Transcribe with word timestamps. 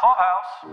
Clubhouse. 0.00 0.64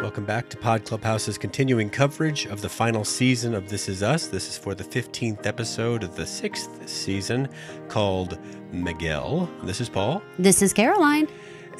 Welcome 0.00 0.24
back 0.24 0.48
to 0.50 0.56
Pod 0.56 0.84
Clubhouse's 0.84 1.36
continuing 1.36 1.90
coverage 1.90 2.46
of 2.46 2.60
the 2.60 2.68
final 2.68 3.04
season 3.04 3.56
of 3.56 3.68
This 3.68 3.88
Is 3.88 4.04
Us. 4.04 4.28
This 4.28 4.48
is 4.48 4.56
for 4.56 4.76
the 4.76 4.84
15th 4.84 5.46
episode 5.46 6.04
of 6.04 6.14
the 6.14 6.24
sixth 6.24 6.88
season 6.88 7.48
called 7.88 8.38
Miguel. 8.70 9.50
This 9.64 9.80
is 9.80 9.88
Paul. 9.88 10.22
This 10.38 10.62
is 10.62 10.72
Caroline. 10.72 11.26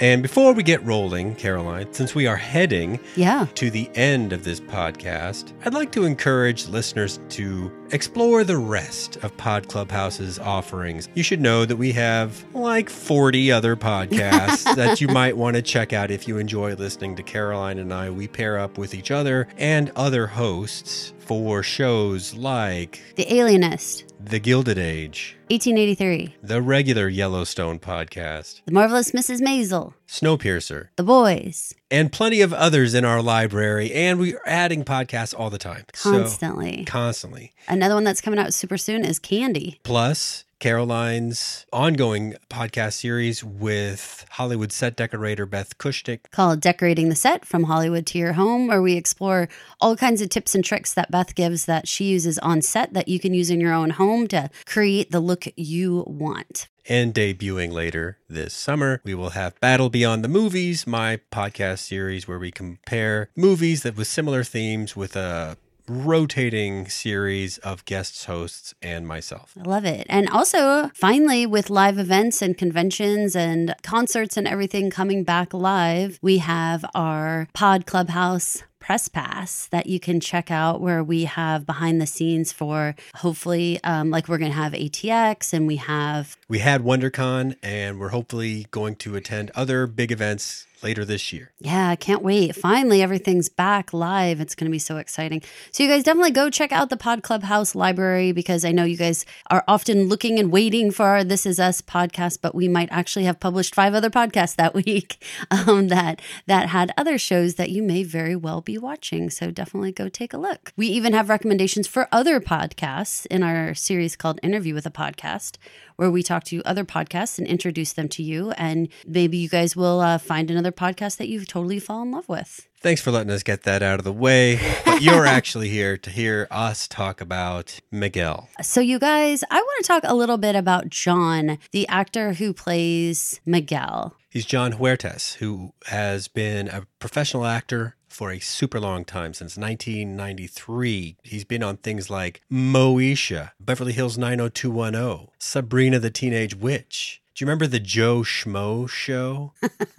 And 0.00 0.22
before 0.22 0.52
we 0.52 0.62
get 0.62 0.84
rolling, 0.84 1.34
Caroline, 1.36 1.92
since 1.92 2.14
we 2.14 2.26
are 2.26 2.36
heading 2.36 2.98
Yeah. 3.16 3.46
to 3.54 3.70
the 3.70 3.88
end 3.94 4.32
of 4.32 4.42
this 4.44 4.60
podcast, 4.60 5.52
I'd 5.64 5.74
like 5.74 5.92
to 5.92 6.04
encourage 6.04 6.66
listeners 6.68 7.20
to 7.30 7.70
explore 7.92 8.42
the 8.44 8.56
rest 8.58 9.16
of 9.22 9.36
Pod 9.36 9.68
Clubhouse's 9.68 10.38
offerings. 10.38 11.08
You 11.14 11.22
should 11.22 11.40
know 11.40 11.64
that 11.64 11.76
we 11.76 11.92
have 11.92 12.44
like 12.54 12.90
40 12.90 13.52
other 13.52 13.76
podcasts 13.76 14.64
that 14.76 15.00
you 15.00 15.08
might 15.08 15.36
want 15.36 15.54
to 15.56 15.62
check 15.62 15.92
out 15.92 16.10
if 16.10 16.26
you 16.26 16.38
enjoy 16.38 16.74
listening 16.74 17.14
to 17.16 17.22
Caroline 17.22 17.78
and 17.78 17.92
I. 17.94 18.10
We 18.10 18.26
pair 18.26 18.58
up 18.58 18.76
with 18.78 18.94
each 18.94 19.10
other 19.10 19.46
and 19.58 19.92
other 19.94 20.26
hosts 20.26 21.12
for 21.20 21.62
shows 21.62 22.34
like 22.34 23.00
The 23.16 23.32
Alienist, 23.32 24.04
The 24.26 24.38
Gilded 24.40 24.78
Age, 24.78 25.36
1883. 25.50 26.36
the 26.42 26.62
regular 26.62 27.08
Yellowstone 27.08 27.78
podcast, 27.78 28.62
The 28.64 28.72
Marvelous 28.72 29.10
Mrs. 29.10 29.40
Maisel. 29.42 29.92
Snowpiercer, 30.08 30.88
The 30.96 31.02
Boys. 31.02 31.74
and 31.90 32.10
plenty 32.10 32.40
of 32.40 32.54
others 32.54 32.94
in 32.94 33.04
our 33.04 33.20
library. 33.20 33.92
And 33.92 34.18
we 34.18 34.34
are 34.34 34.40
adding 34.46 34.82
podcasts 34.82 35.38
all 35.38 35.50
the 35.50 35.58
time. 35.58 35.84
So- 35.92 36.12
Constantly. 36.12 36.84
constantly. 36.86 37.52
Another 37.68 37.94
one 37.94 38.04
that's 38.04 38.22
coming 38.22 38.38
out 38.38 38.54
super 38.54 38.78
soon 38.78 39.04
is 39.04 39.18
Candy. 39.18 39.78
Plus, 39.82 40.43
Caroline's 40.64 41.66
ongoing 41.74 42.36
podcast 42.48 42.94
series 42.94 43.44
with 43.44 44.24
Hollywood 44.30 44.72
set 44.72 44.96
decorator 44.96 45.44
Beth 45.44 45.76
Kushnick. 45.76 46.20
Called 46.30 46.62
Decorating 46.62 47.10
the 47.10 47.14
Set 47.14 47.44
from 47.44 47.64
Hollywood 47.64 48.06
to 48.06 48.18
Your 48.18 48.32
Home, 48.32 48.68
where 48.68 48.80
we 48.80 48.94
explore 48.94 49.50
all 49.78 49.94
kinds 49.94 50.22
of 50.22 50.30
tips 50.30 50.54
and 50.54 50.64
tricks 50.64 50.94
that 50.94 51.10
Beth 51.10 51.34
gives 51.34 51.66
that 51.66 51.86
she 51.86 52.04
uses 52.04 52.38
on 52.38 52.62
set 52.62 52.94
that 52.94 53.08
you 53.08 53.20
can 53.20 53.34
use 53.34 53.50
in 53.50 53.60
your 53.60 53.74
own 53.74 53.90
home 53.90 54.26
to 54.28 54.48
create 54.64 55.10
the 55.10 55.20
look 55.20 55.44
you 55.54 56.02
want. 56.06 56.68
And 56.88 57.12
debuting 57.12 57.72
later 57.72 58.16
this 58.26 58.54
summer, 58.54 59.02
we 59.04 59.14
will 59.14 59.30
have 59.30 59.60
Battle 59.60 59.90
Beyond 59.90 60.24
the 60.24 60.28
Movies, 60.28 60.86
my 60.86 61.20
podcast 61.30 61.80
series 61.80 62.26
where 62.26 62.38
we 62.38 62.50
compare 62.50 63.28
movies 63.36 63.82
that 63.82 63.98
with 63.98 64.06
similar 64.06 64.42
themes 64.42 64.96
with 64.96 65.14
a 65.14 65.58
rotating 65.88 66.88
series 66.88 67.58
of 67.58 67.84
guest 67.84 68.24
hosts 68.24 68.74
and 68.82 69.06
myself. 69.06 69.54
I 69.58 69.68
love 69.68 69.84
it. 69.84 70.06
And 70.08 70.28
also, 70.28 70.90
finally, 70.94 71.46
with 71.46 71.70
live 71.70 71.98
events 71.98 72.42
and 72.42 72.56
conventions 72.56 73.36
and 73.36 73.74
concerts 73.82 74.36
and 74.36 74.48
everything 74.48 74.90
coming 74.90 75.24
back 75.24 75.52
live, 75.52 76.18
we 76.22 76.38
have 76.38 76.84
our 76.94 77.48
Pod 77.52 77.86
Clubhouse 77.86 78.62
press 78.84 79.08
pass 79.08 79.66
that 79.68 79.86
you 79.86 79.98
can 79.98 80.20
check 80.20 80.50
out 80.50 80.78
where 80.78 81.02
we 81.02 81.24
have 81.24 81.64
behind 81.64 82.02
the 82.02 82.06
scenes 82.06 82.52
for 82.52 82.94
hopefully 83.14 83.80
um, 83.82 84.10
like 84.10 84.28
we're 84.28 84.36
going 84.36 84.50
to 84.50 84.56
have 84.56 84.72
atx 84.72 85.54
and 85.54 85.66
we 85.66 85.76
have 85.76 86.36
We 86.50 86.58
had 86.58 86.82
WonderCon 86.82 87.56
and 87.62 87.98
we're 87.98 88.10
hopefully 88.10 88.66
going 88.70 88.96
to 88.96 89.16
attend 89.16 89.50
other 89.54 89.86
big 89.86 90.12
events 90.12 90.66
later 90.84 91.04
this 91.04 91.32
year. 91.32 91.50
Yeah, 91.58 91.88
I 91.88 91.96
can't 91.96 92.22
wait. 92.22 92.54
Finally, 92.54 93.02
everything's 93.02 93.48
back 93.48 93.92
live. 93.94 94.38
It's 94.38 94.54
going 94.54 94.66
to 94.66 94.70
be 94.70 94.78
so 94.78 94.98
exciting. 94.98 95.42
So, 95.72 95.82
you 95.82 95.88
guys 95.88 96.04
definitely 96.04 96.30
go 96.30 96.50
check 96.50 96.70
out 96.70 96.90
the 96.90 96.96
Pod 96.96 97.22
Clubhouse 97.22 97.74
library 97.74 98.32
because 98.32 98.64
I 98.64 98.70
know 98.70 98.84
you 98.84 98.98
guys 98.98 99.24
are 99.50 99.64
often 99.66 100.08
looking 100.08 100.38
and 100.38 100.52
waiting 100.52 100.90
for 100.90 101.06
our 101.06 101.24
This 101.24 101.46
Is 101.46 101.58
Us 101.58 101.80
podcast, 101.80 102.38
but 102.42 102.54
we 102.54 102.68
might 102.68 102.90
actually 102.92 103.24
have 103.24 103.40
published 103.40 103.74
five 103.74 103.94
other 103.94 104.10
podcasts 104.10 104.56
that 104.56 104.74
week 104.84 105.24
um, 105.50 105.88
that 105.88 106.20
that 106.46 106.68
had 106.68 106.92
other 106.98 107.16
shows 107.16 107.54
that 107.54 107.70
you 107.70 107.82
may 107.82 108.02
very 108.04 108.36
well 108.36 108.60
be 108.60 108.76
watching. 108.76 109.30
So, 109.30 109.50
definitely 109.50 109.92
go 109.92 110.08
take 110.10 110.34
a 110.34 110.38
look. 110.38 110.72
We 110.76 110.86
even 110.88 111.14
have 111.14 111.30
recommendations 111.30 111.88
for 111.88 112.08
other 112.12 112.40
podcasts 112.40 113.24
in 113.26 113.42
our 113.42 113.74
series 113.74 114.16
called 114.16 114.38
Interview 114.42 114.74
with 114.74 114.84
a 114.84 114.90
Podcast, 114.90 115.56
where 115.96 116.10
we 116.10 116.22
talk 116.22 116.44
to 116.44 116.62
other 116.64 116.84
podcasts 116.84 117.38
and 117.38 117.46
introduce 117.46 117.94
them 117.94 118.08
to 118.10 118.22
you. 118.22 118.50
And 118.52 118.88
maybe 119.06 119.38
you 119.38 119.48
guys 119.48 119.74
will 119.74 120.00
uh, 120.00 120.18
find 120.18 120.50
another 120.50 120.73
podcast 120.74 121.16
that 121.18 121.28
you've 121.28 121.46
totally 121.46 121.78
fall 121.78 122.02
in 122.02 122.10
love 122.10 122.28
with. 122.28 122.68
Thanks 122.80 123.00
for 123.00 123.10
letting 123.10 123.30
us 123.30 123.42
get 123.42 123.62
that 123.62 123.82
out 123.82 123.98
of 123.98 124.04
the 124.04 124.12
way. 124.12 124.60
But 124.84 125.00
you're 125.00 125.26
actually 125.38 125.70
here 125.70 125.96
to 125.96 126.10
hear 126.10 126.46
us 126.50 126.86
talk 126.86 127.20
about 127.20 127.80
Miguel. 127.90 128.48
So, 128.60 128.80
you 128.80 128.98
guys, 128.98 129.42
I 129.50 129.56
want 129.56 129.84
to 129.84 129.88
talk 129.88 130.02
a 130.04 130.14
little 130.14 130.36
bit 130.36 130.54
about 130.54 130.90
Jon, 130.90 131.58
the 131.72 131.88
actor 131.88 132.34
who 132.34 132.52
plays 132.52 133.40
Miguel. 133.46 134.14
He's 134.28 134.44
Jon 134.44 134.72
Huertas, 134.72 135.36
who 135.36 135.72
has 135.86 136.28
been 136.28 136.68
a 136.68 136.86
professional 136.98 137.46
actor 137.46 137.96
for 138.08 138.30
a 138.30 138.38
super 138.38 138.78
long 138.78 139.04
time 139.04 139.34
since 139.34 139.56
1993. 139.56 141.16
He's 141.22 141.44
been 141.44 141.62
on 141.62 141.76
things 141.78 142.10
like 142.10 142.42
Moesha, 142.50 143.52
Beverly 143.58 143.92
Hills 143.92 144.16
90210, 144.16 145.28
Sabrina 145.38 145.98
the 145.98 146.10
Teenage 146.10 146.54
Witch. 146.54 147.22
Do 147.34 147.44
you 147.44 147.48
remember 147.48 147.66
the 147.66 147.80
Joe 147.80 148.20
Schmo 148.20 148.88
show? 148.88 149.52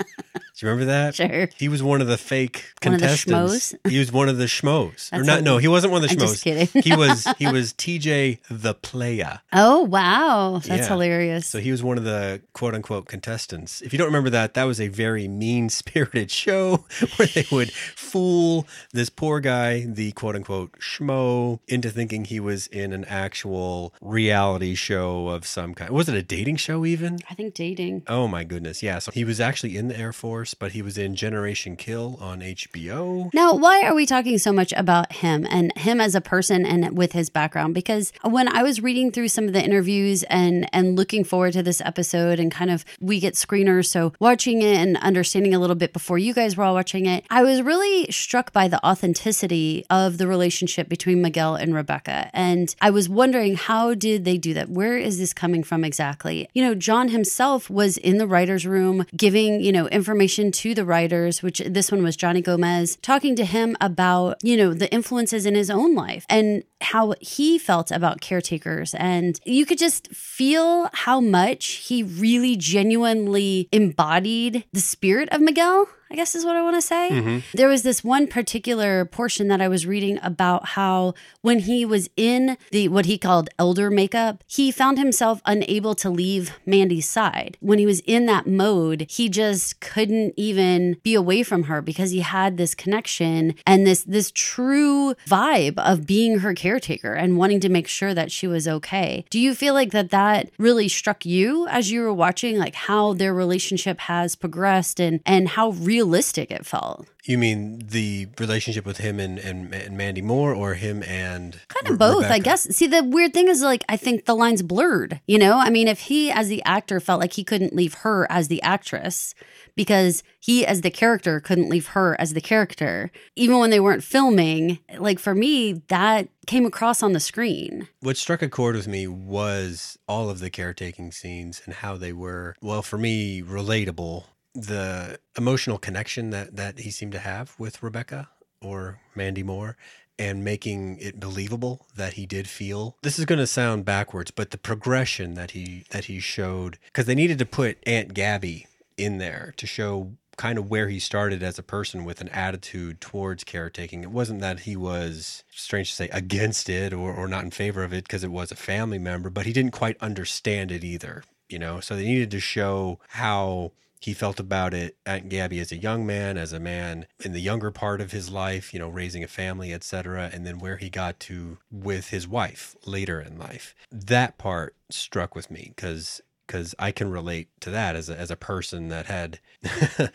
Do 0.57 0.65
you 0.65 0.71
remember 0.71 0.85
that? 0.91 1.15
Sure. 1.15 1.49
He 1.57 1.67
was 1.67 1.83
one 1.83 2.01
of 2.01 2.07
the 2.07 2.17
fake 2.17 2.55
of 2.57 2.63
the 2.63 2.89
contestants. 2.97 3.75
he 3.89 3.99
was 3.99 4.11
one 4.11 4.29
of 4.29 4.37
the 4.37 4.45
schmoes. 4.45 5.11
or 5.11 5.23
not? 5.23 5.39
a- 5.39 5.41
No, 5.41 5.57
he 5.57 5.67
wasn't 5.67 5.91
one 5.91 6.01
of 6.03 6.09
the 6.09 6.13
I'm 6.15 6.19
schmoes. 6.21 6.31
just 6.31 6.43
kidding. 6.43 6.81
he 6.81 6.95
was 6.95 7.27
he 7.37 7.47
was 7.51 7.73
TJ 7.73 8.39
the 8.49 8.73
playa. 8.73 9.39
Oh, 9.51 9.81
wow. 9.83 10.61
That's 10.63 10.83
Yeah. 10.83 10.87
hilarious. 10.87 11.47
So 11.47 11.59
he 11.59 11.71
was 11.71 11.83
one 11.83 11.97
of 11.97 12.05
the 12.05 12.41
quote 12.53 12.73
unquote 12.73 13.07
contestants. 13.07 13.81
If 13.81 13.91
you 13.91 13.97
don't 13.99 14.07
remember 14.07 14.29
that, 14.29 14.53
that 14.53 14.63
was 14.63 14.79
a 14.79 14.87
very 14.87 15.27
mean 15.27 15.69
spirited 15.69 16.31
show 16.43 16.85
where 17.17 17.27
they 17.27 17.45
would 17.51 17.71
fool 17.73 18.65
this 18.93 19.09
poor 19.09 19.39
guy, 19.41 19.85
the 19.85 20.11
quote 20.13 20.35
unquote 20.35 20.79
schmo, 20.79 21.59
into 21.67 21.89
thinking 21.89 22.25
he 22.25 22.39
was 22.39 22.67
in 22.67 22.93
an 22.93 23.03
actual 23.05 23.93
reality 24.01 24.75
show 24.75 25.27
of 25.27 25.45
some 25.45 25.73
kind. 25.73 25.89
Was 25.91 26.07
it 26.07 26.15
a 26.15 26.23
dating 26.23 26.57
show 26.57 26.85
even? 26.85 27.19
I 27.29 27.33
think 27.33 27.53
dating. 27.53 28.03
Oh 28.07 28.27
my 28.27 28.43
goodness. 28.43 28.81
Yeah. 28.81 28.99
So 28.99 29.11
he 29.11 29.23
was 29.25 29.39
actually 29.41 29.75
in 29.77 29.87
the 29.89 29.97
Air 29.97 30.13
Force, 30.13 30.44
but 30.53 30.73
he 30.73 30.81
was 30.81 30.97
in 30.97 31.15
Generation 31.15 31.75
Kill 31.75 32.17
on 32.21 32.41
HBO. 32.41 33.33
Now, 33.33 33.53
why 33.53 33.83
are 33.83 33.95
we 33.95 34.05
talking 34.05 34.37
so 34.37 34.51
much 34.51 34.73
about 34.73 35.13
him 35.13 35.47
and 35.49 35.75
him 35.77 35.99
as 35.99 36.15
a 36.15 36.21
person 36.21 36.65
and 36.65 36.97
with 36.97 37.13
his 37.13 37.29
background? 37.29 37.73
Because 37.73 38.11
when 38.23 38.47
I 38.47 38.63
was 38.63 38.81
reading 38.81 39.11
through 39.11 39.29
some 39.29 39.47
of 39.47 39.53
the 39.53 39.63
interviews 39.63 40.23
and 40.23 40.67
and 40.73 40.95
looking 40.95 41.23
forward 41.23 41.53
to 41.53 41.63
this 41.63 41.81
episode 41.81 42.39
and 42.39 42.51
kind 42.51 42.69
of 42.69 42.85
we 42.99 43.19
get 43.19 43.33
screeners, 43.33 43.87
so 43.87 44.13
watching 44.19 44.61
it 44.61 44.77
and 44.77 44.97
understanding 44.97 45.53
a 45.53 45.59
little 45.59 45.75
bit 45.75 45.93
before 45.93 46.17
you 46.17 46.33
guys 46.33 46.57
were 46.57 46.63
all 46.63 46.73
watching 46.73 47.05
it, 47.05 47.25
I 47.29 47.43
was 47.43 47.61
really 47.61 48.11
struck 48.11 48.51
by 48.51 48.67
the 48.67 48.85
authenticity 48.85 49.85
of 49.89 50.17
the 50.17 50.27
relationship 50.27 50.89
between 50.89 51.21
Miguel 51.21 51.55
and 51.55 51.73
Rebecca. 51.73 52.29
And 52.33 52.75
I 52.81 52.89
was 52.89 53.07
wondering 53.07 53.55
how 53.55 53.93
did 53.93 54.25
they 54.25 54.37
do 54.37 54.53
that? 54.53 54.69
Where 54.69 54.97
is 54.97 55.17
this 55.17 55.33
coming 55.33 55.63
from 55.63 55.85
exactly? 55.85 56.49
You 56.53 56.63
know, 56.63 56.75
Jon 56.75 57.09
himself 57.09 57.69
was 57.69 57.97
in 57.97 58.17
the 58.17 58.27
writer's 58.27 58.65
room 58.65 59.05
giving, 59.15 59.61
you 59.61 59.71
know, 59.71 59.87
information 59.87 60.34
to 60.35 60.73
the 60.73 60.85
writers, 60.85 61.41
which 61.41 61.61
this 61.65 61.91
one 61.91 62.03
was 62.03 62.15
Johnny 62.15 62.41
Gomez, 62.41 62.97
talking 63.01 63.35
to 63.35 63.45
him 63.45 63.75
about, 63.79 64.37
you 64.43 64.57
know, 64.57 64.73
the 64.73 64.91
influences 64.93 65.45
in 65.45 65.55
his 65.55 65.69
own 65.69 65.95
life 65.95 66.25
and 66.29 66.63
how 66.81 67.13
he 67.21 67.57
felt 67.57 67.91
about 67.91 68.21
caretakers. 68.21 68.93
And 68.95 69.39
you 69.45 69.65
could 69.65 69.77
just 69.77 70.13
feel 70.13 70.89
how 70.93 71.19
much 71.19 71.65
he 71.87 72.03
really 72.03 72.55
genuinely 72.55 73.69
embodied 73.71 74.65
the 74.73 74.81
spirit 74.81 75.29
of 75.31 75.41
Miguel. 75.41 75.87
I 76.09 76.15
guess 76.15 76.35
is 76.35 76.45
what 76.45 76.55
I 76.55 76.61
want 76.61 76.75
to 76.75 76.81
say. 76.81 77.09
Mm-hmm. 77.11 77.39
There 77.53 77.67
was 77.67 77.83
this 77.83 78.03
one 78.03 78.27
particular 78.27 79.05
portion 79.05 79.47
that 79.47 79.61
I 79.61 79.67
was 79.67 79.85
reading 79.85 80.19
about 80.21 80.69
how 80.69 81.13
when 81.41 81.59
he 81.59 81.85
was 81.85 82.09
in 82.15 82.57
the 82.71 82.87
what 82.89 83.05
he 83.05 83.17
called 83.17 83.49
elder 83.57 83.89
makeup, 83.89 84.43
he 84.47 84.71
found 84.71 84.97
himself 84.97 85.41
unable 85.45 85.95
to 85.95 86.09
leave 86.09 86.51
Mandy's 86.65 87.09
side. 87.09 87.57
When 87.59 87.79
he 87.79 87.85
was 87.85 88.01
in 88.01 88.27
that 88.27 88.45
mode, 88.45 89.07
he 89.09 89.29
just 89.29 89.79
couldn't 89.79 90.33
even 90.37 90.97
be 91.03 91.15
away 91.15 91.43
from 91.43 91.63
her 91.63 91.81
because 91.81 92.11
he 92.11 92.19
had 92.19 92.57
this 92.57 92.75
connection 92.75 93.55
and 93.65 93.85
this 93.85 94.03
this 94.03 94.31
true 94.31 95.15
vibe 95.27 95.79
of 95.79 96.05
being 96.05 96.39
her 96.39 96.53
caretaker 96.53 97.13
and 97.13 97.37
wanting 97.37 97.59
to 97.61 97.69
make 97.69 97.87
sure 97.87 98.13
that 98.13 98.31
she 98.31 98.47
was 98.47 98.67
okay. 98.67 99.25
Do 99.29 99.39
you 99.39 99.55
feel 99.55 99.73
like 99.73 99.91
that 99.91 100.11
that 100.11 100.49
really 100.57 100.87
struck 100.87 101.25
you 101.25 101.67
as 101.67 101.91
you 101.91 102.01
were 102.01 102.13
watching 102.13 102.57
like 102.57 102.75
how 102.75 103.13
their 103.13 103.33
relationship 103.33 103.99
has 104.01 104.35
progressed 104.35 104.99
and 104.99 105.19
and 105.25 105.49
how 105.49 105.71
real 105.71 105.94
realistic 105.95 106.51
it 106.51 106.65
felt. 106.65 107.07
You 107.23 107.37
mean 107.37 107.81
the 107.83 108.27
relationship 108.37 108.85
with 108.85 108.97
him 108.97 109.19
and, 109.19 109.39
and, 109.39 109.73
and 109.73 109.97
Mandy 109.97 110.21
Moore 110.21 110.53
or 110.53 110.75
him 110.75 111.01
and 111.03 111.59
Kind 111.69 111.87
of 111.87 111.97
both, 111.97 112.25
I 112.25 112.39
guess. 112.39 112.63
See, 112.75 112.85
the 112.85 113.03
weird 113.03 113.33
thing 113.33 113.47
is, 113.47 113.61
like, 113.61 113.83
I 113.89 113.97
think 113.97 114.25
the 114.25 114.35
line's 114.35 114.61
blurred. 114.61 115.21
You 115.25 115.39
know, 115.39 115.57
I 115.57 115.69
mean, 115.69 115.87
if 115.87 116.01
he, 116.01 116.29
as 116.29 116.49
the 116.49 116.61
actor, 116.63 116.99
felt 116.99 117.21
like 117.21 117.33
he 117.33 117.43
couldn't 117.43 117.73
leave 117.73 117.95
her 118.05 118.27
as 118.29 118.47
the 118.47 118.61
actress 118.61 119.33
because 119.75 120.21
he, 120.39 120.65
as 120.65 120.81
the 120.81 120.91
character, 120.91 121.39
couldn't 121.39 121.69
leave 121.69 121.87
her 121.87 122.15
as 122.19 122.33
the 122.33 122.41
character, 122.41 123.11
even 123.35 123.57
when 123.57 123.71
they 123.71 123.79
weren't 123.79 124.03
filming, 124.03 124.79
like, 124.99 125.17
for 125.17 125.33
me, 125.33 125.81
that 125.87 126.27
came 126.45 126.65
across 126.65 127.01
on 127.01 127.13
the 127.13 127.19
screen. 127.19 127.87
What 128.01 128.17
struck 128.17 128.43
a 128.43 128.49
chord 128.49 128.75
with 128.75 128.87
me 128.87 129.07
was 129.07 129.97
all 130.07 130.29
of 130.29 130.39
the 130.39 130.51
caretaking 130.51 131.11
scenes 131.11 131.61
and 131.65 131.73
how 131.73 131.97
they 131.97 132.13
were, 132.13 132.55
well, 132.61 132.83
for 132.83 132.99
me, 132.99 133.41
relatable. 133.41 134.25
The 134.55 135.19
emotional 135.37 135.77
connection 135.77 136.29
that, 136.31 136.55
that 136.55 136.79
he 136.79 136.89
seemed 136.89 137.11
to 137.11 137.19
have 137.19 137.55
with 137.59 137.83
Rebecca 137.83 138.29
or 138.61 138.99
Mandy 139.13 139.43
Moore 139.43 139.77
and 140.17 140.43
making 140.43 140.97
it 140.99 141.19
believable 141.19 141.85
that 141.97 142.13
he 142.13 142.25
did 142.25 142.47
feel 142.47 142.95
this 143.01 143.19
is 143.19 143.25
going 143.25 143.37
to 143.37 143.45
sound 143.45 143.83
backwards 143.83 144.31
but 144.31 144.51
the 144.51 144.57
progression 144.57 145.33
that 145.33 145.51
he 145.51 145.83
that 145.89 146.05
he 146.05 146.21
showed 146.21 146.79
because 146.85 147.05
they 147.05 147.13
needed 147.13 147.37
to 147.37 147.45
put 147.45 147.77
aunt 147.85 148.13
gabby 148.13 148.65
in 148.95 149.17
there 149.17 149.53
to 149.57 149.67
show 149.67 150.13
kind 150.37 150.57
of 150.57 150.69
where 150.69 150.89
he 150.89 150.99
started 150.99 151.41
as 151.41 151.57
a 151.57 151.63
person 151.63 152.03
with 152.03 152.21
an 152.21 152.29
attitude 152.29 152.99
towards 152.99 153.43
caretaking. 153.43 154.03
It 154.03 154.11
wasn't 154.11 154.41
that 154.41 154.61
he 154.61 154.75
was, 154.75 155.43
strange 155.51 155.89
to 155.91 155.95
say, 155.95 156.09
against 156.09 156.69
it 156.69 156.93
or, 156.93 157.13
or 157.13 157.27
not 157.27 157.43
in 157.43 157.51
favor 157.51 157.83
of 157.83 157.93
it 157.93 158.03
because 158.03 158.23
it 158.23 158.31
was 158.31 158.51
a 158.51 158.55
family 158.55 158.99
member, 158.99 159.29
but 159.29 159.45
he 159.45 159.53
didn't 159.53 159.71
quite 159.71 159.97
understand 160.01 160.71
it 160.71 160.83
either, 160.83 161.23
you 161.49 161.59
know? 161.59 161.79
So 161.79 161.95
they 161.95 162.03
needed 162.03 162.31
to 162.31 162.39
show 162.39 162.99
how 163.09 163.71
he 163.99 164.13
felt 164.13 164.39
about 164.39 164.73
it 164.73 164.97
Aunt 165.05 165.29
Gabby 165.29 165.59
as 165.59 165.71
a 165.71 165.77
young 165.77 166.05
man, 166.05 166.37
as 166.37 166.53
a 166.53 166.59
man 166.59 167.07
in 167.23 167.31
the 167.31 167.39
younger 167.39 167.71
part 167.71 168.01
of 168.01 168.11
his 168.11 168.29
life, 168.29 168.73
you 168.73 168.79
know, 168.79 168.89
raising 168.89 169.23
a 169.23 169.27
family, 169.27 169.73
etc., 169.73 170.29
and 170.31 170.45
then 170.45 170.59
where 170.59 170.77
he 170.77 170.89
got 170.89 171.19
to 171.21 171.57
with 171.71 172.09
his 172.09 172.27
wife 172.27 172.75
later 172.85 173.19
in 173.19 173.37
life. 173.37 173.73
That 173.91 174.37
part 174.37 174.75
struck 174.89 175.35
with 175.35 175.49
me 175.49 175.73
because 175.75 176.21
because 176.45 176.75
I 176.77 176.91
can 176.91 177.09
relate 177.09 177.49
to 177.61 177.71
that 177.71 177.95
as 177.95 178.09
a, 178.09 178.17
as 178.17 178.29
a 178.29 178.35
person 178.35 178.89
that 178.89 179.07
had, 179.07 179.39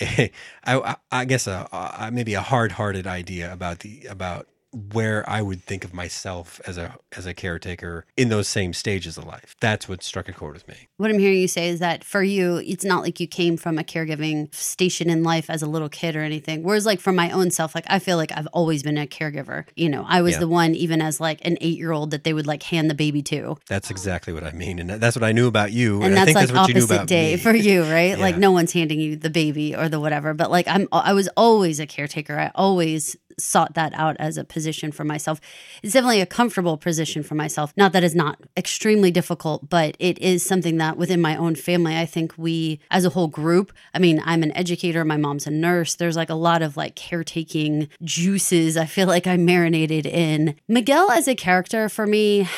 a, 0.00 0.32
I, 0.64 0.96
I 1.12 1.24
guess 1.24 1.46
a, 1.46 1.68
a 1.72 2.10
maybe 2.12 2.34
a 2.34 2.40
hard 2.40 2.72
hearted 2.72 3.06
idea 3.06 3.52
about 3.52 3.80
the 3.80 4.06
about 4.06 4.48
where 4.72 5.28
I 5.28 5.42
would 5.42 5.64
think 5.64 5.84
of 5.84 5.92
myself 5.92 6.60
as 6.66 6.78
a 6.78 6.96
as 7.16 7.26
a 7.26 7.34
caretaker 7.34 8.06
in 8.16 8.28
those 8.28 8.46
same 8.48 8.72
stages 8.72 9.18
of 9.18 9.24
life. 9.24 9.56
That's 9.60 9.88
what 9.88 10.02
struck 10.02 10.28
a 10.28 10.32
chord 10.32 10.54
with 10.54 10.68
me. 10.68 10.88
What 10.96 11.10
I'm 11.10 11.18
hearing 11.18 11.38
you 11.38 11.48
say 11.48 11.68
is 11.68 11.80
that 11.80 12.04
for 12.04 12.22
you, 12.22 12.56
it's 12.58 12.84
not 12.84 13.02
like 13.02 13.18
you 13.18 13.26
came 13.26 13.56
from 13.56 13.78
a 13.78 13.82
caregiving 13.82 14.54
station 14.54 15.10
in 15.10 15.22
life 15.24 15.50
as 15.50 15.62
a 15.62 15.66
little 15.66 15.88
kid 15.88 16.14
or 16.14 16.20
anything. 16.22 16.62
Whereas, 16.62 16.86
like 16.86 17.00
for 17.00 17.12
my 17.12 17.30
own 17.30 17.50
self, 17.50 17.74
like 17.74 17.84
I 17.88 17.98
feel 17.98 18.16
like 18.16 18.30
I've 18.36 18.46
always 18.48 18.82
been 18.82 18.96
a 18.98 19.06
caregiver. 19.06 19.64
You 19.74 19.88
know, 19.88 20.04
I 20.08 20.22
was 20.22 20.34
Yeah. 20.34 20.40
the 20.40 20.48
one, 20.48 20.74
even 20.74 21.02
as 21.02 21.20
like 21.20 21.40
an 21.44 21.56
eight 21.60 21.76
year 21.78 21.92
old, 21.92 22.12
that 22.12 22.24
they 22.24 22.32
would 22.32 22.46
like 22.46 22.62
hand 22.62 22.88
the 22.88 22.94
baby 22.94 23.22
to. 23.22 23.56
That's 23.68 23.90
exactly 23.90 24.32
what 24.32 24.44
I 24.44 24.52
mean, 24.52 24.78
and 24.78 24.88
that's 24.90 25.16
what 25.16 25.24
I 25.24 25.32
knew 25.32 25.48
about 25.48 25.72
you, 25.72 25.96
and, 25.96 26.04
and 26.06 26.12
I 26.14 26.16
that's 26.16 26.26
think 26.26 26.36
like 26.36 26.46
that's 26.48 26.58
what 26.58 26.68
you 26.68 26.74
knew 26.74 26.80
opposite 26.82 26.94
about 26.94 27.06
day 27.08 27.32
me. 27.32 27.36
for 27.38 27.54
you, 27.54 27.82
right? 27.90 28.18
Like 28.18 28.36
no 28.36 28.52
one's 28.52 28.72
handing 28.72 29.00
you 29.00 29.16
the 29.16 29.30
baby 29.30 29.74
or 29.74 29.88
the 29.88 29.98
whatever. 30.00 30.32
But 30.34 30.50
like 30.50 30.68
I'm, 30.68 30.86
I 30.92 31.12
was 31.12 31.28
always 31.36 31.80
a 31.80 31.86
caretaker. 31.86 32.38
I 32.38 32.52
always 32.54 33.16
sought 33.42 33.74
that 33.74 33.92
out 33.94 34.16
as 34.18 34.36
a 34.36 34.44
position 34.44 34.92
for 34.92 35.04
myself. 35.04 35.40
It's 35.82 35.92
definitely 35.92 36.20
a 36.20 36.26
comfortable 36.26 36.76
position 36.76 37.22
for 37.22 37.34
myself. 37.34 37.72
Not 37.76 37.92
that 37.92 38.04
it's 38.04 38.14
not 38.14 38.38
extremely 38.56 39.10
difficult, 39.10 39.68
but 39.68 39.96
it 39.98 40.18
is 40.18 40.42
something 40.42 40.76
that 40.78 40.96
within 40.96 41.20
my 41.20 41.36
own 41.36 41.54
family, 41.54 41.96
I 41.96 42.06
think 42.06 42.34
we 42.36 42.80
as 42.90 43.04
a 43.04 43.10
whole 43.10 43.28
group. 43.28 43.72
I 43.94 43.98
mean, 43.98 44.20
I'm 44.24 44.42
an 44.42 44.56
educator. 44.56 45.04
My 45.04 45.16
mom's 45.16 45.46
a 45.46 45.50
nurse. 45.50 45.94
There's 45.94 46.16
like 46.16 46.30
a 46.30 46.34
lot 46.34 46.62
of 46.62 46.76
like 46.76 46.94
caretaking 46.94 47.88
juices. 48.02 48.76
I 48.76 48.86
feel 48.86 49.06
like 49.06 49.26
I 49.26 49.36
marinated 49.36 50.06
in 50.06 50.56
Miguel 50.68 51.10
as 51.10 51.28
a 51.28 51.34
character 51.34 51.88
for 51.88 52.06
me 52.06 52.48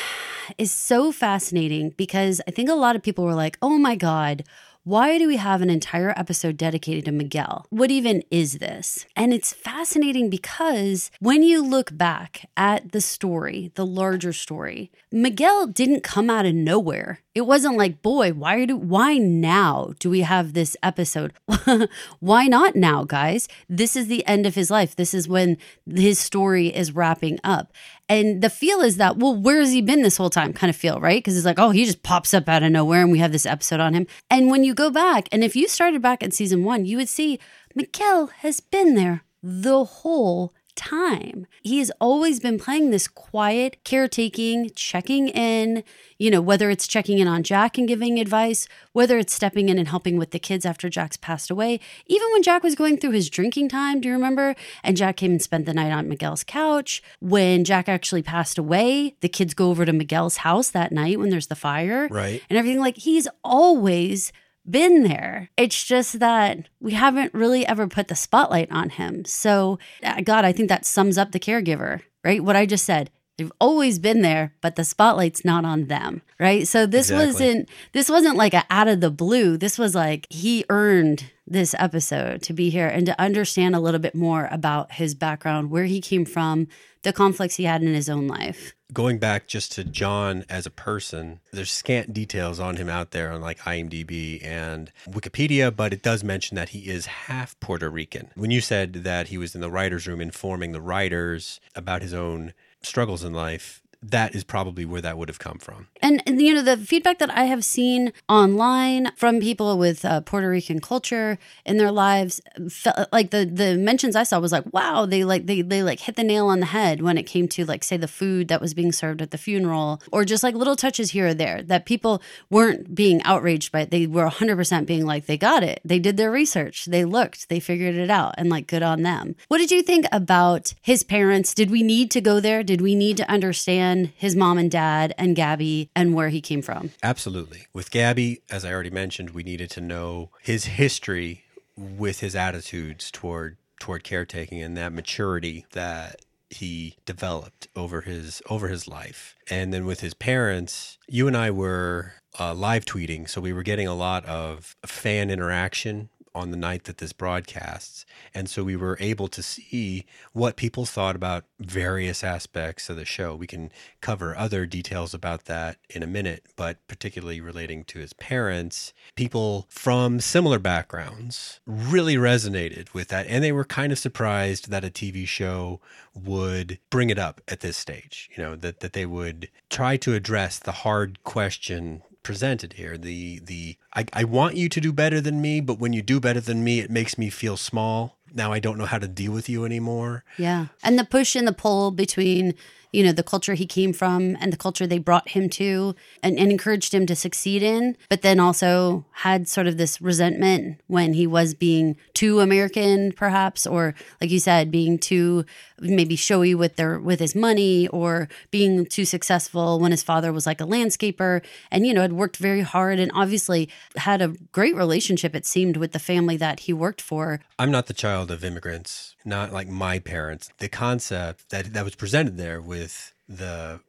is 0.57 0.71
so 0.71 1.11
fascinating 1.11 1.91
because 1.91 2.41
I 2.47 2.51
think 2.51 2.69
a 2.69 2.73
lot 2.73 2.95
of 2.95 3.03
people 3.03 3.23
were 3.23 3.33
like, 3.33 3.57
oh 3.61 3.77
my 3.77 3.95
God, 3.95 4.43
why 4.85 5.17
do 5.17 5.27
we 5.27 5.37
have 5.37 5.61
an 5.61 5.69
entire 5.69 6.13
episode 6.17 6.57
dedicated 6.57 7.05
to 7.05 7.11
Miguel? 7.13 7.65
What 7.69 7.89
even 7.89 8.21
is 8.29 8.57
this? 8.57 9.05
And 9.15 9.33
it's 9.33 9.53
fascinating 9.53 10.29
because 10.29 11.09
when 11.21 11.41
you 11.41 11.63
look 11.63 11.97
back 11.97 12.49
at 12.57 12.91
the 12.91 12.99
story, 12.99 13.71
the 13.75 13.85
larger 13.85 14.33
story, 14.33 14.91
Miguel 15.09 15.67
didn't 15.67 16.03
come 16.03 16.29
out 16.29 16.45
of 16.45 16.53
nowhere. 16.53 17.19
It 17.33 17.47
wasn't 17.47 17.77
like, 17.77 18.01
boy, 18.01 18.33
why 18.33 18.65
do 18.65 18.75
why 18.75 19.17
now 19.17 19.93
do 19.99 20.09
we 20.09 20.21
have 20.21 20.51
this 20.51 20.75
episode? 20.83 21.33
why 22.19 22.47
not 22.47 22.75
now, 22.75 23.05
guys? 23.05 23.47
This 23.69 23.95
is 23.95 24.07
the 24.07 24.25
end 24.27 24.45
of 24.45 24.55
his 24.55 24.69
life. 24.69 24.95
This 24.97 25.13
is 25.13 25.29
when 25.29 25.57
his 25.89 26.19
story 26.19 26.67
is 26.67 26.93
wrapping 26.93 27.39
up. 27.43 27.71
And 28.13 28.43
the 28.43 28.49
feel 28.51 28.81
is 28.81 28.97
that, 28.97 29.17
well, 29.17 29.35
where 29.35 29.59
has 29.59 29.71
he 29.71 29.81
been 29.81 30.03
this 30.03 30.17
whole 30.17 30.29
time? 30.29 30.53
Kind 30.53 30.69
of 30.69 30.75
feel, 30.75 30.99
right? 30.99 31.17
Because 31.17 31.35
it's 31.35 31.47
like, 31.47 31.57
oh, 31.57 31.71
he 31.71 31.83
just 31.83 32.03
pops 32.03 32.31
up 32.31 32.47
out 32.47 32.61
of 32.61 32.71
nowhere 32.71 33.01
and 33.01 33.11
we 33.11 33.17
have 33.17 33.31
this 33.31 33.47
episode 33.47 33.79
on 33.79 33.95
him. 33.95 34.05
And 34.29 34.51
when 34.51 34.63
you 34.63 34.75
go 34.75 34.91
back, 34.91 35.27
and 35.31 35.43
if 35.43 35.55
you 35.55 35.67
started 35.67 36.03
back 36.03 36.21
at 36.21 36.31
season 36.31 36.63
one, 36.63 36.85
you 36.85 36.97
would 36.97 37.09
see 37.09 37.39
Miguel 37.73 38.27
has 38.27 38.59
been 38.59 38.93
there 38.93 39.23
the 39.41 39.83
whole 39.83 40.53
time. 40.75 41.47
He 41.61 41.79
has 41.79 41.91
always 41.99 42.39
been 42.39 42.57
playing 42.59 42.89
this 42.89 43.07
quiet, 43.07 43.77
caretaking, 43.83 44.71
checking 44.75 45.27
in, 45.29 45.83
you 46.17 46.29
know, 46.31 46.41
whether 46.41 46.69
it's 46.69 46.87
checking 46.87 47.19
in 47.19 47.27
on 47.27 47.43
Jack 47.43 47.77
and 47.77 47.87
giving 47.87 48.19
advice, 48.19 48.67
whether 48.91 49.17
it's 49.17 49.33
stepping 49.33 49.69
in 49.69 49.77
and 49.77 49.87
helping 49.87 50.17
with 50.17 50.31
the 50.31 50.39
kids 50.39 50.65
after 50.65 50.89
Jack's 50.89 51.17
passed 51.17 51.49
away. 51.51 51.79
Even 52.07 52.27
when 52.31 52.43
Jack 52.43 52.63
was 52.63 52.75
going 52.75 52.97
through 52.97 53.11
his 53.11 53.29
drinking 53.29 53.69
time, 53.69 54.01
do 54.01 54.07
you 54.07 54.13
remember? 54.13 54.55
And 54.83 54.97
Jack 54.97 55.17
came 55.17 55.31
and 55.31 55.41
spent 55.41 55.65
the 55.65 55.73
night 55.73 55.91
on 55.91 56.07
Miguel's 56.09 56.43
couch. 56.43 57.01
When 57.19 57.63
Jack 57.63 57.87
actually 57.89 58.23
passed 58.23 58.57
away, 58.57 59.15
the 59.21 59.29
kids 59.29 59.53
go 59.53 59.69
over 59.69 59.85
to 59.85 59.93
Miguel's 59.93 60.37
house 60.37 60.69
that 60.71 60.91
night 60.91 61.19
when 61.19 61.29
there's 61.29 61.47
the 61.47 61.55
fire 61.55 62.07
Right. 62.09 62.41
and 62.49 62.57
everything. 62.57 62.79
Like 62.79 62.97
he's 62.97 63.27
always 63.43 64.31
been 64.69 65.03
there. 65.03 65.49
It's 65.57 65.83
just 65.83 66.19
that 66.19 66.69
we 66.79 66.93
haven't 66.93 67.33
really 67.33 67.65
ever 67.65 67.87
put 67.87 68.07
the 68.07 68.15
spotlight 68.15 68.71
on 68.71 68.89
him. 68.91 69.25
So, 69.25 69.79
uh, 70.03 70.21
God, 70.21 70.45
I 70.45 70.51
think 70.51 70.69
that 70.69 70.85
sums 70.85 71.17
up 71.17 71.31
the 71.31 71.39
caregiver, 71.39 72.01
right? 72.23 72.43
What 72.43 72.55
I 72.55 72.65
just 72.65 72.85
said. 72.85 73.09
They've 73.37 73.51
always 73.59 73.97
been 73.97 74.21
there, 74.21 74.53
but 74.61 74.75
the 74.75 74.83
spotlight's 74.83 75.43
not 75.43 75.65
on 75.65 75.85
them, 75.85 76.21
right? 76.39 76.67
So 76.67 76.85
this 76.85 77.09
Exactly. 77.09 77.25
wasn't 77.25 77.69
this 77.93 78.09
wasn't 78.09 78.35
like 78.37 78.53
a 78.53 78.63
out 78.69 78.87
of 78.87 79.01
the 79.01 79.09
blue. 79.09 79.57
This 79.57 79.79
was 79.79 79.95
like 79.95 80.27
he 80.29 80.65
earned 80.69 81.31
this 81.47 81.73
episode 81.79 82.41
to 82.43 82.53
be 82.53 82.69
here 82.69 82.87
and 82.87 83.05
to 83.07 83.19
understand 83.19 83.75
a 83.75 83.79
little 83.79 83.99
bit 83.99 84.15
more 84.15 84.47
about 84.51 84.93
his 84.93 85.15
background, 85.15 85.71
where 85.71 85.85
he 85.85 85.99
came 85.99 86.25
from, 86.25 86.67
the 87.01 87.11
conflicts 87.11 87.55
he 87.55 87.63
had 87.65 87.81
in 87.81 87.93
his 87.93 88.07
own 88.07 88.27
life. 88.27 88.73
Going 88.93 89.17
back 89.17 89.47
just 89.47 89.71
to 89.73 89.83
Jon 89.83 90.45
as 90.47 90.67
a 90.67 90.69
person, 90.71 91.39
there's 91.51 91.71
scant 91.71 92.13
details 92.13 92.59
on 92.59 92.77
him 92.77 92.87
out 92.87 93.11
there 93.11 93.31
on 93.31 93.41
like 93.41 93.57
IMDb 93.61 94.45
and 94.45 94.91
Wikipedia, 95.09 95.75
but 95.75 95.91
it 95.91 96.03
does 96.03 96.23
mention 96.23 96.55
that 96.55 96.69
he 96.69 96.87
is 96.87 97.07
half 97.07 97.59
Puerto 97.59 97.89
Rican. 97.89 98.29
When 98.35 98.51
you 98.51 98.61
said 98.61 98.93
that 98.93 99.29
he 99.29 99.37
was 99.39 99.55
in 99.55 99.61
the 99.61 99.71
writer's 99.71 100.07
room 100.07 100.21
informing 100.21 100.71
the 100.71 100.81
writers 100.81 101.59
about 101.75 102.03
his 102.03 102.13
own 102.13 102.53
struggles 102.83 103.23
in 103.23 103.33
life, 103.33 103.82
that 104.11 104.35
is 104.35 104.43
probably 104.43 104.85
where 104.85 105.01
that 105.01 105.17
would 105.17 105.29
have 105.29 105.39
come 105.39 105.57
from. 105.57 105.87
And, 106.01 106.21
and, 106.25 106.41
you 106.41 106.53
know 106.53 106.61
the 106.61 106.77
feedback 106.77 107.19
that 107.19 107.29
I 107.29 107.45
have 107.45 107.63
seen 107.63 108.11
online 108.27 109.11
from 109.15 109.39
people 109.39 109.77
with 109.77 110.03
uh, 110.03 110.21
Puerto 110.21 110.49
Rican 110.49 110.81
culture 110.81 111.37
in 111.65 111.77
their 111.77 111.91
lives, 111.91 112.41
felt 112.69 113.07
like 113.11 113.31
the 113.31 113.45
the 113.45 113.77
mentions 113.77 114.15
I 114.15 114.23
saw 114.23 114.39
was 114.39 114.51
like, 114.51 114.65
wow, 114.73 115.05
they 115.05 115.23
like 115.23 115.45
they 115.45 115.61
they 115.61 115.83
like 115.83 116.01
hit 116.01 116.15
the 116.15 116.23
nail 116.23 116.47
on 116.47 116.59
the 116.59 116.65
head 116.67 117.01
when 117.01 117.17
it 117.17 117.23
came 117.23 117.47
to 117.49 117.65
like 117.65 117.83
say 117.83 117.95
the 117.95 118.07
food 118.07 118.49
that 118.49 118.59
was 118.59 118.73
being 118.73 118.91
served 118.91 119.21
at 119.21 119.31
the 119.31 119.37
funeral, 119.37 120.01
or 120.11 120.25
just 120.25 120.43
like 120.43 120.55
little 120.55 120.75
touches 120.75 121.11
here 121.11 121.27
or 121.27 121.33
there 121.33 121.63
that 121.63 121.85
people 121.85 122.21
weren't 122.49 122.93
being 122.93 123.21
outraged 123.23 123.71
by. 123.71 123.81
It. 123.81 123.91
They 123.91 124.05
were 124.05 124.23
100 124.23 124.55
percent 124.57 124.87
being 124.87 125.05
like, 125.05 125.25
they 125.27 125.37
got 125.37 125.63
it, 125.63 125.79
they 125.85 125.99
did 125.99 126.17
their 126.17 126.31
research, 126.31 126.85
they 126.85 127.05
looked, 127.05 127.47
they 127.47 127.59
figured 127.59 127.95
it 127.95 128.09
out, 128.09 128.35
and 128.37 128.49
like 128.49 128.67
good 128.67 128.83
on 128.83 129.03
them. 129.03 129.35
What 129.47 129.59
did 129.59 129.71
you 129.71 129.81
think 129.81 130.05
about 130.11 130.73
his 130.81 131.03
parents? 131.03 131.53
Did 131.53 131.71
we 131.71 131.83
need 131.83 132.11
to 132.11 132.21
go 132.21 132.39
there? 132.39 132.63
Did 132.63 132.81
we 132.81 132.95
need 132.95 133.17
to 133.17 133.29
understand 133.29 133.92
his 134.15 134.35
mom 134.35 134.57
and 134.57 134.69
dad 134.69 135.13
and 135.17 135.35
Gabby 135.35 135.89
and 135.95 136.13
where 136.13 136.29
he 136.29 136.41
came 136.41 136.61
from? 136.61 136.91
Absolutely. 137.01 137.67
With 137.73 137.91
Gabby, 137.91 138.41
as 138.49 138.65
I 138.65 138.73
already 138.73 138.89
mentioned, 138.89 139.31
we 139.31 139.43
needed 139.43 139.69
to 139.71 139.81
know 139.81 140.29
his 140.41 140.65
history 140.65 141.43
with 141.75 142.19
his 142.19 142.35
attitudes 142.35 143.09
toward 143.11 143.57
toward 143.79 144.03
caretaking 144.03 144.61
and 144.61 144.77
that 144.77 144.93
maturity 144.93 145.65
that 145.73 146.21
he 146.49 146.95
developed 147.05 147.67
over 147.75 148.01
his 148.01 148.41
over 148.49 148.67
his 148.67 148.87
life. 148.87 149.35
And 149.49 149.73
then 149.73 149.85
with 149.85 149.99
his 149.99 150.13
parents, 150.13 150.97
you 151.07 151.27
and 151.27 151.35
I 151.35 151.51
were 151.51 152.13
uh, 152.39 152.53
live 152.53 152.85
tweeting, 152.85 153.29
so 153.29 153.41
we 153.41 153.53
were 153.53 153.63
getting 153.63 153.87
a 153.87 153.93
lot 153.93 154.25
of 154.25 154.75
fan 154.85 155.29
interaction 155.29 156.09
on 156.35 156.51
the 156.51 156.57
night 156.57 156.85
that 156.85 156.97
this 156.97 157.13
broadcasts. 157.13 158.05
And 158.33 158.49
so 158.49 158.63
we 158.63 158.75
were 158.75 158.97
able 158.99 159.27
to 159.29 159.43
see 159.43 160.05
what 160.33 160.55
people 160.55 160.85
thought 160.85 161.15
about 161.15 161.45
various 161.59 162.23
aspects 162.23 162.89
of 162.89 162.95
the 162.95 163.05
show. 163.05 163.35
We 163.35 163.47
can 163.47 163.71
cover 164.01 164.35
other 164.35 164.65
details 164.65 165.13
about 165.13 165.45
that 165.45 165.77
in 165.89 166.03
a 166.03 166.07
minute, 166.07 166.45
but 166.55 166.85
particularly 166.87 167.41
relating 167.41 167.83
to 167.85 167.99
his 167.99 168.13
parents, 168.13 168.93
people 169.15 169.67
from 169.69 170.19
similar 170.19 170.59
backgrounds 170.59 171.59
really 171.65 172.15
resonated 172.15 172.93
with 172.93 173.09
that. 173.09 173.27
And 173.27 173.43
they 173.43 173.51
were 173.51 173.65
kind 173.65 173.91
of 173.91 173.99
surprised 173.99 174.69
that 174.69 174.85
a 174.85 174.89
TV 174.89 175.27
show 175.27 175.79
would 176.13 176.79
bring 176.89 177.09
it 177.09 177.19
up 177.19 177.41
at 177.47 177.61
this 177.61 177.77
stage, 177.77 178.29
you 178.35 178.43
know, 178.43 178.55
that, 178.55 178.79
that 178.79 178.93
they 178.93 179.05
would 179.05 179.49
try 179.69 179.97
to 179.97 180.13
address 180.13 180.59
the 180.59 180.71
hard 180.71 181.23
question 181.23 182.01
presented 182.23 182.73
here. 182.73 182.97
The 182.97 183.39
the 183.39 183.77
I, 183.95 184.05
I 184.13 184.23
want 184.23 184.55
you 184.55 184.69
to 184.69 184.81
do 184.81 184.91
better 184.91 185.21
than 185.21 185.41
me, 185.41 185.61
but 185.61 185.79
when 185.79 185.93
you 185.93 186.01
do 186.01 186.19
better 186.19 186.39
than 186.39 186.63
me, 186.63 186.79
it 186.79 186.89
makes 186.89 187.17
me 187.17 187.29
feel 187.29 187.57
small. 187.57 188.17
Now 188.33 188.51
I 188.51 188.59
don't 188.59 188.77
know 188.77 188.85
how 188.85 188.97
to 188.97 189.07
deal 189.07 189.31
with 189.31 189.47
you 189.47 189.65
anymore. 189.65 190.23
Yeah. 190.37 190.67
And 190.83 190.97
the 190.97 191.03
push 191.03 191.35
and 191.35 191.47
the 191.47 191.53
pull 191.53 191.91
between 191.91 192.55
you 192.93 193.03
know, 193.03 193.11
the 193.11 193.23
culture 193.23 193.55
he 193.55 193.65
came 193.65 193.91
from 193.91 194.37
and 194.39 194.53
the 194.53 194.57
culture 194.57 194.85
they 194.85 194.99
brought 194.99 195.29
him 195.29 195.49
to 195.49 195.95
and, 196.21 196.37
and 196.37 196.51
encouraged 196.51 196.93
him 196.93 197.05
to 197.07 197.15
succeed 197.15 197.63
in, 197.63 197.97
but 198.07 198.21
then 198.21 198.39
also 198.39 199.03
had 199.11 199.49
sort 199.49 199.67
of 199.67 199.77
this 199.77 199.99
resentment 199.99 200.79
when 200.87 201.13
he 201.13 201.25
was 201.25 201.55
being 201.55 201.97
too 202.13 202.39
American, 202.39 203.11
perhaps, 203.11 203.65
or 203.65 203.95
like 204.21 204.29
you 204.29 204.39
said, 204.39 204.71
being 204.71 204.99
too 204.99 205.43
maybe 205.81 206.15
showy 206.15 206.55
with 206.55 206.75
their 206.75 206.99
with 206.99 207.19
his 207.19 207.35
money 207.35 207.87
or 207.89 208.29
being 208.51 208.85
too 208.85 209.03
successful 209.03 209.79
when 209.79 209.91
his 209.91 210.03
father 210.03 210.31
was 210.31 210.45
like 210.45 210.61
a 210.61 210.65
landscaper. 210.65 211.43
And 211.71 211.87
you 211.87 211.93
know 211.93 212.01
had 212.01 212.13
worked 212.13 212.37
very 212.37 212.61
hard 212.61 212.99
and 212.99 213.11
obviously 213.13 213.69
had 213.95 214.21
a 214.21 214.35
great 214.51 214.75
relationship 214.75 215.35
it 215.35 215.45
seemed 215.45 215.77
with 215.77 215.91
the 215.91 215.99
family 215.99 216.37
that 216.37 216.61
he 216.61 216.73
worked 216.73 217.01
for. 217.01 217.41
I'm 217.57 217.71
not 217.71 217.87
the 217.87 217.93
child 217.93 218.29
of 218.29 218.43
immigrants 218.43 219.12
not 219.25 219.51
like 219.51 219.67
my 219.67 219.99
parents 219.99 220.49
the 220.59 220.69
concept 220.69 221.49
that 221.49 221.73
that 221.73 221.83
was 221.83 221.95
presented 221.95 222.37
there 222.37 222.61
with 222.61 223.13
the 223.27 223.79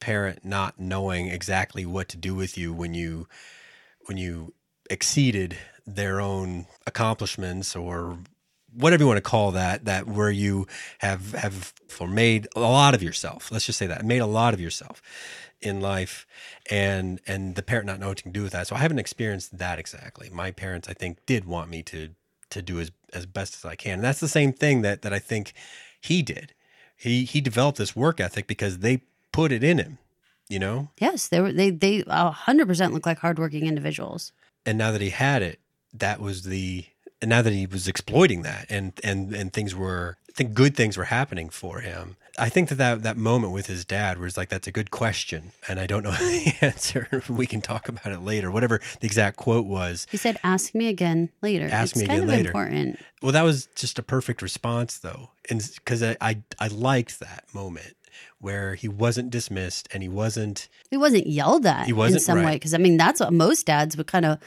parent 0.00 0.44
not 0.44 0.78
knowing 0.78 1.28
exactly 1.28 1.86
what 1.86 2.08
to 2.08 2.16
do 2.16 2.34
with 2.34 2.58
you 2.58 2.72
when 2.72 2.94
you 2.94 3.26
when 4.06 4.18
you 4.18 4.52
exceeded 4.90 5.56
their 5.86 6.20
own 6.20 6.66
accomplishments 6.86 7.74
or 7.74 8.18
whatever 8.74 9.02
you 9.02 9.06
want 9.06 9.16
to 9.16 9.22
call 9.22 9.52
that 9.52 9.84
that 9.84 10.06
where 10.06 10.30
you 10.30 10.66
have 10.98 11.32
have 11.32 11.72
made 12.08 12.48
a 12.56 12.60
lot 12.60 12.94
of 12.94 13.02
yourself. 13.02 13.52
Let's 13.52 13.66
just 13.66 13.78
say 13.78 13.86
that 13.86 14.04
made 14.04 14.18
a 14.18 14.26
lot 14.26 14.52
of 14.52 14.60
yourself 14.60 15.00
in 15.60 15.80
life 15.80 16.26
and 16.70 17.20
and 17.26 17.54
the 17.54 17.62
parent 17.62 17.86
not 17.86 18.00
knowing 18.00 18.10
what 18.10 18.18
to 18.18 18.28
do 18.28 18.42
with 18.42 18.52
that. 18.52 18.66
So 18.66 18.74
i 18.74 18.78
haven't 18.78 18.98
experienced 18.98 19.56
that 19.58 19.78
exactly. 19.78 20.28
My 20.30 20.50
parents 20.50 20.88
i 20.88 20.92
think 20.92 21.24
did 21.26 21.44
want 21.44 21.70
me 21.70 21.82
to 21.84 22.10
to 22.54 22.62
do 22.62 22.80
as 22.80 22.90
as 23.12 23.26
best 23.26 23.54
as 23.54 23.64
i 23.64 23.76
can. 23.76 23.94
And 23.94 24.04
that's 24.04 24.20
the 24.20 24.28
same 24.28 24.52
thing 24.52 24.82
that 24.82 25.02
that 25.02 25.12
i 25.12 25.18
think 25.18 25.52
he 26.00 26.22
did. 26.22 26.54
He 26.96 27.24
he 27.24 27.40
developed 27.40 27.78
this 27.78 27.94
work 27.94 28.20
ethic 28.20 28.46
because 28.46 28.78
they 28.78 29.02
put 29.32 29.52
it 29.52 29.62
in 29.62 29.78
him 29.78 29.98
you 30.48 30.58
know? 30.58 30.88
Yes 30.98 31.28
they 31.28 31.40
were 31.40 31.52
they 31.52 31.70
they 31.70 32.02
100% 32.02 32.92
look 32.92 33.06
like 33.06 33.18
hardworking 33.18 33.66
individuals. 33.66 34.32
And 34.66 34.78
now 34.78 34.92
that 34.92 35.00
he 35.00 35.10
had 35.10 35.42
it 35.42 35.60
that 35.92 36.20
was 36.20 36.42
the 36.42 36.86
and 37.20 37.28
now 37.30 37.42
that 37.42 37.52
he 37.52 37.66
was 37.66 37.88
exploiting 37.88 38.42
that 38.42 38.66
and 38.68 38.92
and 39.02 39.34
and 39.34 39.52
things 39.52 39.74
were 39.74 40.16
I 40.28 40.32
think 40.32 40.54
good 40.54 40.76
things 40.76 40.96
were 40.96 41.04
happening 41.04 41.48
for 41.48 41.80
him. 41.80 42.16
I 42.38 42.48
think 42.48 42.68
that 42.70 42.76
that, 42.76 43.02
that 43.04 43.16
moment 43.16 43.52
with 43.52 43.66
his 43.66 43.84
dad 43.84 44.18
was 44.18 44.36
like 44.36 44.48
that's 44.48 44.66
a 44.66 44.72
good 44.72 44.90
question 44.90 45.52
and 45.68 45.78
I 45.78 45.86
don't 45.86 46.02
know 46.02 46.10
the 46.18 46.54
answer. 46.60 47.22
we 47.28 47.46
can 47.46 47.60
talk 47.60 47.88
about 47.88 48.06
it 48.12 48.20
later. 48.20 48.50
Whatever 48.50 48.80
the 49.00 49.06
exact 49.06 49.36
quote 49.36 49.66
was. 49.66 50.06
He 50.10 50.16
said 50.16 50.38
ask 50.42 50.74
me 50.74 50.88
again 50.88 51.30
later. 51.42 51.68
Ask 51.70 51.96
it's 51.96 52.00
me 52.00 52.04
again 52.14 52.26
later. 52.26 52.48
important. 52.48 52.98
Well, 53.22 53.32
that 53.32 53.42
was 53.42 53.66
just 53.74 53.98
a 53.98 54.02
perfect 54.02 54.42
response 54.42 54.98
though. 54.98 55.30
And 55.50 55.62
cuz 55.84 56.02
I, 56.02 56.16
I 56.20 56.42
I 56.58 56.68
liked 56.68 57.20
that 57.20 57.44
moment 57.52 57.94
where 58.38 58.74
he 58.74 58.88
wasn't 58.88 59.30
dismissed 59.30 59.88
and 59.92 60.02
he 60.02 60.08
wasn't 60.08 60.68
he 60.90 60.96
wasn't 60.96 61.26
yelled 61.26 61.66
at 61.66 61.86
He 61.86 61.92
wasn't, 61.92 62.16
in 62.16 62.24
some 62.24 62.38
right. 62.38 62.44
way 62.46 62.52
because 62.54 62.74
i 62.74 62.78
mean 62.78 62.96
that's 62.96 63.18
what 63.20 63.32
most 63.32 63.66
dads 63.66 63.96
would 63.96 64.06
kind 64.06 64.24
of 64.24 64.38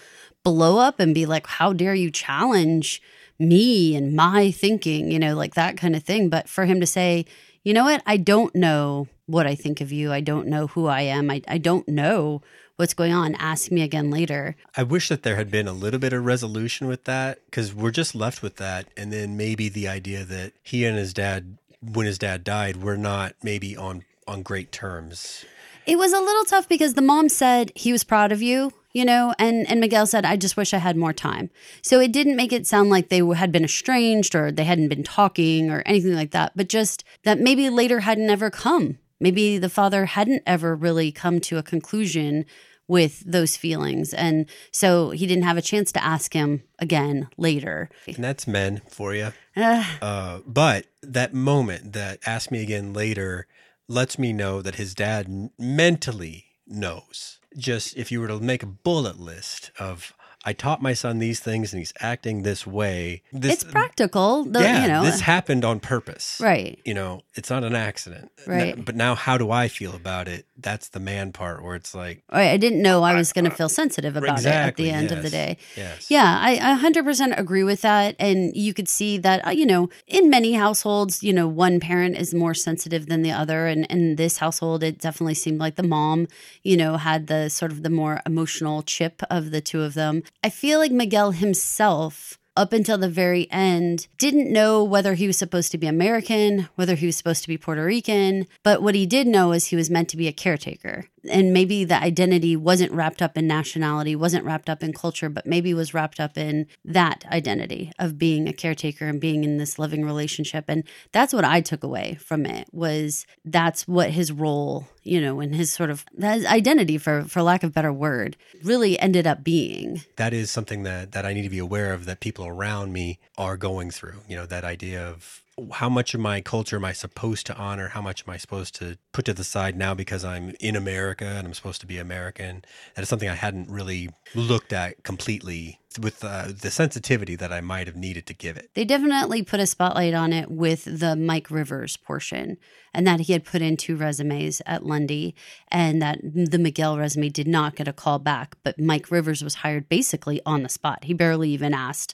blow 0.44 0.78
up 0.78 1.00
and 1.00 1.14
be 1.14 1.26
like 1.26 1.46
how 1.48 1.74
dare 1.74 1.94
you 1.96 2.10
challenge 2.10 3.02
me 3.40 3.96
and 3.96 4.14
my 4.16 4.52
thinking 4.52 5.12
you 5.12 5.20
know 5.20 5.36
like 5.36 5.56
that 5.56 5.76
kind 5.78 5.96
of 5.96 6.04
thing 6.04 6.30
but 6.30 6.48
for 6.48 6.66
him 6.66 6.80
to 6.80 6.86
say 6.88 7.26
you 7.68 7.74
know 7.74 7.84
what? 7.84 8.02
I 8.06 8.16
don't 8.16 8.56
know 8.56 9.10
what 9.26 9.46
i 9.46 9.54
think 9.54 9.82
of 9.82 9.92
you. 9.92 10.14
I 10.14 10.22
don't 10.22 10.48
know 10.48 10.68
who 10.68 10.86
i 10.86 11.02
am. 11.02 11.30
I, 11.30 11.42
I 11.50 11.58
don't 11.58 11.86
know 11.86 12.42
what's 12.78 12.94
going 12.94 13.12
on. 13.12 13.36
Ask 13.36 13.72
me 13.72 13.82
again 13.82 14.10
later. 14.10 14.56
I 14.78 14.84
wish 14.84 15.10
that 15.10 15.24
there 15.24 15.36
had 15.36 15.52
been 15.52 15.68
a 15.68 15.74
little 15.74 16.00
bit 16.00 16.14
of 16.14 16.24
resolution 16.24 16.88
with 16.88 17.04
that 17.04 17.40
because 17.44 17.76
we're 17.76 17.92
just 17.92 18.16
left 18.16 18.42
with 18.42 18.56
that. 18.56 18.88
And 18.96 19.12
then 19.12 19.36
maybe 19.36 19.68
the 19.68 19.86
idea 19.86 20.24
that 20.24 20.54
he 20.64 20.86
and 20.86 20.98
his 20.98 21.14
dad, 21.14 21.58
when 21.82 22.06
his 22.06 22.18
dad 22.18 22.46
died, 22.46 22.82
were 22.82 22.96
not 22.96 23.36
maybe 23.44 23.76
on, 23.76 24.06
on 24.26 24.44
great 24.44 24.72
terms. 24.72 25.44
It 25.88 25.98
was 25.98 26.12
a 26.12 26.20
little 26.20 26.44
tough 26.44 26.68
because 26.68 26.94
the 26.94 27.02
mom 27.02 27.30
said 27.30 27.72
he 27.74 27.94
was 27.94 28.04
proud 28.04 28.34
of 28.34 28.42
you, 28.42 28.72
you 28.94 29.06
know, 29.06 29.34
and 29.40 29.68
and 29.70 29.80
Miguel 29.80 30.06
said 30.06 30.26
I 30.26 30.36
just 30.36 30.58
wish 30.58 30.74
I 30.74 30.80
had 30.80 30.98
more 30.98 31.14
time. 31.14 31.50
So 31.82 32.00
it 32.02 32.12
didn't 32.12 32.36
make 32.36 32.52
it 32.52 32.68
sound 32.68 32.90
like 32.90 33.08
they 33.08 33.20
had 33.20 33.52
been 33.54 33.64
estranged 33.64 34.36
or 34.36 34.52
they 34.52 34.66
hadn't 34.66 34.90
been 34.90 35.04
talking 35.04 35.72
or 35.72 35.84
anything 35.86 36.14
like 36.14 36.32
that, 36.32 36.52
but 36.56 36.68
just 36.68 37.06
that 37.24 37.40
maybe 37.40 37.70
later 37.70 38.02
hadn't 38.02 38.30
ever 38.30 38.50
come. 38.50 38.98
Maybe 39.20 39.58
the 39.58 39.70
father 39.70 40.06
hadn't 40.06 40.44
ever 40.46 40.76
really 40.76 41.12
come 41.12 41.40
to 41.42 41.58
a 41.58 41.64
conclusion 41.64 42.46
with 42.88 43.24
those 43.26 43.58
feelings. 43.58 44.14
And 44.14 44.46
so 44.72 45.10
he 45.12 45.28
didn't 45.28 45.44
have 45.44 45.58
a 45.58 45.62
chance 45.62 45.92
to 45.94 46.04
ask 46.04 46.34
him 46.34 46.64
again 46.80 47.28
later. 47.38 47.90
And 48.08 48.24
that's 48.24 48.48
men 48.48 48.82
for 48.90 49.14
you. 49.16 49.34
Uh, 49.56 49.84
Uh, 50.02 50.40
but 50.46 50.86
that 51.02 51.34
moment 51.34 51.94
that 51.94 52.20
ask 52.26 52.52
me 52.52 52.62
again 52.62 52.94
later 52.94 53.48
lets 53.88 54.20
me 54.20 54.34
know 54.34 54.62
that 54.62 54.76
his 54.76 54.94
dad 54.94 55.50
mentally 55.58 56.46
knows. 56.66 57.40
Just 57.58 57.96
if 57.96 58.12
you 58.12 58.20
were 58.20 58.28
to 58.28 58.40
make 58.40 58.64
a 58.64 58.68
bullet 58.68 59.20
list 59.20 59.72
of, 59.80 60.14
I 60.48 60.54
taught 60.54 60.82
my 60.82 60.94
son 60.94 61.20
these 61.20 61.42
things 61.42 61.74
and 61.74 61.80
he's 61.80 61.92
acting 62.00 62.44
this 62.44 62.66
way. 62.66 63.22
This, 63.34 63.56
it's 63.56 63.64
practical, 63.66 64.46
though, 64.46 64.62
yeah, 64.62 64.82
you 64.82 64.88
know. 64.88 65.04
this 65.04 65.20
happened 65.20 65.66
on 65.66 65.82
purpose. 65.82 66.40
right. 66.42 66.80
You 66.86 66.94
know, 66.94 67.24
it's 67.36 67.50
not 67.50 67.66
an 67.66 67.76
accident. 67.76 68.32
Right. 68.48 68.74
but 68.86 68.96
now, 68.96 69.14
how 69.14 69.38
do 69.38 69.52
I 69.52 69.68
feel 69.68 69.94
about 69.94 70.30
it? 70.30 70.46
That's 70.58 70.88
the 70.88 71.02
man 71.02 71.34
part 71.34 71.62
where 71.64 71.76
it's 71.76 71.94
like, 71.94 72.24
Right. 72.32 72.52
I 72.52 72.56
didn't 72.56 72.82
know 72.82 73.04
I 73.04 73.14
was 73.14 73.34
going 73.34 73.44
to 73.44 73.52
feel 73.52 73.68
sensitive 73.68 74.16
about 74.16 74.40
it 74.40 74.46
at 74.46 74.78
the 74.78 74.90
end 74.90 75.12
of 75.12 75.22
the 75.22 75.30
day. 75.30 75.58
yes. 75.76 76.10
Yeah, 76.10 76.40
I, 76.40 76.54
I 76.54 76.80
100% 76.80 77.38
agree 77.38 77.66
with 77.66 77.82
that. 77.82 78.16
And 78.18 78.56
you 78.56 78.74
could 78.74 78.88
see 78.88 79.18
that, 79.18 79.46
uh, 79.46 79.50
you 79.50 79.66
know, 79.66 79.90
in 80.08 80.30
many 80.30 80.54
households, 80.54 81.24
you 81.24 81.34
know, 81.34 81.50
one 81.50 81.82
parent 81.82 82.16
is 82.16 82.34
more 82.34 82.54
sensitive 82.54 83.08
than 83.08 83.22
the 83.22 83.32
other. 83.32 83.68
And 83.68 83.86
in 83.88 84.16
this 84.16 84.38
household, 84.38 84.82
it 84.82 84.98
definitely 85.00 85.34
seemed 85.34 85.60
like 85.60 85.76
the 85.76 85.84
mom, 85.84 86.30
you 86.64 86.78
know, 86.78 86.96
had 86.96 87.28
the 87.28 87.50
sort 87.50 87.74
of 87.74 87.84
the 87.84 87.90
more 87.90 88.22
emotional 88.26 88.82
chip 88.82 89.22
of 89.30 89.52
the 89.52 89.60
two 89.60 89.82
of 89.82 89.94
them. 89.94 90.24
I 90.48 90.50
feel 90.50 90.80
like 90.80 90.94
Miguel 90.94 91.32
himself. 91.32 92.40
Up 92.58 92.74
until 92.74 92.98
the 92.98 93.08
very 93.08 93.48
end, 93.52 94.08
didn't 94.18 94.52
know 94.52 94.84
whether 94.84 95.14
he 95.14 95.28
was 95.28 95.38
supposed 95.38 95.72
to 95.74 95.78
be 95.78 95.86
American, 95.86 96.68
whether 96.74 96.96
he 96.96 97.06
was 97.06 97.16
supposed 97.16 97.44
to 97.44 97.48
be 97.48 97.56
Puerto 97.56 97.86
Rican. 97.86 98.48
But 98.64 98.82
what 98.82 98.96
he 98.96 99.06
did 99.06 99.28
know 99.28 99.52
is 99.52 99.68
he 99.68 99.76
was 99.76 99.92
meant 99.92 100.10
to 100.10 100.18
be 100.18 100.28
a 100.28 100.34
caretaker 100.34 101.06
and 101.30 101.54
maybe 101.54 101.84
the 101.84 102.02
identity 102.02 102.56
wasn't 102.56 102.92
wrapped 102.92 103.22
up 103.22 103.38
in 103.38 103.48
nationality, 103.48 104.16
wasn't 104.16 104.46
wrapped 104.46 104.70
up 104.70 104.84
in 104.84 104.94
culture, 104.94 105.30
but 105.30 105.46
maybe 105.46 105.74
was 105.74 105.94
wrapped 105.94 106.20
up 106.20 106.38
in 106.38 106.68
that 106.86 107.26
identity 107.32 107.92
of 108.00 108.18
being 108.18 108.48
a 108.48 108.54
caretaker 108.54 109.08
and 109.08 109.22
being 109.22 109.44
in 109.44 109.58
this 109.58 109.80
loving 109.80 110.06
relationship. 110.06 110.66
And 110.68 110.84
that's 111.12 111.34
what 111.34 111.46
I 111.46 111.62
took 111.62 111.84
away 111.84 112.16
from 112.16 112.46
it 112.46 112.68
was 112.72 113.26
that's 113.46 113.88
what 113.88 114.12
his 114.12 114.32
role, 114.32 114.88
you 115.04 115.22
know, 115.22 115.40
and 115.40 115.56
his 115.56 115.72
sort 115.72 115.90
of 115.90 116.06
that 116.18 116.46
identity 116.46 116.98
for 116.98 117.24
for 117.24 117.42
lack 117.42 117.64
of 117.64 117.74
better 117.74 117.94
word 117.94 118.38
really 118.64 119.00
ended 119.00 119.28
up 119.28 119.44
being. 119.44 120.02
that 120.16 120.34
is 120.34 120.52
something 120.52 120.84
that 120.84 121.12
that 121.12 121.26
I 121.26 121.34
need 121.34 121.44
to 121.44 121.50
be 121.50 121.60
aware 121.60 121.94
of 121.94 122.06
that 122.06 122.20
people 122.20 122.46
around 122.48 122.94
me 122.94 123.20
are 123.38 123.58
going 123.58 123.92
through. 123.92 124.22
You 124.28 124.38
know, 124.38 124.46
that 124.46 124.64
idea 124.64 125.06
of 125.06 125.44
how 125.74 125.90
much 125.90 126.14
of 126.14 126.20
my 126.20 126.40
culture 126.40 126.76
am 126.76 126.86
I 126.86 126.94
supposed 126.94 127.48
to 127.48 127.56
honor? 127.56 127.90
How 127.90 128.02
much 128.02 128.24
am 128.28 128.34
I 128.34 128.38
supposed 128.38 128.76
to 128.76 128.98
put 129.12 129.26
to 129.26 129.34
the 129.34 129.44
side 129.44 129.76
now 129.76 129.96
because 129.96 130.24
I'm 130.24 130.54
in 130.60 130.76
America 130.76 131.26
and 131.26 131.48
I'm 131.48 131.54
supposed 131.54 131.82
to 131.82 131.88
be 131.88 131.98
American? 131.98 132.64
That 132.96 133.02
is 133.02 133.10
something 133.10 133.28
I 133.28 133.34
hadn't 133.34 133.70
really 133.70 134.10
looked 134.36 134.72
at 134.72 135.04
completely 135.04 135.80
with 136.00 136.24
uh, 136.24 136.50
the 136.50 136.70
sensitivity 136.70 137.36
that 137.36 137.52
I 137.52 137.62
might 137.62 137.88
have 137.88 137.96
needed 137.96 138.28
to 138.28 138.36
give 138.36 138.56
it. 138.56 138.70
They 138.76 138.86
definitely 138.86 139.42
put 139.42 139.60
a 139.60 139.66
spotlight 139.66 140.14
on 140.14 140.32
it 140.32 140.52
with 140.52 140.84
the 140.86 141.16
Mike 141.16 141.50
Rivers 141.50 141.98
portion, 141.98 142.58
and 142.94 143.08
that 143.08 143.22
he 143.22 143.34
had 143.34 143.44
put 143.44 143.64
in 143.64 143.78
two 143.78 143.96
resumes 143.96 144.62
at 144.68 144.86
Lundy, 144.86 145.34
and 145.70 146.00
that 146.04 146.20
the 146.22 146.60
Miguel 146.60 147.00
resume 147.00 147.30
did 147.30 147.48
not 147.48 147.76
get 147.76 147.88
a 147.88 147.94
call 147.94 148.20
back. 148.20 148.56
But 148.64 148.80
Mike 148.80 149.10
Rivers 149.10 149.44
was 149.44 149.56
hired 149.56 149.90
basically 149.90 150.40
on 150.46 150.62
the 150.62 150.70
spot. 150.70 151.06
He 151.06 151.16
barely 151.16 151.50
even 151.50 151.74
asked 151.74 152.14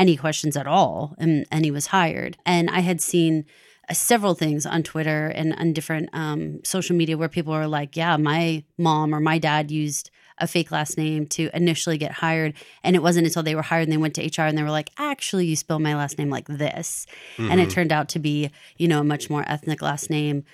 any 0.00 0.16
questions 0.16 0.56
at 0.56 0.66
all, 0.66 1.14
and, 1.18 1.46
and 1.52 1.64
he 1.64 1.70
was 1.70 1.88
hired. 1.88 2.38
And 2.46 2.70
I 2.70 2.80
had 2.80 3.02
seen 3.02 3.44
uh, 3.88 3.92
several 3.92 4.34
things 4.34 4.64
on 4.64 4.82
Twitter 4.82 5.28
and 5.28 5.54
on 5.54 5.74
different 5.74 6.08
um, 6.14 6.64
social 6.64 6.96
media 6.96 7.18
where 7.18 7.28
people 7.28 7.52
are 7.52 7.68
like, 7.68 7.96
"Yeah, 7.96 8.16
my 8.16 8.64
mom 8.78 9.14
or 9.14 9.20
my 9.20 9.38
dad 9.38 9.70
used." 9.70 10.10
a 10.42 10.46
fake 10.46 10.70
last 10.70 10.96
name 10.96 11.26
to 11.26 11.50
initially 11.52 11.98
get 11.98 12.12
hired. 12.12 12.54
And 12.82 12.96
it 12.96 13.02
wasn't 13.02 13.26
until 13.26 13.42
they 13.42 13.54
were 13.54 13.60
hired 13.60 13.82
and 13.82 13.92
they 13.92 13.98
went 13.98 14.14
to 14.14 14.24
HR 14.24 14.46
and 14.46 14.56
they 14.56 14.62
were 14.62 14.70
like, 14.70 14.88
actually, 14.96 15.44
you 15.44 15.54
spell 15.54 15.78
my 15.78 15.94
last 15.94 16.16
name 16.16 16.30
like 16.30 16.48
this. 16.48 17.06
Mm-hmm. 17.36 17.50
And 17.50 17.60
it 17.60 17.68
turned 17.68 17.92
out 17.92 18.08
to 18.08 18.18
be, 18.18 18.50
you 18.78 18.88
know, 18.88 19.00
a 19.00 19.04
much 19.04 19.28
more 19.28 19.44
ethnic 19.46 19.82
last 19.82 20.08
name. 20.08 20.44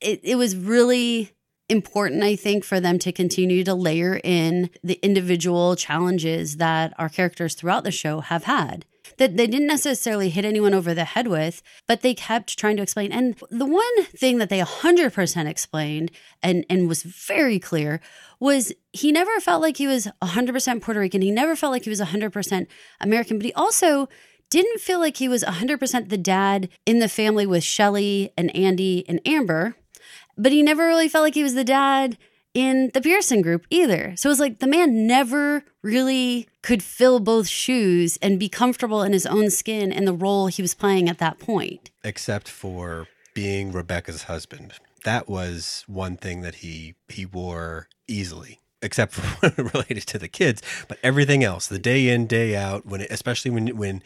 It, 0.00 0.20
it 0.22 0.36
was 0.36 0.54
really 0.54 1.32
important, 1.68 2.22
I 2.22 2.36
think, 2.36 2.62
for 2.62 2.78
them 2.78 3.00
to 3.00 3.10
continue 3.10 3.64
to 3.64 3.74
layer 3.74 4.20
in 4.22 4.70
the 4.84 5.00
individual 5.02 5.74
challenges 5.74 6.58
that 6.58 6.94
our 6.98 7.08
characters 7.08 7.56
throughout 7.56 7.82
the 7.82 7.90
show 7.90 8.20
have 8.20 8.44
had 8.44 8.84
that 9.18 9.36
they 9.36 9.46
didn't 9.46 9.66
necessarily 9.66 10.30
hit 10.30 10.44
anyone 10.44 10.74
over 10.74 10.94
the 10.94 11.04
head 11.04 11.28
with, 11.28 11.62
but 11.86 12.02
they 12.02 12.14
kept 12.14 12.58
trying 12.58 12.76
to 12.76 12.82
explain. 12.82 13.12
And 13.12 13.36
the 13.50 13.66
one 13.66 14.04
thing 14.06 14.38
that 14.38 14.48
they 14.48 14.60
100% 14.60 15.46
explained 15.46 16.10
and, 16.42 16.64
and 16.68 16.88
was 16.88 17.02
very 17.02 17.58
clear 17.58 18.00
was 18.40 18.72
he 18.92 19.12
never 19.12 19.40
felt 19.40 19.62
like 19.62 19.76
he 19.76 19.86
was 19.86 20.08
100% 20.22 20.82
Puerto 20.82 21.00
Rican. 21.00 21.22
He 21.22 21.30
never 21.30 21.56
felt 21.56 21.72
like 21.72 21.84
he 21.84 21.90
was 21.90 22.00
100% 22.00 22.66
American, 23.00 23.38
but 23.38 23.46
he 23.46 23.52
also 23.54 24.08
didn't 24.50 24.80
feel 24.80 24.98
like 24.98 25.16
he 25.16 25.28
was 25.28 25.42
100% 25.44 26.08
the 26.08 26.18
dad 26.18 26.68
in 26.84 26.98
the 26.98 27.08
family 27.08 27.46
with 27.46 27.64
Shelly 27.64 28.32
and 28.36 28.54
Andy 28.54 29.04
and 29.08 29.20
Amber, 29.24 29.76
but 30.36 30.52
he 30.52 30.62
never 30.62 30.86
really 30.86 31.08
felt 31.08 31.22
like 31.22 31.34
he 31.34 31.42
was 31.42 31.54
the 31.54 31.64
dad 31.64 32.18
in 32.54 32.90
the 32.94 33.00
Pearson 33.00 33.42
group 33.42 33.66
either. 33.70 34.14
So 34.16 34.28
it 34.28 34.32
was 34.32 34.40
like 34.40 34.58
the 34.58 34.66
man 34.66 35.06
never 35.06 35.64
really 35.82 36.48
could 36.62 36.82
fill 36.82 37.20
both 37.20 37.48
shoes 37.48 38.18
and 38.22 38.38
be 38.38 38.48
comfortable 38.48 39.02
in 39.02 39.12
his 39.12 39.26
own 39.26 39.50
skin 39.50 39.92
and 39.92 40.06
the 40.06 40.12
role 40.12 40.46
he 40.46 40.62
was 40.62 40.74
playing 40.74 41.08
at 41.08 41.18
that 41.18 41.38
point. 41.38 41.90
Except 42.04 42.48
for 42.48 43.08
being 43.34 43.72
Rebecca's 43.72 44.24
husband. 44.24 44.74
That 45.04 45.28
was 45.28 45.84
one 45.86 46.16
thing 46.16 46.42
that 46.42 46.56
he 46.56 46.94
he 47.08 47.26
wore 47.26 47.88
easily 48.06 48.60
except 48.82 49.12
for 49.14 49.48
related 49.74 50.06
to 50.08 50.18
the 50.18 50.28
kids, 50.28 50.60
but 50.88 50.98
everything 51.02 51.44
else, 51.44 51.68
the 51.68 51.78
day 51.78 52.08
in, 52.08 52.26
day 52.26 52.56
out, 52.56 52.84
when 52.84 53.00
it, 53.00 53.10
especially 53.10 53.50
when 53.50 53.68
when 53.76 54.02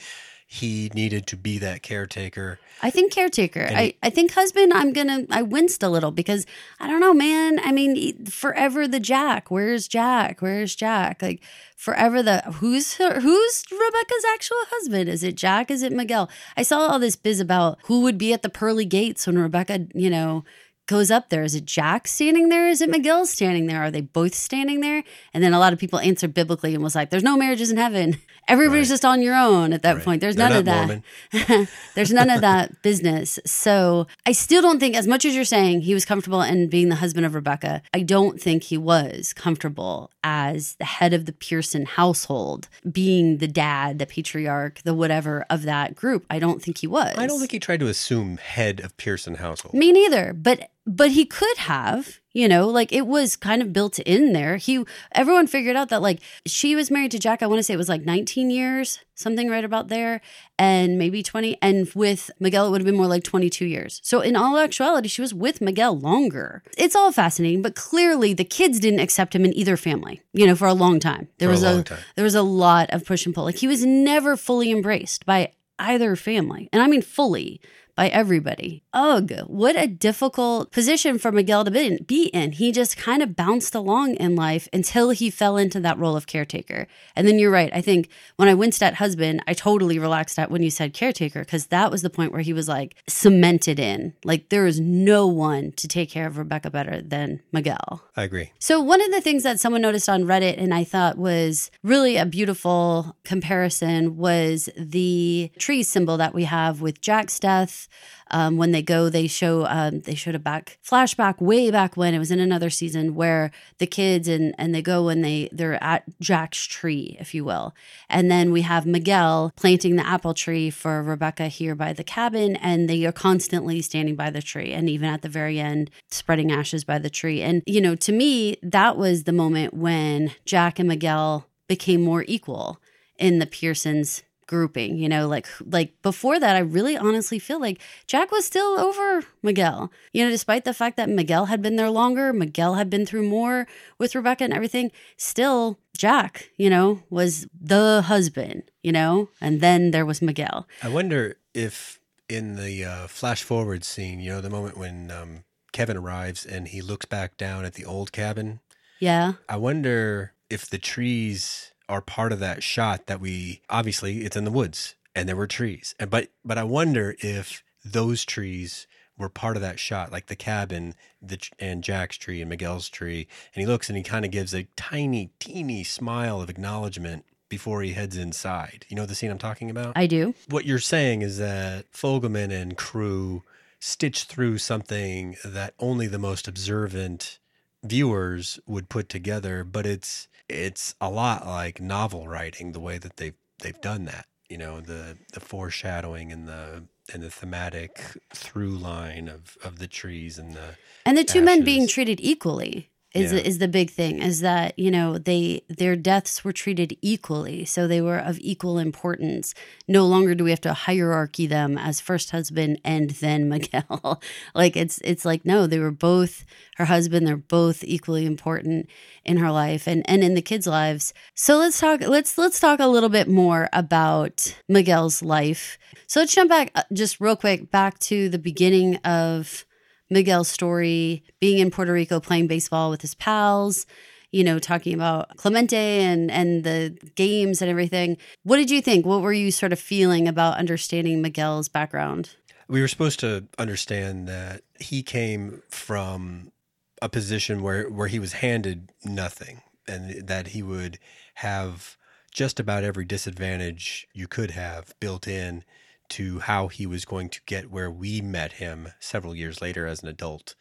he 0.49 0.93
needed 0.95 1.27
to 1.27 1.37
be 1.37 1.59
that 1.59 1.83
caretaker. 1.83 2.61
I 2.81 2.91
think 2.91 3.13
caretaker. 3.13 3.67
I, 3.69 3.95
I 4.01 4.11
think 4.11 4.33
husband, 4.33 4.73
I'm 4.73 4.93
going 4.93 5.09
to, 5.09 5.27
I 5.29 5.43
winced 5.43 5.83
a 5.83 5.89
little 5.89 6.13
because 6.13 6.47
I 6.79 6.87
don't 6.87 7.01
know, 7.01 7.13
man. 7.13 7.59
I 7.65 7.73
mean, 7.73 8.27
forever 8.27 8.87
the 8.87 9.01
Jack. 9.01 9.51
Where's 9.51 9.89
Jack? 9.89 10.41
Where's 10.41 10.77
Jack? 10.77 11.21
Like 11.21 11.43
forever 11.77 12.23
the, 12.23 12.43
who's, 12.43 12.95
who's 12.95 13.65
Rebecca's 13.73 14.25
actual 14.33 14.59
husband? 14.71 15.09
Is 15.09 15.25
it 15.25 15.37
Jack? 15.37 15.69
Is 15.69 15.83
it 15.83 15.93
Miguel? 15.93 16.31
I 16.57 16.63
saw 16.63 16.79
all 16.79 17.01
this 17.01 17.17
biz 17.17 17.41
about 17.41 17.79
who 17.87 18.03
would 18.03 18.17
be 18.17 18.33
at 18.33 18.43
the 18.43 18.49
pearly 18.49 18.85
gates 18.85 19.27
when 19.27 19.39
Rebecca, 19.39 19.89
you 19.95 20.11
know, 20.11 20.45
goes 20.87 21.11
up 21.11 21.31
there. 21.31 21.43
Is 21.43 21.55
it 21.55 21.65
Jack 21.65 22.07
standing 22.07 22.49
there? 22.49 22.69
Is 22.69 22.81
it 22.81 22.89
Miguel 22.89 23.27
standing 23.27 23.67
there? 23.67 23.83
Are 23.83 23.91
they 23.91 24.01
both 24.01 24.35
standing 24.35 24.81
there? 24.81 25.03
And 25.35 25.43
then 25.43 25.53
a 25.53 25.59
lot 25.59 25.73
of 25.73 25.79
people 25.79 25.99
answered 25.99 26.33
biblically 26.33 26.75
and 26.75 26.83
was 26.83 26.95
like, 26.95 27.11
there's 27.11 27.25
no 27.25 27.37
marriages 27.37 27.71
in 27.71 27.77
heaven. 27.77 28.19
Everybody's 28.49 28.89
right. 28.89 28.95
just 28.95 29.05
on 29.05 29.23
your 29.23 29.35
own 29.35 29.73
at 29.73 29.83
that 29.83 29.97
right. 29.97 30.05
point. 30.05 30.21
There's 30.21 30.37
They're 30.37 30.49
none 30.49 30.59
of 30.59 30.65
that. 30.67 31.69
There's 31.95 32.13
none 32.13 32.31
of 32.31 32.41
that 32.43 32.81
business. 32.83 33.39
So 33.45 34.07
I 34.25 34.33
still 34.33 34.63
don't 34.63 34.79
think, 34.79 34.95
as 34.95 35.07
much 35.07 35.25
as 35.25 35.35
you're 35.35 35.45
saying 35.45 35.83
he 35.83 35.95
was 35.95 36.05
comfortable 36.05 36.43
in 36.43 36.69
being 36.69 36.89
the 36.89 36.97
husband 36.97 37.27
of 37.27 37.35
Rebecca, 37.35 37.83
I 37.93 38.03
don't 38.03 38.41
think 38.41 38.65
he 38.65 38.79
was 38.79 39.33
comfortable 39.33 40.11
as 40.23 40.75
the 40.75 40.85
head 40.85 41.13
of 41.13 41.27
the 41.27 41.33
Pearson 41.33 41.87
household, 41.87 42.69
being 42.91 43.39
the 43.39 43.49
dad, 43.49 43.99
the 43.99 44.07
patriarch, 44.07 44.83
the 44.85 44.95
whatever 44.95 45.45
of 45.51 45.63
that 45.63 45.95
group. 45.95 46.25
I 46.31 46.39
don't 46.39 46.63
think 46.63 46.79
he 46.79 46.87
was. 46.87 47.17
I 47.17 47.27
don't 47.27 47.39
think 47.39 47.53
he 47.53 47.59
tried 47.59 47.81
to 47.81 47.89
assume 47.89 48.37
head 48.37 48.81
of 48.81 48.97
Pearson 48.97 49.37
household. 49.37 49.75
Me 49.75 49.93
neither. 49.93 50.33
But 50.33 50.71
but 50.87 51.11
he 51.11 51.25
could 51.25 51.57
have 51.59 52.21
you 52.37 52.47
know 52.47 52.69
like 52.69 52.93
it 52.93 53.07
was 53.07 53.35
kind 53.35 53.63
of 53.63 53.73
built 53.73 53.99
in 54.01 54.35
there. 54.35 54.59
He 54.59 54.85
everyone 55.13 55.47
figured 55.47 55.75
out 55.75 55.89
that 55.89 56.03
like 56.03 56.21
she 56.45 56.77
was 56.77 56.91
married 56.91 57.11
to 57.13 57.19
jack 57.19 57.43
i 57.43 57.47
want 57.47 57.59
to 57.59 57.63
say 57.63 57.73
it 57.73 57.79
was 57.79 57.89
like 57.89 58.05
19 58.05 58.51
years 58.51 59.01
something 59.15 59.49
right 59.49 59.65
about 59.65 59.89
there 59.89 60.21
and 60.59 60.99
maybe 60.99 61.23
20 61.23 61.57
and 61.63 61.91
with 61.95 62.31
miguel 62.39 62.67
it 62.67 62.71
would 62.71 62.83
have 62.83 62.87
been 62.87 62.97
more 62.97 63.07
like 63.07 63.25
22 63.25 63.65
years. 63.65 64.01
So 64.05 64.21
in 64.21 64.37
all 64.37 64.59
actuality 64.59 65.09
she 65.09 65.23
was 65.23 65.33
with 65.33 65.63
miguel 65.63 65.99
longer. 65.99 66.63
It's 66.77 66.95
all 66.95 67.11
fascinating 67.11 67.63
but 67.63 67.75
clearly 67.75 68.35
the 68.35 68.45
kids 68.45 68.79
didn't 68.81 69.01
accept 69.01 69.35
him 69.35 69.45
in 69.45 69.57
either 69.57 69.79
family 69.79 70.21
you 70.35 70.47
know 70.47 70.55
for 70.55 70.69
a 70.69 70.75
long 70.75 71.01
time. 71.01 71.29
There 71.39 71.49
for 71.49 71.53
was 71.53 71.63
a, 71.63 71.79
a 71.79 71.99
there 72.17 72.25
was 72.25 72.35
a 72.35 72.43
lot 72.43 72.91
of 72.91 73.07
push 73.07 73.25
and 73.25 73.35
pull. 73.35 73.45
Like 73.45 73.57
he 73.57 73.69
was 73.69 73.87
never 73.87 74.37
fully 74.37 74.71
embraced 74.71 75.25
by 75.25 75.53
either 75.79 76.17
family 76.17 76.71
and 76.73 76.83
i 76.83 76.87
mean 76.87 77.03
fully 77.03 77.61
by 77.97 78.09
everybody. 78.09 78.85
Ugh, 78.93 79.33
what 79.47 79.75
a 79.75 79.87
difficult 79.87 80.71
position 80.71 81.19
for 81.19 81.33
Miguel 81.33 81.65
to 81.65 81.99
be 82.07 82.27
in. 82.27 82.53
He 82.53 82.71
just 82.71 82.97
kind 82.97 83.23
of 83.23 83.35
bounced 83.35 83.75
along 83.75 84.15
in 84.17 84.37
life 84.37 84.69
until 84.73 85.11
he 85.11 85.31
fell 85.31 85.57
into 85.57 85.81
that 85.81 85.99
role 85.99 86.15
of 86.15 86.27
caretaker. 86.27 86.87
And 87.17 87.27
then 87.27 87.39
you're 87.39 87.51
right. 87.51 87.71
I 87.73 87.81
think 87.81 88.11
when 88.37 88.49
I 88.49 88.55
winced 88.55 88.83
at 88.83 88.95
husband, 88.95 89.43
I 89.47 89.55
totally 89.55 89.99
relaxed 89.99 90.39
at 90.39 90.51
when 90.51 90.63
you 90.63 90.71
said 90.71 90.93
caretaker 90.93 91.41
because 91.41 91.67
that 91.69 91.91
was 91.91 92.03
the 92.03 92.11
point 92.11 92.33
where 92.33 92.43
he 92.43 92.53
was 92.53 92.69
like 92.69 92.97
cemented 93.09 93.81
in. 93.81 94.13
Like 94.25 94.51
there 94.51 94.67
is 94.67 94.79
no 94.79 95.27
one 95.27 95.73
to 95.73 95.89
take 95.89 96.11
care 96.11 96.27
of 96.27 96.37
Rebecca 96.37 96.71
better 96.71 97.01
than 97.01 97.41
Miguel. 97.51 98.03
I 98.15 98.25
agree. 98.25 98.53
So 98.59 98.81
one 98.81 99.01
of 99.01 99.11
the 99.11 99.23
things 99.23 99.43
that 99.43 99.59
someone 99.59 99.81
noticed 99.81 100.09
on 100.09 100.25
Reddit 100.25 100.63
and 100.63 100.75
I 100.75 100.85
thought 100.85 101.17
was 101.17 101.71
really 101.83 102.19
a 102.19 102.27
beautiful 102.27 103.17
comparison 103.25 104.19
was 104.19 104.69
the 104.77 105.51
tree 105.59 105.83
symbol 105.83 106.19
that 106.19 106.35
we 106.35 106.45
have 106.45 106.83
with 106.83 107.01
Jack's 107.01 107.41
death 107.41 107.86
um, 108.31 108.57
when 108.57 108.73
they 108.73 108.83
go, 108.83 109.09
they 109.09 109.27
show 109.27 109.67
um, 109.67 110.01
they 110.01 110.15
showed 110.15 110.35
a 110.35 110.41
back 110.41 110.79
flashback 110.85 111.41
way 111.41 111.71
back 111.71 111.97
when 111.97 112.15
it 112.15 112.19
was 112.19 112.31
in 112.31 112.41
another 112.41 112.71
season 112.71 113.15
where 113.15 113.51
the 113.79 113.87
kids 113.87 114.27
and 114.27 114.55
and 114.59 114.75
they 114.75 114.83
go 114.83 115.09
and 115.09 115.25
they 115.25 115.49
they're 115.53 115.83
at 115.83 116.05
Jack's 116.21 116.65
tree, 116.65 117.17
if 117.21 117.35
you 117.35 117.45
will, 117.45 117.75
and 118.09 118.31
then 118.31 118.51
we 118.51 118.63
have 118.63 118.87
Miguel 118.87 119.53
planting 119.57 119.97
the 119.97 120.07
apple 120.07 120.35
tree 120.35 120.71
for 120.71 121.03
Rebecca 121.03 121.49
here 121.49 121.75
by 121.75 121.93
the 121.93 122.05
cabin, 122.05 122.57
and 122.57 122.89
they 122.89 123.05
are 123.07 123.13
constantly 123.13 123.81
standing 123.83 124.17
by 124.17 124.31
the 124.31 124.43
tree, 124.43 124.73
and 124.73 124.91
even 124.91 125.09
at 125.09 125.23
the 125.23 125.29
very 125.29 125.61
end, 125.61 125.91
spreading 126.11 126.51
ashes 126.51 126.85
by 126.85 126.99
the 126.99 127.11
tree. 127.11 127.43
And 127.43 127.63
you 127.67 127.81
know, 127.81 127.95
to 127.97 128.13
me, 128.13 128.57
that 128.63 128.97
was 128.97 129.25
the 129.25 129.33
moment 129.33 129.75
when 129.75 130.33
Jack 130.45 130.79
and 130.79 130.89
Miguel 130.89 131.47
became 131.69 132.03
more 132.03 132.25
equal 132.27 132.81
in 133.19 133.39
the 133.39 133.47
Pearsons 133.47 134.23
grouping 134.47 134.97
you 134.97 135.09
know 135.09 135.27
like 135.27 135.47
like 135.65 136.01
before 136.03 136.39
that 136.39 136.57
i 136.57 136.59
really 136.59 136.97
honestly 136.97 137.39
feel 137.39 137.61
like 137.61 137.81
jack 138.07 138.31
was 138.31 138.45
still 138.45 138.79
over 138.79 139.25
miguel 139.43 139.91
you 140.13 140.25
know 140.25 140.31
despite 140.31 140.65
the 140.65 140.75
fact 140.75 140.97
that 140.97 141.09
miguel 141.09 141.47
had 141.47 141.61
been 141.61 141.77
there 141.77 141.91
longer 141.91 142.33
miguel 142.33 142.75
had 142.75 142.89
been 142.89 143.05
through 143.05 143.29
more 143.29 143.67
with 143.99 144.15
rebecca 144.15 144.45
and 144.45 144.53
everything 144.53 144.91
still 145.17 145.79
jack 145.97 146.51
you 146.57 146.71
know 146.71 147.03
was 147.11 147.47
the 147.59 148.03
husband 148.07 148.63
you 148.83 148.93
know 148.93 149.29
and 149.41 149.61
then 149.61 149.91
there 149.91 150.07
was 150.07 150.23
miguel. 150.23 150.67
I 150.83 150.89
wonder 150.89 151.37
if 151.55 152.01
in 152.29 152.57
the 152.57 152.85
uh, 152.85 153.07
flash 153.07 153.43
forward 153.43 153.85
scene 153.85 154.21
you 154.21 154.31
know 154.31 154.41
the 154.41 154.51
moment 154.51 154.77
when 154.77 155.11
um, 155.11 155.45
kevin 155.73 155.97
arrives 155.97 156.45
and 156.45 156.69
he 156.69 156.81
looks 156.81 157.07
back 157.07 157.37
down 157.37 157.65
at 157.65 157.75
the 157.75 157.85
old 157.85 158.13
cabin 158.13 158.61
yeah. 158.99 159.35
I 159.49 159.57
wonder 159.57 160.33
if 160.49 160.69
the 160.69 160.79
trees 160.79 161.73
are 161.89 162.01
part 162.01 162.33
of 162.33 162.41
that 162.41 162.63
shot 162.63 163.07
that 163.07 163.21
we 163.21 163.63
obviously 163.71 164.25
it's 164.25 164.37
in 164.37 164.45
the 164.45 164.51
woods 164.51 164.95
and 165.15 165.29
there 165.29 165.37
were 165.37 165.47
trees. 165.47 165.95
And 165.99 166.11
but 166.11 166.29
but 166.45 166.59
I 166.59 166.65
wonder 166.65 167.17
if 167.21 167.63
those 167.85 168.25
trees 168.25 168.87
were 169.19 169.29
part 169.29 169.57
of 169.57 169.63
that 169.63 169.81
shot, 169.81 170.13
like 170.13 170.27
the 170.27 170.37
cabin, 170.37 170.95
the 171.23 171.39
and 171.59 171.83
Jack's 171.83 172.17
tree 172.17 172.41
and 172.41 172.51
Miguel's 172.51 172.89
tree. 172.89 173.27
And 173.55 173.61
he 173.61 173.67
looks 173.67 173.89
and 173.89 173.97
he 173.97 174.03
kind 174.03 174.25
of 174.25 174.31
gives 174.31 174.55
a 174.55 174.67
tiny, 174.77 175.31
teeny 175.39 175.85
smile 175.85 176.41
of 176.41 176.51
acknowledgement 176.51 177.25
before 177.49 177.83
he 177.83 177.93
heads 177.93 178.17
inside. 178.17 178.85
You 178.89 178.97
know 178.97 179.07
the 179.07 179.15
scene 179.15 179.31
I'm 179.31 179.39
talking 179.39 179.71
about? 179.71 179.93
I 179.97 180.07
do. 180.07 180.35
What 180.49 180.67
you're 180.67 180.79
saying 180.79 181.23
is 181.23 181.39
that 181.39 181.91
Fogelman 181.93 182.51
and 182.51 182.77
crew 182.77 183.43
stitch 183.79 184.25
through 184.25 184.59
something 184.59 185.37
that 185.45 185.75
only 185.79 186.07
the 186.07 186.19
most 186.19 186.49
observant 186.49 187.39
viewers 187.85 188.59
would 188.67 188.89
put 188.89 189.09
together, 189.09 189.65
but 189.65 189.87
it's 189.87 190.29
it's 190.49 190.95
a 191.01 191.11
lot 191.11 191.47
like 191.47 191.81
novel 191.81 192.29
writing 192.29 192.73
the 192.73 192.81
way 192.81 192.99
that 192.99 193.17
they've 193.17 193.35
they've 193.61 193.81
done 193.81 194.05
that. 194.07 194.27
You 194.49 194.59
know, 194.59 194.81
the 194.81 195.19
the 195.33 195.41
foreshadowing 195.41 196.33
and 196.33 196.47
the 196.47 196.85
and 197.13 197.23
the 197.23 197.31
thematic 197.31 198.19
through 198.35 198.77
line 198.77 199.29
of 199.29 199.57
of 199.63 199.79
the 199.79 199.89
trees 199.89 200.39
and 200.39 200.55
the 200.55 200.77
and 201.05 201.17
the 201.17 201.25
two 201.25 201.39
ashes. 201.41 201.45
men 201.45 201.65
being 201.65 201.87
treated 201.89 202.21
equally 202.21 202.91
is 203.17 203.33
yeah. 203.33 203.39
is 203.41 203.59
the 203.59 203.69
big 203.69 203.91
thing 203.91 204.21
is 204.23 204.41
that 204.41 204.79
you 204.79 204.91
know 204.91 205.19
they 205.19 205.63
their 205.69 205.97
deaths 205.97 206.45
were 206.45 206.53
treated 206.53 206.97
equally. 207.03 207.65
So 207.65 207.89
they 207.89 208.01
were 208.01 208.19
of 208.19 208.39
equal 208.41 208.79
importance. 208.79 209.55
No 209.89 210.07
longer 210.07 210.35
do 210.35 210.45
we 210.45 210.51
have 210.51 210.61
to 210.63 210.75
hierarchy 210.75 211.47
them 211.47 211.79
as 211.79 212.01
first 212.01 212.31
husband 212.31 212.81
and 212.85 213.11
then 213.11 213.49
Miguel. 213.49 214.23
Like 214.55 214.77
it's 214.77 214.99
it's 215.05 215.25
like 215.25 215.45
no 215.45 215.67
they 215.67 215.79
were 215.79 215.91
both 215.91 216.45
her 216.77 216.85
husband 216.85 217.27
they're 217.27 217.37
both 217.37 217.83
equally 217.85 218.27
important 218.27 218.89
in 219.25 219.39
her 219.39 219.51
life 219.51 219.87
and 219.87 220.09
and 220.09 220.23
in 220.23 220.35
the 220.35 220.43
kids 220.43 220.67
lives. 220.67 221.15
So 221.35 221.57
let's 221.59 221.81
talk 221.81 222.01
let's 222.03 222.37
let's 222.39 222.61
talk 222.61 222.81
a 222.81 222.87
little 222.87 223.09
bit 223.09 223.29
more 223.29 223.69
about 223.73 224.57
Miguel's 224.69 225.23
life. 225.23 225.79
So 226.07 226.21
let's 226.21 226.35
jump 226.35 226.51
back 226.51 226.71
uh, 226.75 226.83
just 226.93 227.21
real 227.21 227.37
quick 227.37 227.71
back 227.71 227.99
to 228.01 228.29
the 228.29 228.39
beginning 228.39 228.97
of 228.97 229.65
Miguel's 230.11 230.49
story, 230.49 231.23
being 231.41 231.59
in 231.59 231.71
Puerto 231.71 231.93
Rico 231.93 232.21
playing 232.21 232.47
baseball 232.47 232.91
with 232.91 233.03
his 233.03 233.15
pals, 233.15 233.87
you 234.31 234.45
know, 234.45 234.59
talking 234.59 234.95
about 234.95 235.37
Clemente 235.37 236.03
and 236.03 236.31
and 236.31 236.65
the 236.65 236.97
games 237.15 237.63
and 237.63 237.71
everything. 237.71 238.17
What 238.43 238.57
did 238.57 238.71
you 238.71 238.81
think? 238.81 239.07
What 239.07 239.23
were 239.23 239.33
you 239.33 239.51
sort 239.51 239.73
of 239.73 239.81
feeling 239.81 240.29
about 240.29 240.59
understanding 240.59 241.23
Miguel's 241.23 241.69
background? 241.69 242.37
We 242.69 242.81
were 242.81 242.89
supposed 242.89 243.21
to 243.21 243.47
understand 243.59 244.29
that 244.29 244.63
he 244.81 245.03
came 245.03 245.63
from 245.69 246.53
a 247.01 247.09
position 247.09 247.63
where 247.63 247.89
where 247.89 248.09
he 248.09 248.19
was 248.19 248.35
handed 248.35 248.93
nothing 249.05 249.63
and 249.89 250.27
that 250.27 250.49
he 250.49 250.63
would 250.63 250.99
have 251.37 251.97
just 252.33 252.61
about 252.61 252.85
every 252.85 253.05
disadvantage 253.05 254.07
you 254.13 254.29
could 254.29 254.51
have 254.51 254.95
built 255.01 255.27
in 255.27 255.65
to 256.11 256.41
how 256.41 256.69
he 256.69 256.87
was 256.87 257.05
going 257.05 257.29
to 257.31 257.41
get 257.47 257.71
where 257.71 257.91
we 257.91 258.21
met 258.21 258.55
him 258.55 258.89
several 259.01 259.35
years 259.35 259.61
later 259.61 259.87
as 259.87 260.03
an 260.03 260.09
adult 260.09 260.55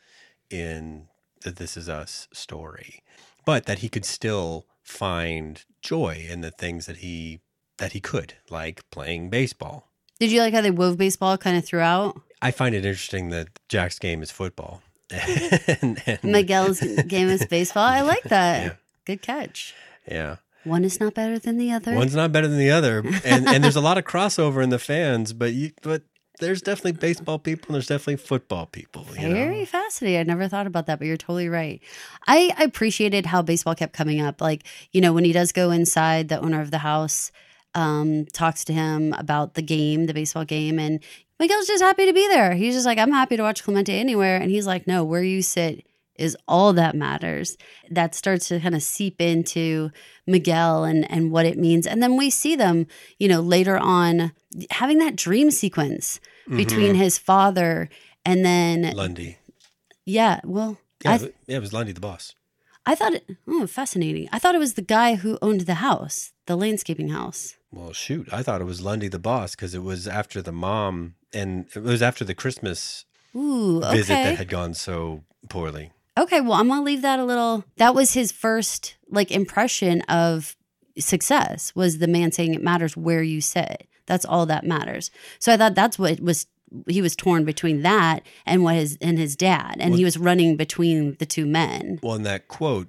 in 0.50 1.08
the 1.42 1.52
This 1.52 1.78
Is 1.78 1.90
Us 1.90 2.28
story. 2.34 3.04
But 3.46 3.66
that 3.66 3.80
he 3.80 3.90
could 3.90 4.06
still 4.06 4.66
find 4.84 5.64
joy 5.82 6.26
in 6.30 6.42
the 6.42 6.52
things 6.52 6.86
that 6.86 6.98
he 6.98 7.42
that 7.78 7.92
he 7.92 8.00
could, 8.00 8.36
like 8.50 8.90
playing 8.90 9.30
baseball. 9.30 9.92
Did 10.20 10.32
you 10.32 10.40
like 10.40 10.54
how 10.54 10.62
they 10.62 10.72
wove 10.72 10.98
baseball 10.98 11.38
kind 11.38 11.58
of 11.58 11.66
throughout? 11.66 12.20
I 12.42 12.52
find 12.52 12.74
it 12.74 12.86
interesting 12.86 13.30
that 13.30 13.50
Jack's 13.68 14.00
game 14.00 14.24
is 14.24 14.32
football. 14.32 14.82
and, 15.12 16.02
and, 16.06 16.24
Miguel's 16.24 16.80
game 16.80 17.28
is 17.28 17.46
baseball. 17.46 17.84
I 17.84 18.02
like 18.02 18.24
that. 18.30 18.64
Yeah. 18.64 18.74
Good 19.06 19.22
catch. 19.22 19.76
yeah. 20.10 20.38
One 20.66 20.84
is 20.84 21.00
not 21.00 21.14
better 21.14 21.40
than 21.40 21.58
the 21.58 21.72
other. 21.72 21.94
One's 21.94 22.16
not 22.16 22.32
better 22.32 22.48
than 22.48 22.58
the 22.58 22.72
other, 22.72 23.04
and 23.24 23.48
and 23.48 23.64
there's 23.64 23.76
a 23.76 23.82
lot 23.82 23.98
of 23.98 24.04
crossover 24.12 24.64
in 24.64 24.70
the 24.70 24.80
fans, 24.80 25.32
but 25.32 25.54
you 25.54 25.72
but 25.82 26.04
there's 26.40 26.62
definitely 26.62 26.94
baseball 26.94 27.40
people 27.40 27.68
and 27.68 27.76
there's 27.76 27.88
definitely 27.88 28.18
football 28.18 28.66
people. 28.66 29.06
You 29.14 29.34
Very 29.34 29.60
know? 29.60 29.66
fascinating. 29.66 30.20
I 30.20 30.24
never 30.24 30.48
thought 30.50 30.68
about 30.68 30.88
that, 30.88 31.00
but 31.00 31.08
you're 31.08 31.18
totally 31.18 31.48
right. 31.50 31.82
I 32.28 32.54
I 32.58 32.64
appreciated 32.64 33.26
how 33.28 33.42
baseball 33.42 33.76
kept 33.76 33.94
coming 33.94 34.22
up. 34.22 34.42
Like, 34.42 34.64
you 34.92 35.02
know, 35.02 35.14
when 35.14 35.24
he 35.24 35.32
does 35.32 35.52
go 35.52 35.72
inside, 35.72 36.30
the 36.30 36.42
owner 36.42 36.62
of 36.62 36.72
the 36.72 36.80
house 36.80 37.32
um, 37.74 38.26
talks 38.34 38.66
to 38.66 38.74
him 38.74 39.14
about 39.14 39.54
the 39.54 39.62
game, 39.62 40.08
the 40.08 40.14
baseball 40.14 40.46
game, 40.46 40.80
and 40.80 41.02
Miguel's 41.40 41.68
just 41.68 41.84
happy 41.84 42.06
to 42.06 42.14
be 42.14 42.28
there. 42.30 42.54
He's 42.54 42.74
just 42.74 42.86
like, 42.86 42.98
I'm 42.98 43.12
happy 43.12 43.36
to 43.38 43.44
watch 43.44 43.64
Clemente 43.64 43.98
anywhere. 43.98 44.38
And 44.38 44.50
he's 44.50 44.66
like, 44.66 44.88
no, 44.88 45.04
where 45.04 45.24
you 45.24 45.42
sit 45.42 45.86
is 46.18 46.38
all 46.48 46.74
that 46.74 46.96
matters. 46.96 47.58
That 47.90 48.16
starts 48.16 48.48
to 48.50 48.60
kind 48.60 48.76
of 48.76 48.84
seep 48.84 49.22
into 49.22 49.92
Miguel 50.26 50.84
and 50.84 51.10
and 51.12 51.32
what 51.32 51.46
it 51.46 51.58
means. 51.58 51.86
And 51.88 52.02
then 52.02 52.18
we 52.18 52.30
see 52.30 52.56
them, 52.56 52.88
you 53.20 53.28
know, 53.28 53.42
later 53.42 53.78
on 53.78 54.32
having 54.72 55.00
that 55.00 55.16
dream 55.16 55.52
sequence 55.52 56.20
mm-hmm. 56.48 56.58
between 56.58 56.96
his 56.96 57.18
father 57.18 57.90
and 58.26 58.46
then 58.46 58.96
Lundy. 58.96 59.38
yeah, 60.06 60.40
well, 60.44 60.78
Yeah, 61.04 61.12
I 61.12 61.16
it- 61.16 61.36
yeah, 61.48 61.58
it 61.58 61.62
was 61.62 61.74
Lundy 61.74 61.92
the 61.92 62.02
boss. 62.02 62.34
I 62.88 62.94
thought 62.94 63.16
it 63.16 63.26
oh 63.48 63.68
fascinating. 63.68 64.30
I 64.32 64.40
thought 64.40 64.56
it 64.56 64.60
was 64.60 64.76
the 64.76 64.82
guy 64.82 65.16
who 65.16 65.40
owned 65.42 65.62
the 65.62 65.76
house, 65.76 66.34
the 66.46 66.56
landscaping 66.56 67.10
house. 67.10 67.56
Well, 67.72 67.94
shoot, 67.94 68.30
I 68.32 68.44
thought 68.44 68.62
it 68.62 68.66
was 68.66 68.82
Lundy 68.82 69.08
the 69.08 69.20
boss 69.20 69.56
because 69.56 69.74
it 69.74 69.84
was 69.84 70.08
after 70.08 70.42
the 70.42 70.52
mom, 70.52 71.16
and 71.34 71.66
it 71.76 71.82
was 71.82 72.02
after 72.02 72.24
the 72.24 72.36
Christmas 72.36 73.06
Ooh, 73.36 73.82
visit 73.92 74.14
that 74.14 74.38
had 74.38 74.48
gone 74.50 74.74
so 74.74 75.24
poorly. 75.50 75.92
Okay, 76.18 76.42
well, 76.42 76.54
I'm 76.54 76.68
gonna 76.70 76.82
leave 76.84 77.02
that 77.02 77.20
a 77.20 77.26
little. 77.26 77.64
That 77.78 77.94
was 77.96 78.14
his 78.14 78.32
first 78.32 78.96
like 79.10 79.32
impression 79.32 80.02
of 80.04 80.56
success 80.98 81.74
was 81.76 81.98
the 81.98 82.08
man 82.08 82.32
saying 82.32 82.54
it 82.54 82.64
matters 82.64 82.96
where 82.96 83.22
you 83.24 83.42
sit. 83.42 83.88
That's 84.06 84.26
all 84.26 84.46
that 84.46 84.64
matters. 84.66 85.12
So 85.40 85.52
I 85.54 85.58
thought 85.58 85.76
that's 85.76 86.00
what 86.00 86.20
was 86.20 86.48
he 86.88 87.02
was 87.02 87.16
torn 87.16 87.46
between 87.46 87.82
that 87.84 88.24
and 88.46 88.64
what 88.64 88.76
his 88.76 88.98
and 89.02 89.18
his 89.18 89.36
dad, 89.36 89.76
and 89.80 89.94
he 89.96 90.04
was 90.04 90.18
running 90.18 90.56
between 90.58 91.16
the 91.20 91.26
two 91.26 91.46
men. 91.46 92.00
Well, 92.02 92.16
in 92.16 92.24
that 92.24 92.48
quote, 92.48 92.88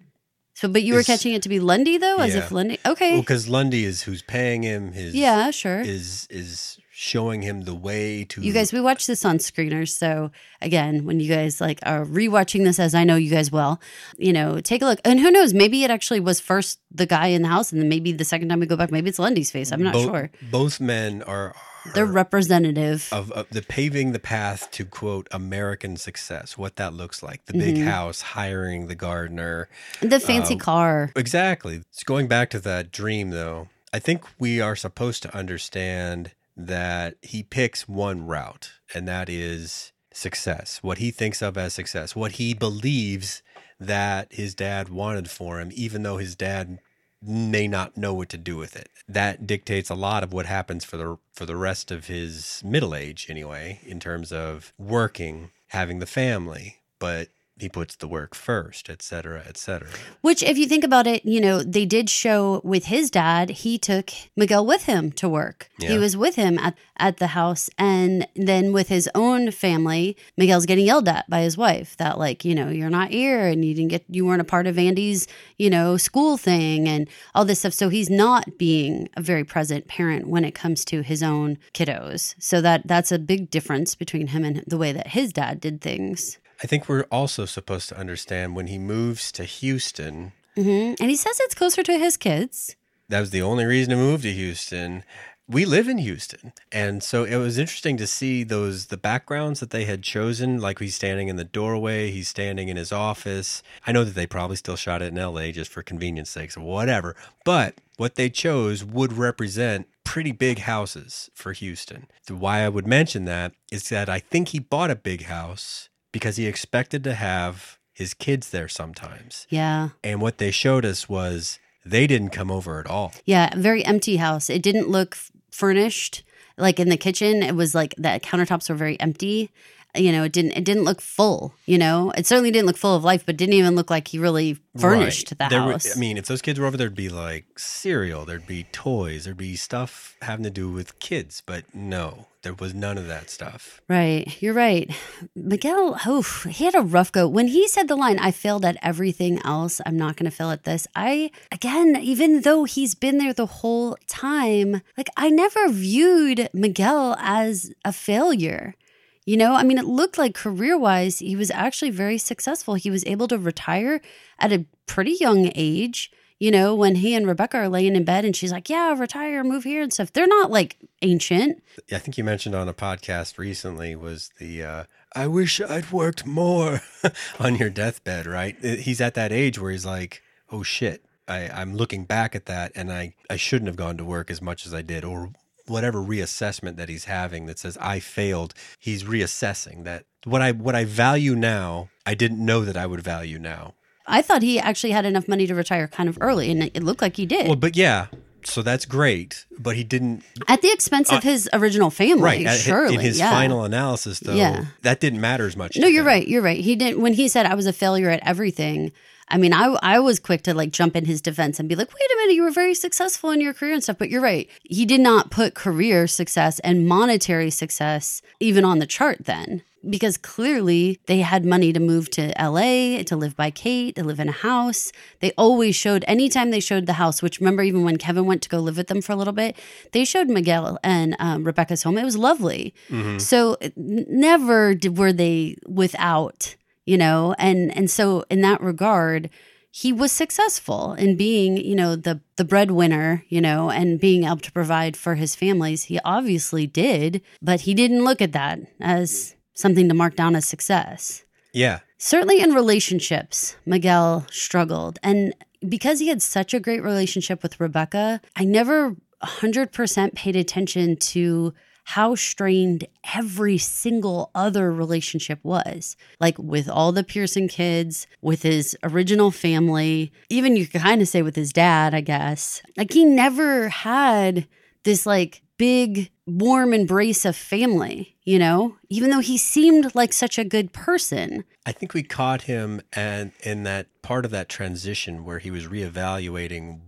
So, 0.55 0.69
but 0.69 0.83
you 0.83 0.95
were 0.95 1.03
catching 1.03 1.35
it 1.35 1.43
to 1.43 1.49
be 1.49 1.61
Lundy 1.61 1.99
though, 1.99 2.19
as 2.19 2.35
Yeah. 2.35 2.45
if 2.45 2.53
Lundy. 2.53 2.79
Okay, 2.87 3.19
because 3.21 3.49
Lundy 3.49 3.85
is 3.85 4.03
who's 4.03 4.23
paying 4.23 4.63
him. 4.63 4.93
His 4.93 5.15
yeah, 5.15 5.51
sure. 5.51 5.81
is 5.81 6.27
is 6.31 6.79
showing 6.99 7.43
him 7.43 7.65
the 7.65 7.75
way 7.75 8.25
to 8.25 8.41
You 8.41 8.55
guys, 8.55 8.73
we 8.73 8.81
watch 8.81 9.07
this 9.07 9.23
on 9.27 9.37
screeners. 9.37 9.91
So 9.91 10.31
again, 10.63 11.05
when 11.05 11.21
you 11.21 11.29
guys 11.29 11.61
like 11.61 11.79
are 11.85 12.07
rewatching 12.07 12.65
this, 12.65 12.79
as 12.81 12.95
I 12.95 13.05
know 13.05 13.17
you 13.17 13.31
guys 13.31 13.53
will, 13.53 13.79
you 14.17 14.33
know, 14.33 14.61
take 14.61 14.81
a 14.81 14.87
look. 14.87 14.99
And 15.05 15.21
who 15.21 15.31
knows? 15.31 15.53
Maybe 15.53 15.85
it 15.85 15.91
actually 15.91 16.21
was 16.21 16.41
first 16.41 16.81
the 16.91 17.05
guy 17.05 17.27
in 17.27 17.43
the 17.43 17.49
house, 17.49 17.71
and 17.71 17.83
then 17.83 17.91
maybe 17.91 18.13
the 18.13 18.25
second 18.25 18.49
time 18.49 18.61
we 18.61 18.67
go 18.67 18.77
back, 18.77 18.91
maybe 18.91 19.11
it's 19.11 19.19
Lundy's 19.19 19.51
face. 19.51 19.73
I'm 19.73 19.83
not 19.83 19.95
sure. 19.95 20.31
Both 20.51 20.81
men 20.81 21.23
are, 21.25 21.55
They're 21.95 22.07
representative. 22.07 23.11
of, 23.13 23.31
of 23.33 23.47
the 23.51 23.61
paving 23.61 24.13
the 24.13 24.19
path 24.19 24.71
to 24.71 24.87
quote 24.87 25.29
American 25.33 25.99
success. 25.99 26.57
What 26.57 26.77
that 26.77 26.95
looks 26.95 27.23
like: 27.23 27.45
the 27.45 27.53
big 27.53 27.75
Mm-hmm. 27.77 27.89
house, 27.89 28.23
hiring 28.23 28.87
the 28.87 28.95
gardener. 28.95 29.69
the 30.01 30.19
fancy 30.19 30.55
um, 30.55 30.61
car. 30.61 31.13
Exactly. 31.15 31.77
It's 31.93 32.05
going 32.05 32.27
back 32.27 32.49
to 32.51 32.61
that 32.61 32.91
dream, 32.91 33.31
though. 33.31 33.69
I 33.93 33.99
think 33.99 34.25
we 34.39 34.63
are 34.63 34.77
supposed 34.77 35.23
to 35.25 35.37
understand 35.37 36.33
that 36.57 37.17
he 37.23 37.43
picks 37.43 37.89
one 37.89 38.27
route, 38.27 38.73
and 38.95 39.07
that 39.07 39.29
is 39.29 39.93
success. 40.13 40.79
What 40.83 40.99
he 40.99 41.11
thinks 41.11 41.43
of 41.43 41.59
as 41.59 41.75
success. 41.75 42.17
What 42.17 42.33
he 42.33 42.55
believes 42.55 43.43
that 43.79 44.33
his 44.33 44.55
dad 44.55 44.89
wanted 44.89 45.31
for 45.31 45.61
him, 45.61 45.71
even 45.75 46.03
though 46.03 46.17
his 46.17 46.35
dad 46.35 46.79
may 47.23 47.67
not 47.67 47.97
know 47.97 48.15
what 48.15 48.29
to 48.31 48.39
do 48.39 48.57
with 48.57 48.77
it. 48.77 48.89
That 49.09 49.47
dictates 49.47 49.91
a 49.91 49.95
lot 49.95 50.23
of 50.23 50.33
what 50.33 50.47
happens 50.47 50.85
for 50.85 50.97
the 50.97 51.19
for 51.33 51.47
the 51.47 51.57
rest 51.57 51.91
of 51.91 52.07
his 52.07 52.63
middle 52.65 52.95
age 52.95 53.27
anyway 53.29 53.81
in 53.85 54.01
terms 54.01 54.33
of 54.33 54.73
working, 54.79 55.51
having 55.69 55.99
the 55.99 56.07
family, 56.07 56.77
but 56.99 57.29
he 57.59 57.69
puts 57.69 57.97
the 57.97 58.09
work 58.09 58.35
first, 58.35 58.91
et 58.91 59.01
cetera, 59.01 59.43
et 59.47 59.57
cetera. 59.57 59.89
Which, 60.21 60.43
if 60.43 60.59
you 60.59 60.67
think 60.67 60.85
about 60.85 61.07
it, 61.07 61.25
you 61.25 61.41
know, 61.41 61.63
they 61.63 61.87
did 61.87 62.11
show 62.11 62.61
with 62.63 62.87
his 62.87 63.11
dad, 63.11 63.51
he 63.51 63.79
took 63.79 64.11
Miguel 64.37 64.67
with 64.67 64.85
him 64.85 65.11
to 65.13 65.29
work. 65.29 65.71
He 65.79 65.99
was 65.99 66.17
with 66.17 66.35
him 66.35 66.59
at, 66.59 66.75
at 66.99 67.17
the 67.17 67.29
house. 67.29 67.71
And 67.79 68.27
then 68.35 68.73
with 68.73 68.89
his 68.89 69.09
own 69.15 69.51
family, 69.51 70.17
Miguel's 70.37 70.67
getting 70.67 70.87
yelled 70.87 71.09
at 71.09 71.29
by 71.31 71.41
his 71.41 71.57
wife 71.57 71.97
that, 71.97 72.19
like, 72.19 72.45
you 72.45 72.55
know, 72.55 72.69
you're 72.69 72.91
not 72.91 73.11
here 73.11 73.47
and 73.47 73.65
you 73.65 73.75
didn't 73.75 73.91
get, 73.91 74.05
you 74.09 74.27
weren't 74.27 74.41
a 74.41 74.45
part 74.45 74.67
of 74.67 74.79
Andy's, 74.79 75.27
you 75.57 75.71
know, 75.71 75.97
school 75.97 76.37
thing 76.37 76.89
and 76.89 77.09
all 77.35 77.45
this 77.45 77.61
stuff. 77.61 77.73
So 77.73 77.89
he's 77.89 78.11
not 78.11 78.59
being 78.59 79.09
a 79.17 79.23
very 79.23 79.45
present 79.45 79.89
parent 79.89 80.29
when 80.29 80.45
it 80.45 80.55
comes 80.55 80.85
to 80.87 81.03
his 81.03 81.23
own 81.23 81.57
kiddos. 81.73 82.35
So 82.39 82.61
that 82.61 82.87
that's 82.87 83.13
a 83.13 83.19
big 83.19 83.51
difference 83.51 83.95
between 83.95 84.29
him 84.29 84.45
and 84.45 84.63
the 84.67 84.79
way 84.79 84.93
that 84.93 85.09
his 85.09 85.33
dad 85.33 85.61
did 85.61 85.81
things. 85.81 86.39
I 86.63 86.67
think 86.67 86.89
we're 86.89 87.03
also 87.11 87.45
supposed 87.45 87.89
to 87.91 87.99
understand 87.99 88.57
when 88.57 88.67
he 88.69 88.79
moves 88.79 89.31
to 89.33 89.45
Houston, 89.45 90.33
hmm 90.55 90.95
And 91.01 91.11
he 91.11 91.17
says 91.17 91.39
it's 91.41 91.55
closer 91.55 91.83
to 91.83 91.99
his 91.99 92.17
kids. 92.17 92.77
that 93.09 93.21
was 93.21 93.31
the 93.31 93.43
only 93.43 93.65
reason 93.65 93.91
to 93.91 93.97
move 93.97 94.23
to 94.23 94.33
Houston. 94.33 95.05
We 95.49 95.65
live 95.65 95.87
in 95.87 95.99
Houston. 95.99 96.53
And 96.73 97.05
so 97.05 97.23
it 97.23 97.37
was 97.37 97.57
interesting 97.57 97.97
to 97.99 98.07
see 98.07 98.43
those 98.43 98.87
the 98.87 98.97
backgrounds 98.97 99.61
that 99.61 99.71
they 99.71 99.85
had 99.85 100.03
chosen. 100.03 100.61
Like 100.61 100.81
he's 100.81 100.97
standing 100.97 101.29
in 101.29 101.37
the 101.37 101.45
doorway, 101.45 102.11
he's 102.11 102.27
standing 102.29 102.69
in 102.69 102.77
his 102.77 102.91
office. 102.91 103.63
I 103.87 103.93
know 103.93 104.03
that 104.03 104.15
they 104.17 104.27
probably 104.27 104.57
still 104.57 104.75
shot 104.77 105.03
it 105.03 105.13
in 105.13 105.23
LA 105.23 105.53
just 105.53 105.71
for 105.71 105.83
convenience 105.85 106.31
sakes 106.31 106.57
or 106.57 106.63
whatever. 106.63 107.15
But 107.45 107.75
what 107.97 108.17
they 108.17 108.29
chose 108.29 108.83
would 108.83 109.13
represent 109.13 109.87
pretty 110.03 110.33
big 110.33 110.61
houses 110.61 111.31
for 111.35 111.53
Houston. 111.53 112.07
The 112.27 112.35
why 112.35 112.65
I 112.65 112.69
would 112.69 112.87
mention 112.87 113.25
that 113.27 113.53
is 113.71 113.89
that 113.91 114.09
I 114.09 114.19
think 114.19 114.49
he 114.49 114.59
bought 114.59 114.91
a 114.91 114.97
big 114.97 115.27
house 115.27 115.89
because 116.17 116.37
he 116.37 116.47
expected 116.47 117.05
to 117.05 117.15
have 117.15 117.79
his 117.93 118.15
kids 118.15 118.51
there 118.51 118.69
sometimes. 118.69 119.47
Yeah. 119.51 119.91
And 120.03 120.21
what 120.21 120.39
they 120.39 120.51
showed 120.51 120.85
us 120.85 121.09
was 121.09 121.59
they 121.85 122.07
didn't 122.07 122.31
come 122.31 122.51
over 122.51 122.81
at 122.81 122.87
all. 122.87 123.13
Yeah, 123.25 123.51
very 123.57 123.85
empty 123.85 124.17
house. 124.17 124.49
It 124.51 124.63
didn't 124.63 124.89
look 124.89 125.15
f- 125.15 125.31
furnished. 125.51 126.23
Like 126.59 126.81
in 126.81 126.89
the 126.89 126.97
kitchen, 126.97 127.43
it 127.43 127.55
was 127.55 127.75
like 127.75 127.95
the 127.97 128.19
countertops 128.23 128.69
were 128.71 128.75
very 128.77 128.99
empty. 128.99 129.51
You 129.95 130.13
know, 130.13 130.25
it 130.25 130.33
didn't 130.33 130.53
it 130.53 130.65
didn't 130.65 130.85
look 130.85 131.01
full, 131.01 131.55
you 131.65 131.79
know. 131.79 132.13
It 132.19 132.27
certainly 132.27 132.51
didn't 132.51 132.67
look 132.67 132.77
full 132.77 132.95
of 132.97 133.05
life, 133.05 133.25
but 133.25 133.37
didn't 133.39 133.55
even 133.55 133.75
look 133.75 133.89
like 133.91 134.09
he 134.09 134.19
really 134.19 134.59
furnished 134.79 135.31
Right. 135.41 135.51
the 135.51 135.57
There 135.57 135.73
house. 135.73 135.97
I 135.97 135.99
mean, 135.99 136.19
if 136.19 136.27
those 136.27 136.43
kids 136.43 136.59
were 136.61 136.67
over, 136.67 136.77
there'd 136.77 136.95
be 136.95 137.09
like 137.09 137.59
cereal, 137.59 138.27
there'd 138.27 138.47
be 138.47 138.65
toys, 138.73 139.25
there'd 139.25 139.37
be 139.39 139.57
stuff 139.57 140.17
having 140.21 140.45
to 140.45 140.51
do 140.51 140.71
with 140.71 140.99
kids. 140.99 141.43
But 141.47 141.65
no, 141.75 142.27
there 142.47 142.55
was 142.55 142.75
none 142.75 142.97
of 142.97 143.09
that 143.09 143.29
stuff. 143.29 143.81
Right. 143.89 144.41
You're 144.41 144.55
right. 144.55 144.89
Miguel, 145.35 145.99
oof, 146.07 146.47
he 146.49 146.65
had 146.65 146.77
a 146.77 146.81
rough 146.81 147.11
go. 147.11 147.27
When 147.27 147.49
he 147.49 147.67
said 147.67 147.89
the 147.89 147.97
line, 147.97 148.21
I 148.21 148.31
failed 148.31 148.65
at 148.65 148.77
everything 148.83 149.41
else, 149.45 149.81
I'm 149.85 149.97
not 149.97 150.15
going 150.15 150.31
to 150.31 150.37
fail 150.37 150.53
at 150.53 150.63
this. 150.63 150.87
I, 150.95 151.33
again, 151.51 151.97
even 151.97 152.43
though 152.43 152.63
he's 152.63 152.95
been 152.95 153.19
there 153.19 153.33
the 153.33 153.47
whole 153.47 153.97
time, 154.07 154.81
like 154.97 155.09
I 155.17 155.29
never 155.29 155.69
viewed 155.69 156.49
Miguel 156.53 157.17
as 157.19 157.73
a 157.85 157.93
failure. 157.93 158.77
You 159.25 159.37
know, 159.37 159.55
I 159.55 159.65
mean, 159.65 159.79
it 159.79 159.87
looked 159.87 160.17
like 160.17 160.37
career 160.37 160.79
wise, 160.79 161.19
he 161.19 161.35
was 161.35 161.51
actually 161.51 161.91
very 161.91 162.17
successful. 162.17 162.75
He 162.75 162.93
was 162.93 163.05
able 163.07 163.27
to 163.27 163.39
retire 163.39 164.01
at 164.39 164.53
a 164.53 164.67
pretty 164.87 165.17
young 165.19 165.51
age. 165.57 166.13
You 166.39 166.51
know, 166.51 166.75
when 166.75 166.97
he 166.97 167.15
and 167.15 167.27
Rebecca 167.27 167.57
are 167.57 167.69
laying 167.69 167.97
in 167.97 168.05
bed 168.05 168.25
and 168.25 168.37
she's 168.37 168.53
like, 168.53 168.69
Yeah, 168.69 168.95
retire, 168.99 169.43
move 169.43 169.65
here 169.65 169.83
and 169.83 169.93
stuff. 169.93 170.13
They're 170.13 170.27
not 170.27 170.51
like 170.51 170.77
ancient. 171.03 171.63
I 171.91 171.99
think 171.99 172.19
you 172.19 172.25
mentioned 172.25 172.55
on 172.55 172.69
a 172.69 172.75
podcast 172.75 173.39
recently 173.39 173.97
was 173.97 174.31
the 174.39 174.63
uh, 174.63 174.85
I 175.15 175.29
wish 175.29 175.61
I'd 175.63 175.91
worked 175.91 176.27
more 176.27 176.83
on 177.41 177.57
your 177.57 177.71
deathbed, 177.71 178.27
right? 178.27 178.57
He's 178.63 179.01
at 179.01 179.15
that 179.15 179.33
age 179.33 179.59
where 179.59 179.71
he's 179.71 179.87
like, 179.87 180.23
oh 180.53 180.63
shit, 180.63 181.05
I, 181.27 181.49
I'm 181.49 181.75
looking 181.75 182.05
back 182.05 182.35
at 182.35 182.47
that 182.47 182.73
and 182.75 182.93
I, 182.93 183.15
I 183.31 183.37
shouldn't 183.37 183.69
have 183.69 183.77
gone 183.77 183.97
to 183.97 184.05
work 184.05 184.31
as 184.31 184.43
much 184.43 184.67
as 184.67 184.75
I 184.75 184.83
did, 184.83 185.05
or 185.05 185.31
whatever 185.67 186.01
reassessment 186.01 186.77
that 186.77 186.89
he's 186.89 187.07
having 187.07 187.47
that 187.47 187.59
says 187.59 187.77
I 187.81 187.99
failed. 187.99 188.55
He's 188.79 189.05
reassessing 189.05 189.85
that 189.85 190.05
what 190.25 190.43
I 190.43 190.53
what 190.53 190.75
I 190.75 190.85
value 190.85 191.35
now, 191.35 191.89
I 192.05 192.15
didn't 192.15 192.45
know 192.45 192.65
that 192.65 192.77
I 192.77 192.87
would 192.87 193.01
value 193.01 193.39
now. 193.39 193.75
I 194.07 194.23
thought 194.23 194.43
he 194.43 194.59
actually 194.59 194.93
had 194.93 195.05
enough 195.05 195.29
money 195.29 195.47
to 195.47 195.55
retire 195.55 195.89
kind 195.89 196.09
of 196.09 196.17
early, 196.21 196.51
and 196.51 196.65
it 196.65 196.83
looked 196.83 197.03
like 197.03 197.17
he 197.17 197.27
did. 197.27 197.47
Well, 197.47 197.57
but 197.57 197.77
yeah, 197.77 198.07
so 198.45 198.63
that's 198.63 198.85
great, 198.85 199.45
but 199.59 199.75
he 199.77 199.83
didn't. 199.85 200.23
at 200.47 200.63
the 200.63 200.71
expense 200.73 201.11
of 201.11 201.19
uh, 201.19 201.21
his 201.23 201.49
original 201.53 201.91
family, 201.91 202.23
Right. 202.23 202.47
at- 202.47 202.61
surely. 202.61 202.95
in 202.95 203.01
his 203.01 203.19
yeah. 203.19 203.31
final 203.31 203.65
analysis, 203.65 204.21
though, 204.21 204.35
Yeah. 204.35 204.67
that 204.83 205.01
didn't 205.01 205.21
matter 205.21 205.47
as 205.47 205.57
much. 205.57 205.77
No, 205.77 205.89
you're 205.89 206.03
him. 206.03 206.07
right. 206.07 206.29
You're 206.29 206.43
right. 206.43 206.61
He 206.61 206.77
didn't 206.77 207.01
when 207.01 207.15
he 207.15 207.27
said 207.29 207.47
I 207.47 207.55
was 207.57 207.67
a 207.67 207.73
failure 207.73 208.09
at 208.11 208.21
everything. 208.25 208.93
I 209.29 209.39
mean, 209.39 209.53
I 209.53 209.77
I 209.83 209.99
was 209.99 210.21
quick 210.21 210.43
to 210.43 210.55
like 210.55 210.71
jump 210.71 210.95
in 210.95 211.05
his 211.07 211.21
defense 211.21 211.59
and 211.59 211.69
be 211.69 211.75
like, 211.75 211.89
"Wait 211.93 212.11
a 212.13 212.17
minute, 212.19 212.35
you 212.37 212.45
were 212.45 212.53
very 212.53 212.75
successful 212.77 213.33
in 213.33 213.41
your 213.41 213.53
career 213.53 213.75
and 213.75 213.83
stuff." 213.83 213.99
But 213.99 214.09
you're 214.09 214.21
right. 214.23 214.49
He 214.63 214.85
did 214.87 215.01
not 215.01 215.31
put 215.33 215.55
career 215.55 216.07
success 216.07 216.61
and 216.61 216.87
monetary 216.87 217.51
success 217.51 218.23
even 218.39 218.65
on 218.65 218.79
the 218.79 218.87
chart 218.87 219.25
then. 219.25 219.63
Because 219.89 220.17
clearly 220.17 220.99
they 221.07 221.21
had 221.21 221.45
money 221.45 221.73
to 221.73 221.79
move 221.79 222.11
to 222.13 222.33
LA, 222.41 223.03
to 223.05 223.15
live 223.17 223.37
by 223.37 223.51
Kate, 223.51 223.95
to 223.97 224.03
live 224.05 224.19
in 224.19 224.29
a 224.29 224.33
house. 224.33 224.91
They 225.21 225.33
always 225.39 225.77
showed, 225.77 226.05
anytime 226.09 226.51
they 226.51 226.61
showed 226.61 226.87
the 226.87 226.95
house, 226.95 227.23
which 227.23 227.39
remember, 227.39 227.63
even 227.63 227.85
when 227.85 227.97
Kevin 227.97 228.27
went 228.27 228.43
to 228.43 228.49
go 228.49 228.59
live 228.59 228.77
with 228.77 228.89
them 228.89 229.01
for 229.01 229.13
a 229.13 229.17
little 229.17 229.33
bit, 229.33 229.57
they 229.93 230.05
showed 230.05 230.29
Miguel 230.29 230.79
and 230.83 231.15
um, 231.21 231.45
Rebecca's 231.45 231.85
home. 231.85 231.99
It 231.99 232.05
was 232.05 232.17
lovely. 232.17 232.75
So 233.19 233.57
never 233.77 234.75
did, 234.75 234.99
were 234.99 235.13
they 235.13 235.57
without 235.67 236.57
you 236.85 236.97
know 236.97 237.35
and 237.39 237.77
and 237.77 237.91
so 237.91 238.25
in 238.31 238.41
that 238.41 238.61
regard 238.61 239.29
he 239.71 239.93
was 239.93 240.11
successful 240.11 240.95
in 240.95 241.17
being 241.17 241.57
you 241.59 241.75
know 241.75 241.97
the 241.97 242.21
the 242.37 242.45
breadwinner 242.45 243.25
you 243.29 243.41
know 243.41 243.71
and 243.71 244.01
being 244.01 244.25
able 244.25 244.39
to 244.39 244.53
provide 244.53 244.97
for 244.97 245.17
his 245.17 245.35
families 245.37 245.85
he 245.85 245.99
obviously 246.05 246.67
did 246.67 247.21
but 247.43 247.63
he 247.63 247.75
didn't 247.75 248.05
look 248.05 248.23
at 248.23 248.33
that 248.33 248.59
as 248.81 249.36
something 249.57 249.89
to 249.89 249.95
mark 249.95 250.15
down 250.15 250.37
as 250.37 250.45
success 250.47 251.25
Yeah. 251.53 251.81
certainly 251.99 252.41
in 252.41 252.53
relationships 252.55 253.57
miguel 253.67 254.27
struggled 254.31 254.99
and 255.03 255.35
because 255.69 255.99
he 255.99 256.09
had 256.09 256.23
such 256.23 256.55
a 256.55 256.61
great 256.61 256.83
relationship 256.83 257.43
with 257.43 257.59
rebecca 257.59 258.21
i 258.37 258.45
never 258.45 258.95
100% 259.23 260.15
paid 260.15 260.37
attention 260.37 260.97
to 260.97 261.55
how 261.85 262.15
strained 262.15 262.87
every 263.15 263.57
single 263.59 264.31
other 264.35 264.73
relationship 264.73 265.39
was. 265.45 265.97
Like 266.19 266.37
with 266.37 266.69
all 266.69 266.91
the 266.91 267.05
Pearson 267.05 267.47
kids, 267.47 268.09
with 268.21 268.43
his 268.43 268.77
original 268.83 269.31
family, 269.31 270.13
even 270.29 270.57
you 270.57 270.67
could 270.67 270.81
kind 270.81 271.01
of 271.01 271.07
say 271.09 271.23
with 271.23 271.37
his 271.37 271.53
dad, 271.53 271.95
I 271.95 272.01
guess. 272.01 272.61
Like 272.77 272.93
he 272.93 273.05
never 273.05 273.69
had 273.69 274.49
this 274.83 275.07
like 275.07 275.43
big 275.59 276.11
warm 276.27 276.73
embrace 276.75 277.25
of 277.25 277.37
family, 277.37 278.17
you 278.25 278.39
know? 278.39 278.77
Even 278.89 279.11
though 279.11 279.21
he 279.21 279.39
seemed 279.39 279.95
like 279.95 280.13
such 280.13 280.39
a 280.39 280.45
good 280.45 280.73
person. 280.73 281.45
I 281.65 281.73
think 281.73 281.95
we 281.95 282.03
caught 282.03 282.43
him 282.43 282.83
and 282.93 283.33
in 283.43 283.63
that 283.65 283.87
part 284.03 284.25
of 284.25 284.31
that 284.33 284.49
transition 284.49 285.25
where 285.25 285.39
he 285.39 285.51
was 285.51 285.67
reevaluating 285.67 286.81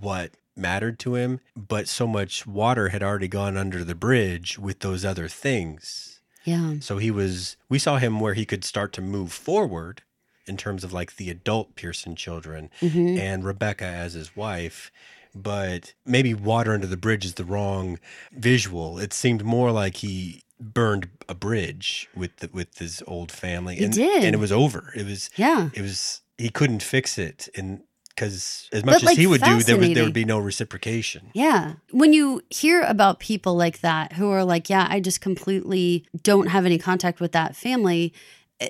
what 0.00 0.32
mattered 0.56 0.98
to 1.00 1.14
him, 1.14 1.40
but 1.56 1.88
so 1.88 2.06
much 2.06 2.46
water 2.46 2.90
had 2.90 3.02
already 3.02 3.28
gone 3.28 3.56
under 3.56 3.82
the 3.84 3.94
bridge 3.94 4.58
with 4.58 4.80
those 4.80 5.04
other 5.04 5.28
things. 5.28 6.20
Yeah. 6.44 6.74
So 6.80 6.98
he 6.98 7.10
was 7.10 7.56
we 7.68 7.78
saw 7.78 7.98
him 7.98 8.20
where 8.20 8.34
he 8.34 8.44
could 8.44 8.64
start 8.64 8.92
to 8.94 9.00
move 9.00 9.32
forward 9.32 10.02
in 10.46 10.56
terms 10.56 10.82
of 10.84 10.92
like 10.92 11.16
the 11.16 11.30
adult 11.30 11.76
Pearson 11.76 12.16
children 12.16 12.68
Mhm. 12.80 13.16
and 13.18 13.44
Rebecca 13.44 13.84
as 13.84 14.14
his 14.14 14.34
wife. 14.36 14.90
But 15.34 15.94
maybe 16.04 16.34
water 16.34 16.72
under 16.74 16.86
the 16.86 16.96
bridge 16.96 17.24
is 17.24 17.34
the 17.34 17.44
wrong 17.44 17.98
visual. 18.32 18.98
It 18.98 19.12
seemed 19.12 19.44
more 19.44 19.70
like 19.72 19.96
he 19.96 20.42
burned 20.60 21.08
a 21.28 21.34
bridge 21.34 22.08
with 22.14 22.36
the, 22.36 22.48
with 22.52 22.78
his 22.78 23.02
old 23.06 23.32
family. 23.32 23.76
He 23.76 23.84
and, 23.84 23.94
did. 23.94 24.24
and 24.24 24.34
it 24.34 24.38
was 24.38 24.52
over. 24.52 24.92
It 24.94 25.06
was 25.06 25.30
Yeah. 25.36 25.70
it 25.74 25.80
was 25.82 26.20
he 26.38 26.48
couldn't 26.50 26.82
fix 26.82 27.18
it 27.18 27.48
and 27.56 27.82
because 28.08 28.68
as 28.72 28.84
much 28.84 29.02
as 29.02 29.12
he 29.12 29.26
would 29.26 29.42
do 29.42 29.62
there 29.62 29.76
would 29.76 29.94
there 29.94 30.04
would 30.04 30.12
be 30.12 30.24
no 30.24 30.38
reciprocation 30.38 31.30
Yeah. 31.34 31.74
When 31.90 32.12
you 32.12 32.42
hear 32.50 32.82
about 32.82 33.20
people 33.20 33.54
like 33.54 33.80
that 33.80 34.12
who 34.14 34.30
are 34.30 34.44
like, 34.44 34.68
yeah, 34.68 34.86
I 34.90 35.00
just 35.00 35.20
completely 35.20 36.04
don't 36.22 36.48
have 36.48 36.66
any 36.66 36.78
contact 36.78 37.20
with 37.20 37.32
that 37.32 37.56
family, 37.56 38.12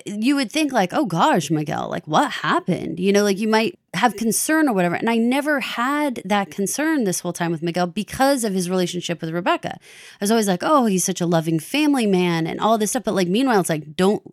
you 0.05 0.35
would 0.35 0.51
think, 0.51 0.71
like, 0.71 0.93
oh 0.93 1.05
gosh, 1.05 1.49
Miguel, 1.51 1.89
like 1.89 2.07
what 2.07 2.31
happened? 2.31 2.99
You 2.99 3.11
know, 3.11 3.23
like 3.23 3.37
you 3.37 3.47
might 3.47 3.77
have 3.95 4.15
concern 4.15 4.67
or 4.67 4.73
whatever. 4.73 4.95
And 4.95 5.07
I 5.07 5.17
never 5.17 5.59
had 5.59 6.19
that 6.25 6.49
concern 6.49 7.03
this 7.03 7.19
whole 7.19 7.31
time 7.33 7.51
with 7.51 7.61
Miguel 7.61 7.85
because 7.85 8.43
of 8.43 8.51
his 8.51 8.67
relationship 8.67 9.21
with 9.21 9.29
Rebecca. 9.29 9.77
I 9.79 10.17
was 10.19 10.31
always 10.31 10.47
like, 10.47 10.61
oh, 10.63 10.85
he's 10.85 11.03
such 11.03 11.21
a 11.21 11.27
loving 11.27 11.59
family 11.59 12.07
man 12.07 12.47
and 12.47 12.59
all 12.59 12.79
this 12.79 12.89
stuff. 12.89 13.03
But 13.03 13.13
like, 13.13 13.27
meanwhile, 13.27 13.59
it's 13.59 13.69
like, 13.69 13.95
don't, 13.95 14.23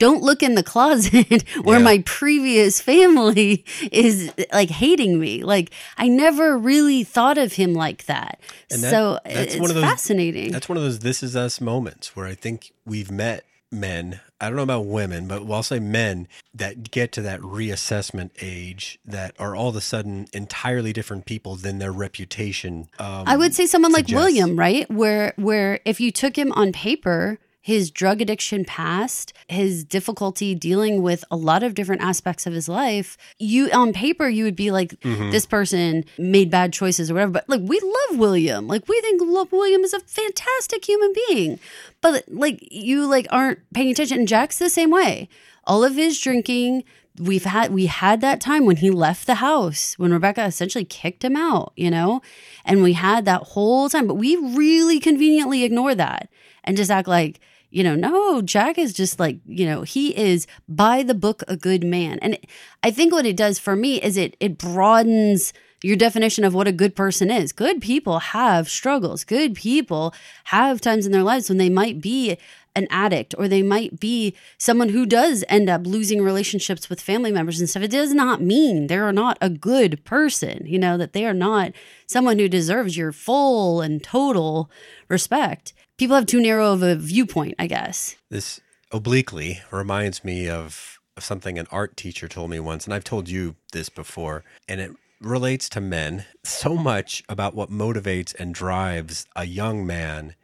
don't 0.00 0.20
look 0.22 0.42
in 0.42 0.56
the 0.56 0.64
closet 0.64 1.48
where 1.62 1.78
Yeah. 1.78 1.84
my 1.84 2.02
previous 2.04 2.80
family 2.80 3.64
is 3.92 4.32
like 4.52 4.70
hating 4.70 5.20
me. 5.20 5.44
Like, 5.44 5.70
I 5.96 6.08
never 6.08 6.58
really 6.58 7.04
thought 7.04 7.38
of 7.38 7.52
him 7.52 7.72
like 7.72 8.06
that. 8.06 8.40
And 8.70 8.82
that- 8.82 8.90
so 8.90 9.20
that's 9.24 9.54
it's 9.54 9.60
one 9.60 9.70
of 9.70 9.76
those- 9.76 9.84
fascinating. 9.84 10.50
That's 10.50 10.68
one 10.68 10.76
of 10.76 10.82
those 10.82 10.98
this 11.00 11.22
is 11.22 11.36
us 11.36 11.60
moments 11.60 12.16
where 12.16 12.26
I 12.26 12.34
think 12.34 12.72
we've 12.84 13.12
met 13.12 13.44
men. 13.74 14.20
I 14.40 14.48
don't 14.48 14.56
know 14.56 14.62
about 14.62 14.86
women, 14.86 15.26
but 15.26 15.50
I'll 15.50 15.62
say 15.62 15.78
men 15.78 16.28
that 16.54 16.90
get 16.90 17.12
to 17.12 17.22
that 17.22 17.40
reassessment 17.40 18.30
age 18.40 18.98
that 19.04 19.34
are 19.38 19.56
all 19.56 19.70
of 19.70 19.76
a 19.76 19.80
sudden 19.80 20.26
entirely 20.32 20.92
different 20.92 21.24
people 21.24 21.56
than 21.56 21.78
their 21.78 21.92
reputation. 21.92 22.88
Um, 22.98 23.24
I 23.26 23.36
would 23.36 23.54
say 23.54 23.66
someone 23.66 23.92
like. 23.92 24.08
William, 24.08 24.58
right? 24.58 24.90
Where 24.90 25.32
where 25.36 25.80
if 25.84 26.00
you 26.00 26.10
took 26.10 26.36
him 26.36 26.52
on 26.52 26.72
paper, 26.72 27.38
his 27.64 27.90
drug 27.90 28.20
addiction 28.20 28.62
past, 28.62 29.32
his 29.48 29.84
difficulty 29.84 30.54
dealing 30.54 31.00
with 31.00 31.24
a 31.30 31.36
lot 31.36 31.62
of 31.62 31.72
different 31.74 32.02
aspects 32.02 32.46
of 32.46 32.52
his 32.52 32.68
life, 32.68 33.16
you 33.38 33.70
on 33.70 33.94
paper 33.94 34.28
you 34.28 34.44
would 34.44 34.54
be 34.54 34.70
like 34.70 34.90
Mm-hmm. 35.00 35.30
this 35.30 35.46
person 35.46 36.04
made 36.18 36.50
bad 36.50 36.74
choices 36.74 37.10
or 37.10 37.14
whatever. 37.14 37.32
But 37.32 37.48
like 37.48 37.62
we 37.64 37.80
love 37.80 38.18
William. 38.18 38.68
Like 38.68 38.86
we 38.86 39.00
think 39.00 39.22
love 39.24 39.50
William 39.50 39.82
is 39.82 39.94
a 39.94 40.00
fantastic 40.00 40.84
human 40.86 41.14
being. 41.26 41.58
But 42.02 42.24
like 42.28 42.58
you 42.70 43.06
like 43.06 43.26
aren't 43.30 43.60
paying 43.72 43.90
attention. 43.90 44.18
And 44.18 44.28
Jack's 44.28 44.58
the 44.58 44.68
same 44.68 44.90
way. 44.90 45.30
All 45.66 45.82
of 45.84 45.94
his 45.94 46.20
drinking, 46.20 46.84
we've 47.18 47.44
had 47.44 47.72
we 47.72 47.86
had 47.86 48.20
that 48.20 48.42
time 48.42 48.66
when 48.66 48.76
he 48.76 48.90
left 48.90 49.26
the 49.26 49.36
house 49.36 49.94
when 49.98 50.12
rebecca 50.12 50.44
essentially 50.44 50.84
kicked 50.84 51.24
him 51.24 51.36
out 51.36 51.72
you 51.76 51.88
know 51.88 52.20
and 52.64 52.82
we 52.82 52.92
had 52.94 53.24
that 53.24 53.40
whole 53.42 53.88
time 53.88 54.08
but 54.08 54.14
we 54.16 54.34
really 54.34 54.98
conveniently 54.98 55.62
ignore 55.62 55.94
that 55.94 56.28
and 56.64 56.76
just 56.76 56.90
act 56.90 57.06
like 57.06 57.38
you 57.74 57.82
know 57.82 57.94
no 57.94 58.40
jack 58.40 58.78
is 58.78 58.92
just 58.92 59.18
like 59.18 59.38
you 59.46 59.66
know 59.66 59.82
he 59.82 60.16
is 60.16 60.46
by 60.68 61.02
the 61.02 61.14
book 61.14 61.42
a 61.48 61.56
good 61.56 61.82
man 61.82 62.18
and 62.20 62.38
i 62.82 62.90
think 62.90 63.12
what 63.12 63.26
it 63.26 63.36
does 63.36 63.58
for 63.58 63.74
me 63.74 64.00
is 64.00 64.16
it 64.16 64.36
it 64.40 64.56
broadens 64.56 65.52
your 65.84 65.96
definition 65.96 66.44
of 66.44 66.54
what 66.54 66.66
a 66.66 66.72
good 66.72 66.96
person 66.96 67.30
is. 67.30 67.52
Good 67.52 67.82
people 67.82 68.18
have 68.18 68.70
struggles. 68.70 69.22
Good 69.22 69.54
people 69.54 70.14
have 70.44 70.80
times 70.80 71.04
in 71.04 71.12
their 71.12 71.22
lives 71.22 71.50
when 71.50 71.58
they 71.58 71.68
might 71.68 72.00
be 72.00 72.38
an 72.76 72.86
addict 72.90 73.34
or 73.38 73.48
they 73.48 73.62
might 73.62 74.00
be 74.00 74.34
someone 74.58 74.88
who 74.88 75.06
does 75.06 75.44
end 75.48 75.68
up 75.68 75.86
losing 75.86 76.22
relationships 76.22 76.88
with 76.88 77.00
family 77.00 77.32
members 77.32 77.60
and 77.60 77.68
stuff. 77.68 77.82
It 77.82 77.90
does 77.90 78.12
not 78.12 78.40
mean 78.40 78.86
they're 78.86 79.12
not 79.12 79.38
a 79.40 79.50
good 79.50 80.04
person, 80.04 80.64
you 80.66 80.78
know, 80.78 80.96
that 80.96 81.12
they 81.12 81.24
are 81.24 81.34
not 81.34 81.72
someone 82.06 82.38
who 82.38 82.48
deserves 82.48 82.96
your 82.96 83.12
full 83.12 83.80
and 83.80 84.02
total 84.02 84.70
respect. 85.08 85.72
People 85.98 86.16
have 86.16 86.26
too 86.26 86.40
narrow 86.40 86.72
of 86.72 86.82
a 86.82 86.96
viewpoint, 86.96 87.54
I 87.58 87.66
guess. 87.66 88.16
This 88.30 88.60
obliquely 88.90 89.60
reminds 89.70 90.24
me 90.24 90.48
of, 90.48 90.98
of 91.16 91.24
something 91.24 91.58
an 91.58 91.66
art 91.70 91.96
teacher 91.96 92.28
told 92.28 92.50
me 92.50 92.60
once, 92.60 92.84
and 92.84 92.94
I've 92.94 93.04
told 93.04 93.28
you 93.28 93.54
this 93.72 93.88
before, 93.88 94.44
and 94.68 94.80
it 94.80 94.90
relates 95.20 95.68
to 95.70 95.80
men. 95.80 96.24
So 96.44 96.76
much 96.76 97.22
about 97.28 97.54
what 97.54 97.70
motivates 97.70 98.34
and 98.38 98.54
drives 98.54 99.26
a 99.36 99.44
young 99.46 99.86
man 99.86 100.34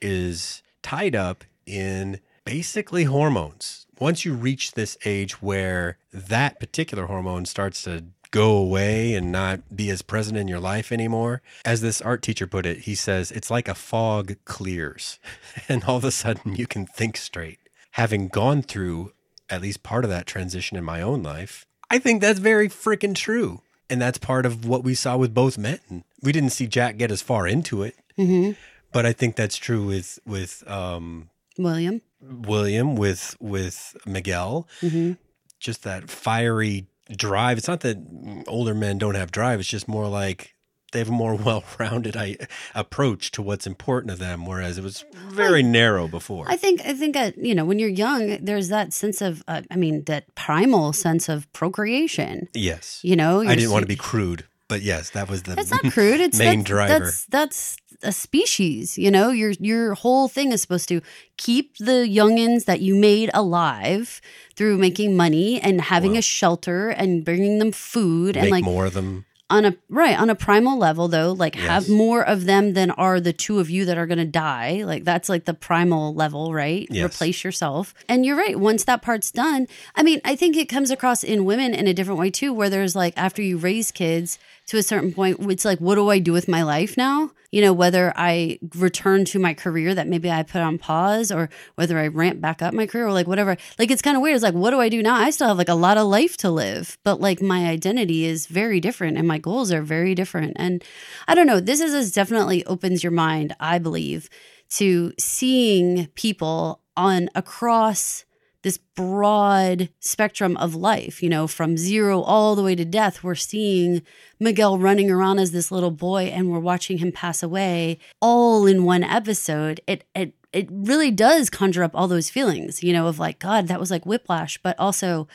is 0.00 0.62
tied 0.82 1.14
up 1.14 1.44
in 1.66 2.20
basically 2.44 3.04
hormones. 3.04 3.86
Once 3.98 4.24
you 4.24 4.34
reach 4.34 4.72
this 4.72 4.98
age 5.04 5.40
where 5.40 5.98
that 6.12 6.58
particular 6.60 7.06
hormone 7.06 7.44
starts 7.46 7.82
to 7.82 8.04
go 8.30 8.56
away 8.56 9.14
and 9.14 9.30
not 9.30 9.76
be 9.76 9.88
as 9.90 10.02
present 10.02 10.36
in 10.36 10.48
your 10.48 10.58
life 10.58 10.90
anymore, 10.90 11.40
as 11.64 11.80
this 11.80 12.02
art 12.02 12.20
teacher 12.20 12.46
put 12.46 12.66
it, 12.66 12.78
he 12.78 12.94
says 12.94 13.30
it's 13.30 13.50
like 13.50 13.68
a 13.68 13.74
fog 13.74 14.34
clears 14.44 15.18
and 15.68 15.84
all 15.84 15.96
of 15.96 16.04
a 16.04 16.10
sudden 16.10 16.56
you 16.56 16.66
can 16.66 16.86
think 16.86 17.16
straight. 17.16 17.60
Having 17.92 18.28
gone 18.28 18.62
through 18.62 19.12
at 19.48 19.62
least 19.62 19.84
part 19.84 20.04
of 20.04 20.10
that 20.10 20.26
transition 20.26 20.76
in 20.76 20.84
my 20.84 21.00
own 21.00 21.22
life, 21.22 21.64
I 21.90 21.98
think 21.98 22.20
that's 22.20 22.40
very 22.40 22.68
freaking 22.68 23.14
true. 23.14 23.60
And 23.88 24.00
that's 24.00 24.18
part 24.18 24.46
of 24.46 24.66
what 24.66 24.82
we 24.82 24.94
saw 24.94 25.16
with 25.16 25.34
both 25.34 25.56
men. 25.58 26.04
We 26.22 26.32
didn't 26.32 26.50
see 26.50 26.66
Jack 26.66 26.96
get 26.96 27.12
as 27.12 27.22
far 27.22 27.46
into 27.46 27.82
it, 27.82 27.94
hmm 28.16 28.52
but 28.94 29.04
I 29.04 29.12
think 29.12 29.34
that's 29.34 29.56
true 29.56 29.84
with 29.84 30.20
with 30.24 30.62
um, 30.70 31.28
William. 31.58 32.00
William, 32.20 32.96
with 32.96 33.36
with 33.40 33.96
Miguel. 34.06 34.68
hmm 34.80 35.12
Just 35.60 35.82
that 35.82 36.10
fiery 36.10 36.86
drive. 37.14 37.58
It's 37.58 37.68
not 37.68 37.80
that 37.80 37.98
older 38.46 38.74
men 38.74 38.98
don't 38.98 39.14
have 39.14 39.30
drive. 39.30 39.60
It's 39.60 39.68
just 39.68 39.88
more 39.88 40.08
like 40.08 40.54
they 40.92 41.00
have 41.00 41.08
a 41.08 41.12
more 41.12 41.34
well-rounded 41.48 42.16
I, 42.16 42.36
approach 42.74 43.30
to 43.32 43.42
what's 43.42 43.66
important 43.66 44.12
to 44.12 44.16
them, 44.16 44.46
whereas 44.46 44.78
it 44.78 44.84
was 44.84 45.04
very 45.28 45.62
narrow 45.62 46.08
before. 46.08 46.46
I 46.48 46.56
think 46.56 46.80
I 46.86 46.94
think 46.94 47.16
uh, 47.16 47.32
you 47.36 47.54
know 47.54 47.64
when 47.64 47.78
you're 47.78 47.88
young, 47.90 48.38
there's 48.42 48.68
that 48.68 48.92
sense 48.94 49.20
of 49.20 49.42
uh, 49.46 49.62
I 49.70 49.76
mean 49.76 50.04
that 50.04 50.34
primal 50.34 50.92
sense 50.92 51.28
of 51.28 51.52
procreation. 51.52 52.48
yes, 52.54 53.00
You 53.02 53.16
know, 53.16 53.42
I 53.42 53.54
didn't 53.54 53.72
want 53.72 53.82
to 53.82 53.88
be 53.88 53.96
crude, 53.96 54.46
but 54.74 54.82
yes, 54.82 55.10
that 55.10 55.28
was 55.30 55.42
the 55.44 55.54
That's 55.54 55.70
not 55.70 55.92
crude. 55.92 56.20
It's 56.20 56.38
main 56.38 56.58
that's, 56.58 56.68
driver. 56.68 56.98
That's 57.04 57.24
that's 57.26 57.76
a 58.02 58.12
species. 58.12 58.98
You 58.98 59.10
know, 59.10 59.30
your 59.30 59.52
your 59.60 59.94
whole 59.94 60.26
thing 60.28 60.52
is 60.52 60.60
supposed 60.60 60.88
to 60.88 61.00
keep 61.36 61.76
the 61.78 61.98
youngins 62.20 62.64
that 62.64 62.80
you 62.80 62.94
made 62.96 63.30
alive 63.34 64.20
through 64.56 64.78
making 64.78 65.16
money 65.16 65.60
and 65.60 65.80
having 65.80 66.12
Wow. 66.12 66.18
a 66.18 66.22
shelter 66.22 66.88
and 66.90 67.24
bringing 67.24 67.58
them 67.60 67.72
food 67.72 68.36
and 68.36 68.50
like 68.50 68.64
more 68.64 68.86
of 68.86 68.94
them. 68.94 69.24
on 69.50 69.64
a 69.64 69.72
right 69.88 70.18
on 70.18 70.28
a 70.30 70.34
primal 70.34 70.76
level 70.78 71.06
though 71.08 71.32
like 71.44 71.54
have 71.54 71.88
more 71.88 72.22
of 72.34 72.46
them 72.46 72.72
than 72.72 72.90
are 72.92 73.20
the 73.20 73.32
two 73.32 73.58
of 73.60 73.68
you 73.70 73.84
that 73.84 73.98
are 73.98 74.06
going 74.06 74.18
to 74.18 74.24
die 74.24 74.82
like 74.84 75.04
that's 75.04 75.28
like 75.28 75.44
the 75.44 75.52
primal 75.54 76.14
level 76.14 76.52
right 76.54 76.86
Yes. 76.90 77.04
replace 77.04 77.44
yourself 77.44 77.94
and 78.08 78.24
you're 78.24 78.36
right 78.44 78.58
once 78.58 78.84
that 78.84 79.02
part's 79.02 79.30
done 79.30 79.66
i 79.96 80.02
mean 80.02 80.18
i 80.24 80.34
think 80.34 80.56
it 80.56 80.68
comes 80.68 80.90
across 80.90 81.22
in 81.22 81.44
women 81.44 81.74
in 81.74 81.86
a 81.86 81.92
different 81.94 82.18
way 82.20 82.30
too 82.30 82.52
where 82.54 82.70
there's 82.70 82.96
like 82.96 83.12
after 83.16 83.42
you 83.42 83.58
raise 83.58 83.90
kids 83.92 84.38
to 84.66 84.78
a 84.78 84.82
certain 84.82 85.12
point 85.12 85.38
it's 85.50 85.64
like 85.64 85.78
what 85.78 85.96
do 85.96 86.08
i 86.10 86.18
do 86.18 86.32
with 86.32 86.48
my 86.48 86.62
life 86.62 86.96
now? 86.96 87.30
You 87.52 87.60
know 87.60 87.72
whether 87.72 88.12
i 88.16 88.58
return 88.76 89.24
to 89.26 89.38
my 89.38 89.54
career 89.54 89.94
that 89.94 90.08
maybe 90.08 90.30
i 90.30 90.42
put 90.42 90.60
on 90.60 90.78
pause 90.78 91.30
or 91.30 91.48
whether 91.76 91.98
i 91.98 92.08
ramp 92.08 92.40
back 92.40 92.62
up 92.62 92.74
my 92.74 92.86
career 92.86 93.06
or 93.06 93.12
like 93.12 93.28
whatever. 93.28 93.56
Like 93.78 93.90
it's 93.90 94.02
kind 94.02 94.16
of 94.16 94.22
weird. 94.22 94.34
It's 94.34 94.42
like 94.42 94.54
what 94.54 94.70
do 94.70 94.80
i 94.80 94.88
do 94.88 95.02
now? 95.02 95.14
I 95.14 95.30
still 95.30 95.48
have 95.48 95.58
like 95.58 95.68
a 95.68 95.74
lot 95.74 95.98
of 95.98 96.06
life 96.06 96.36
to 96.38 96.50
live 96.50 96.98
but 97.04 97.20
like 97.20 97.40
my 97.40 97.66
identity 97.68 98.24
is 98.24 98.46
very 98.46 98.80
different 98.80 99.18
and 99.18 99.28
my 99.28 99.38
goals 99.38 99.70
are 99.72 99.82
very 99.82 100.14
different. 100.14 100.54
And 100.56 100.82
i 101.28 101.34
don't 101.34 101.46
know 101.46 101.60
this 101.60 101.80
is 101.80 101.92
this 101.92 102.12
definitely 102.12 102.64
opens 102.66 103.02
your 103.02 103.12
mind 103.12 103.54
i 103.60 103.78
believe 103.78 104.28
to 104.70 105.12
seeing 105.18 106.06
people 106.14 106.80
on 106.96 107.28
across 107.34 108.24
this 108.64 108.78
broad 108.78 109.90
spectrum 110.00 110.56
of 110.56 110.74
life, 110.74 111.22
you 111.22 111.28
know, 111.28 111.46
from 111.46 111.76
zero 111.76 112.22
all 112.22 112.56
the 112.56 112.62
way 112.62 112.74
to 112.74 112.84
death. 112.84 113.22
We're 113.22 113.34
seeing 113.34 114.02
Miguel 114.40 114.78
running 114.78 115.10
around 115.10 115.38
as 115.38 115.52
this 115.52 115.70
little 115.70 115.90
boy 115.90 116.24
and 116.24 116.50
we're 116.50 116.58
watching 116.58 116.98
him 116.98 117.12
pass 117.12 117.42
away 117.42 117.98
all 118.20 118.66
in 118.66 118.84
one 118.84 119.04
episode. 119.04 119.80
It 119.86 120.04
it 120.14 120.34
it 120.54 120.68
really 120.70 121.10
does 121.10 121.50
conjure 121.50 121.84
up 121.84 121.92
all 121.94 122.08
those 122.08 122.30
feelings, 122.30 122.82
you 122.82 122.92
know, 122.94 123.06
of 123.06 123.18
like, 123.18 123.38
God, 123.38 123.68
that 123.68 123.80
was 123.80 123.90
like 123.90 124.06
whiplash, 124.06 124.58
but 124.62 124.78
also 124.78 125.28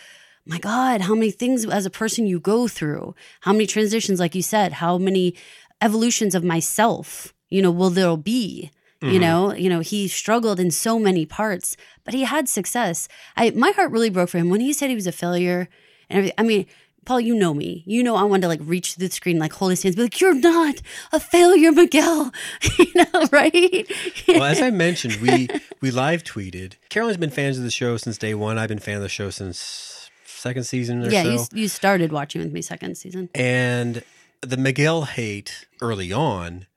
my 0.46 0.58
God, 0.58 1.02
how 1.02 1.14
many 1.14 1.30
things 1.30 1.66
as 1.68 1.86
a 1.86 1.92
person 1.92 2.26
you 2.26 2.40
go 2.40 2.68
through, 2.68 3.14
how 3.42 3.52
many 3.52 3.68
transitions, 3.68 4.20
like 4.20 4.34
you 4.34 4.42
said, 4.42 4.74
how 4.74 4.98
many 4.98 5.36
evolutions 5.82 6.34
of 6.34 6.44
myself, 6.44 7.32
you 7.50 7.62
know, 7.62 7.70
will 7.70 7.92
there 7.92 8.18
be? 8.18 8.72
You 9.02 9.08
mm-hmm. 9.08 9.22
know, 9.22 9.54
you 9.54 9.70
know, 9.70 9.80
he 9.80 10.10
struggled 10.10 10.60
in 10.60 10.72
so 10.72 11.00
many 11.00 11.26
parts, 11.26 11.78
but 12.04 12.14
he 12.14 12.26
had 12.26 12.50
success. 12.50 13.08
I 13.38 13.52
my 13.52 13.72
heart 13.72 13.92
really 13.92 14.10
broke 14.10 14.30
for 14.30 14.38
him 14.38 14.50
when 14.50 14.60
he 14.60 14.74
said 14.74 14.90
he 14.90 14.96
was 14.96 15.08
a 15.08 15.14
failure 15.14 15.70
and 16.10 16.18
everything. 16.18 16.36
I 16.38 16.44
mean, 16.44 16.66
Paul, 17.06 17.22
you 17.22 17.34
know 17.34 17.54
me. 17.54 17.84
You 17.88 18.04
know 18.04 18.18
I 18.18 18.24
wanted 18.24 18.42
to 18.42 18.48
like 18.50 18.60
reach 18.62 18.98
the 18.98 19.10
screen, 19.10 19.40
like 19.40 19.54
hold 19.54 19.72
his 19.72 19.84
hands, 19.84 19.96
be 19.96 20.04
like, 20.04 20.20
"You're 20.20 20.34
not 20.34 20.82
a 21.14 21.20
failure, 21.20 21.72
Miguel." 21.72 22.32
you 22.78 22.92
know, 22.94 23.26
right? 23.32 23.90
Well, 24.28 24.44
as 24.44 24.62
I 24.62 24.70
mentioned, 24.70 25.16
we 25.16 25.48
we 25.80 25.92
live 25.92 26.24
tweeted. 26.26 26.74
Carolyn's 26.90 27.18
been 27.18 27.30
fans 27.30 27.58
of 27.58 27.64
the 27.64 27.72
show 27.72 27.96
since 27.96 28.18
day 28.18 28.34
one. 28.34 28.58
I've 28.58 28.70
been 28.70 28.80
fan 28.80 28.98
of 28.98 29.02
the 29.02 29.10
show 29.10 29.30
since 29.30 30.10
second 30.26 30.66
season 30.66 31.06
or 31.06 31.10
yeah, 31.10 31.24
so. 31.24 31.32
you 31.32 31.62
you 31.62 31.68
started 31.70 32.12
watching 32.12 32.42
with 32.42 32.52
me 32.52 32.62
second 32.62 32.96
season. 32.98 33.30
and 33.34 34.04
the 34.42 34.58
Miguel 34.58 35.04
hate 35.04 35.68
early 35.82 36.12
on 36.12 36.68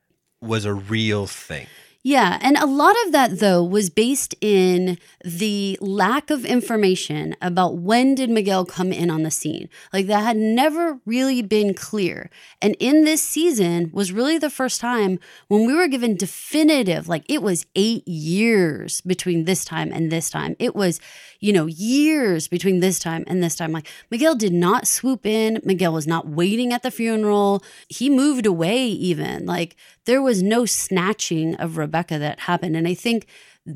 was 0.41 0.65
a 0.65 0.75
real 0.75 1.27
thing. 1.27 1.67
Yeah, 2.05 2.39
and 2.43 2.57
a 2.57 2.67
lot 2.67 2.97
of 3.07 3.13
that 3.13 3.39
though 3.39 3.63
was 3.63 3.89
based 3.89 4.35
in 4.41 4.99
the 5.25 5.79
lack 5.81 6.31
of 6.31 6.45
information 6.45 7.37
about 7.41 7.79
when 7.79 8.17
did 8.17 8.29
Miguel 8.29 8.65
come 8.65 8.93
in 8.93 9.09
on 9.09 9.23
the 9.23 9.31
scene. 9.31 9.69
Like 9.93 10.09
that 10.09 10.25
had 10.25 10.37
never 10.37 10.99
really 11.07 11.43
been 11.43 11.75
clear. 11.75 12.29
And 12.61 12.75
in 12.81 13.05
this 13.05 13.23
season 13.23 13.91
was 13.93 14.11
really 14.11 14.37
the 14.37 14.51
first 14.51 14.81
time 14.81 15.21
when 15.47 15.65
we 15.65 15.75
were 15.75 15.87
given 15.87 16.17
definitive 16.17 17.07
like 17.07 17.25
it 17.29 17.41
was 17.41 17.67
8 17.77 18.07
years 18.09 19.01
between 19.03 19.45
this 19.45 19.65
time 19.65 19.93
and 19.93 20.11
this 20.11 20.29
time. 20.29 20.57
It 20.59 20.75
was, 20.75 20.99
you 21.43 21.53
know, 21.53 21.67
years 21.67 22.47
between 22.47 22.79
this 22.79 23.01
time 23.01 23.25
and 23.27 23.43
this 23.43 23.57
time. 23.57 23.73
Like 23.73 23.89
Miguel 24.11 24.37
did 24.37 24.53
not 24.53 24.87
swoop 24.87 25.27
in. 25.27 25.61
Miguel 25.65 25.93
was 25.93 26.07
not 26.07 26.29
waiting 26.29 26.73
at 26.73 26.85
the 26.85 26.91
funeral. 26.91 27.65
He 27.89 28.09
moved 28.09 28.47
away 28.47 28.87
even. 28.87 29.45
Like 29.45 29.77
there 30.07 30.23
was 30.23 30.41
no 30.41 30.65
snatching 30.65 31.57
of 31.57 31.77
Rebecca 31.77 32.19
that 32.21 32.41
happened. 32.41 32.77
And 32.77 32.87
I 32.87 32.95
think 32.95 33.27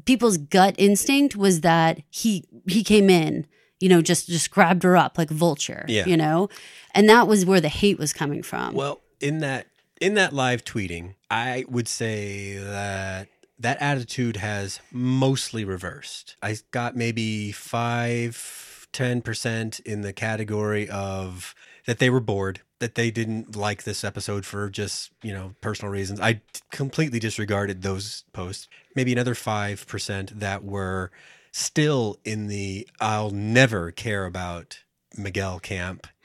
people's 0.04 0.38
gut 0.38 0.76
instinct 0.78 1.34
was 1.34 1.62
that 1.62 2.00
he 2.08 2.44
he 2.68 2.84
came 2.84 3.10
in, 3.10 3.48
you 3.80 3.88
know, 3.88 4.00
just 4.00 4.28
just 4.28 4.52
grabbed 4.52 4.84
her 4.84 4.96
up 4.96 5.18
like 5.18 5.32
a 5.32 5.34
vulture. 5.34 5.84
Yeah. 5.88 6.06
You 6.06 6.16
know? 6.16 6.48
And 6.94 7.08
that 7.08 7.26
was 7.26 7.44
where 7.44 7.60
the 7.60 7.68
hate 7.68 7.98
was 7.98 8.12
coming 8.12 8.44
from. 8.44 8.74
Well, 8.74 9.00
in 9.20 9.40
that 9.40 9.66
in 10.00 10.14
that 10.14 10.32
live 10.32 10.64
tweeting, 10.64 11.16
I 11.32 11.64
would 11.68 11.88
say 11.88 12.58
that 12.58 13.26
that 13.58 13.80
attitude 13.80 14.36
has 14.36 14.80
mostly 14.92 15.64
reversed. 15.64 16.36
I 16.42 16.56
got 16.70 16.96
maybe 16.96 17.52
five, 17.52 18.86
ten 18.92 19.22
percent 19.22 19.80
in 19.80 20.02
the 20.02 20.12
category 20.12 20.88
of 20.88 21.54
that 21.86 21.98
they 21.98 22.10
were 22.10 22.20
bored, 22.20 22.60
that 22.80 22.94
they 22.94 23.10
didn't 23.10 23.56
like 23.56 23.84
this 23.84 24.04
episode 24.04 24.44
for 24.44 24.68
just, 24.68 25.10
you 25.22 25.32
know, 25.32 25.54
personal 25.60 25.90
reasons. 25.90 26.20
I 26.20 26.42
completely 26.70 27.18
disregarded 27.18 27.82
those 27.82 28.24
posts. 28.32 28.68
Maybe 28.94 29.12
another 29.12 29.34
five 29.34 29.86
percent 29.86 30.38
that 30.38 30.64
were 30.64 31.10
still 31.52 32.18
in 32.24 32.48
the 32.48 32.86
I'll 33.00 33.30
never 33.30 33.90
care 33.90 34.26
about 34.26 34.80
Miguel 35.16 35.58
camp. 35.60 36.06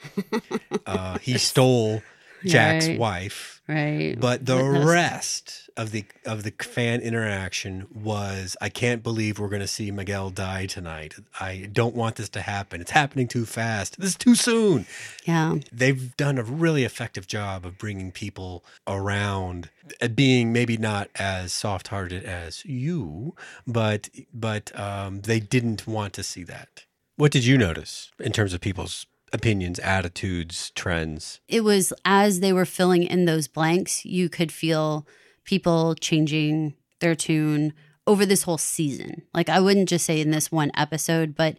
Uh, 0.87 1.19
he 1.19 1.37
stole 1.37 2.01
Jack's 2.45 2.87
Right. 2.87 2.99
wife. 2.99 3.61
right. 3.67 4.15
But 4.19 4.45
the 4.45 4.63
rest 4.63 5.69
of 5.77 5.91
the 5.91 6.05
of 6.25 6.43
the 6.43 6.51
fan 6.61 6.99
interaction 7.01 7.87
was 7.93 8.57
I 8.59 8.69
can't 8.69 9.01
believe 9.03 9.39
we're 9.39 9.47
going 9.49 9.61
to 9.61 9.67
see 9.67 9.91
Miguel 9.91 10.29
die 10.29 10.65
tonight. 10.65 11.15
I 11.39 11.69
don't 11.71 11.95
want 11.95 12.15
this 12.17 12.29
to 12.29 12.41
happen. 12.41 12.81
It's 12.81 12.91
happening 12.91 13.27
too 13.27 13.45
fast. 13.45 13.99
This 13.99 14.09
is 14.11 14.15
too 14.15 14.35
soon. 14.35 14.85
Yeah. 15.25 15.55
They've 15.71 16.15
done 16.17 16.37
a 16.37 16.43
really 16.43 16.83
effective 16.83 17.27
job 17.27 17.65
of 17.65 17.77
bringing 17.77 18.11
people 18.11 18.65
around 18.87 19.69
uh, 20.01 20.07
being 20.09 20.51
maybe 20.51 20.77
not 20.77 21.09
as 21.15 21.53
soft-hearted 21.53 22.23
as 22.23 22.65
you, 22.65 23.35
but 23.67 24.09
but 24.33 24.77
um, 24.79 25.21
they 25.21 25.39
didn't 25.39 25.87
want 25.87 26.13
to 26.13 26.23
see 26.23 26.43
that. 26.43 26.85
What 27.15 27.31
did 27.31 27.45
you 27.45 27.57
notice 27.57 28.11
in 28.19 28.31
terms 28.31 28.53
of 28.53 28.61
people's 28.61 29.05
opinions, 29.33 29.79
attitudes, 29.79 30.71
trends? 30.71 31.39
it 31.47 31.63
was 31.63 31.93
as 32.05 32.39
they 32.39 32.53
were 32.53 32.65
filling 32.65 33.03
in 33.03 33.25
those 33.25 33.47
blanks, 33.47 34.05
you 34.05 34.29
could 34.29 34.51
feel 34.51 35.05
people 35.43 35.95
changing 35.95 36.73
their 36.99 37.15
tune 37.15 37.73
over 38.07 38.25
this 38.25 38.43
whole 38.43 38.57
season. 38.57 39.21
Like 39.33 39.49
I 39.49 39.59
wouldn't 39.59 39.89
just 39.89 40.05
say 40.05 40.19
in 40.21 40.31
this 40.31 40.51
one 40.51 40.71
episode, 40.75 41.35
but 41.35 41.57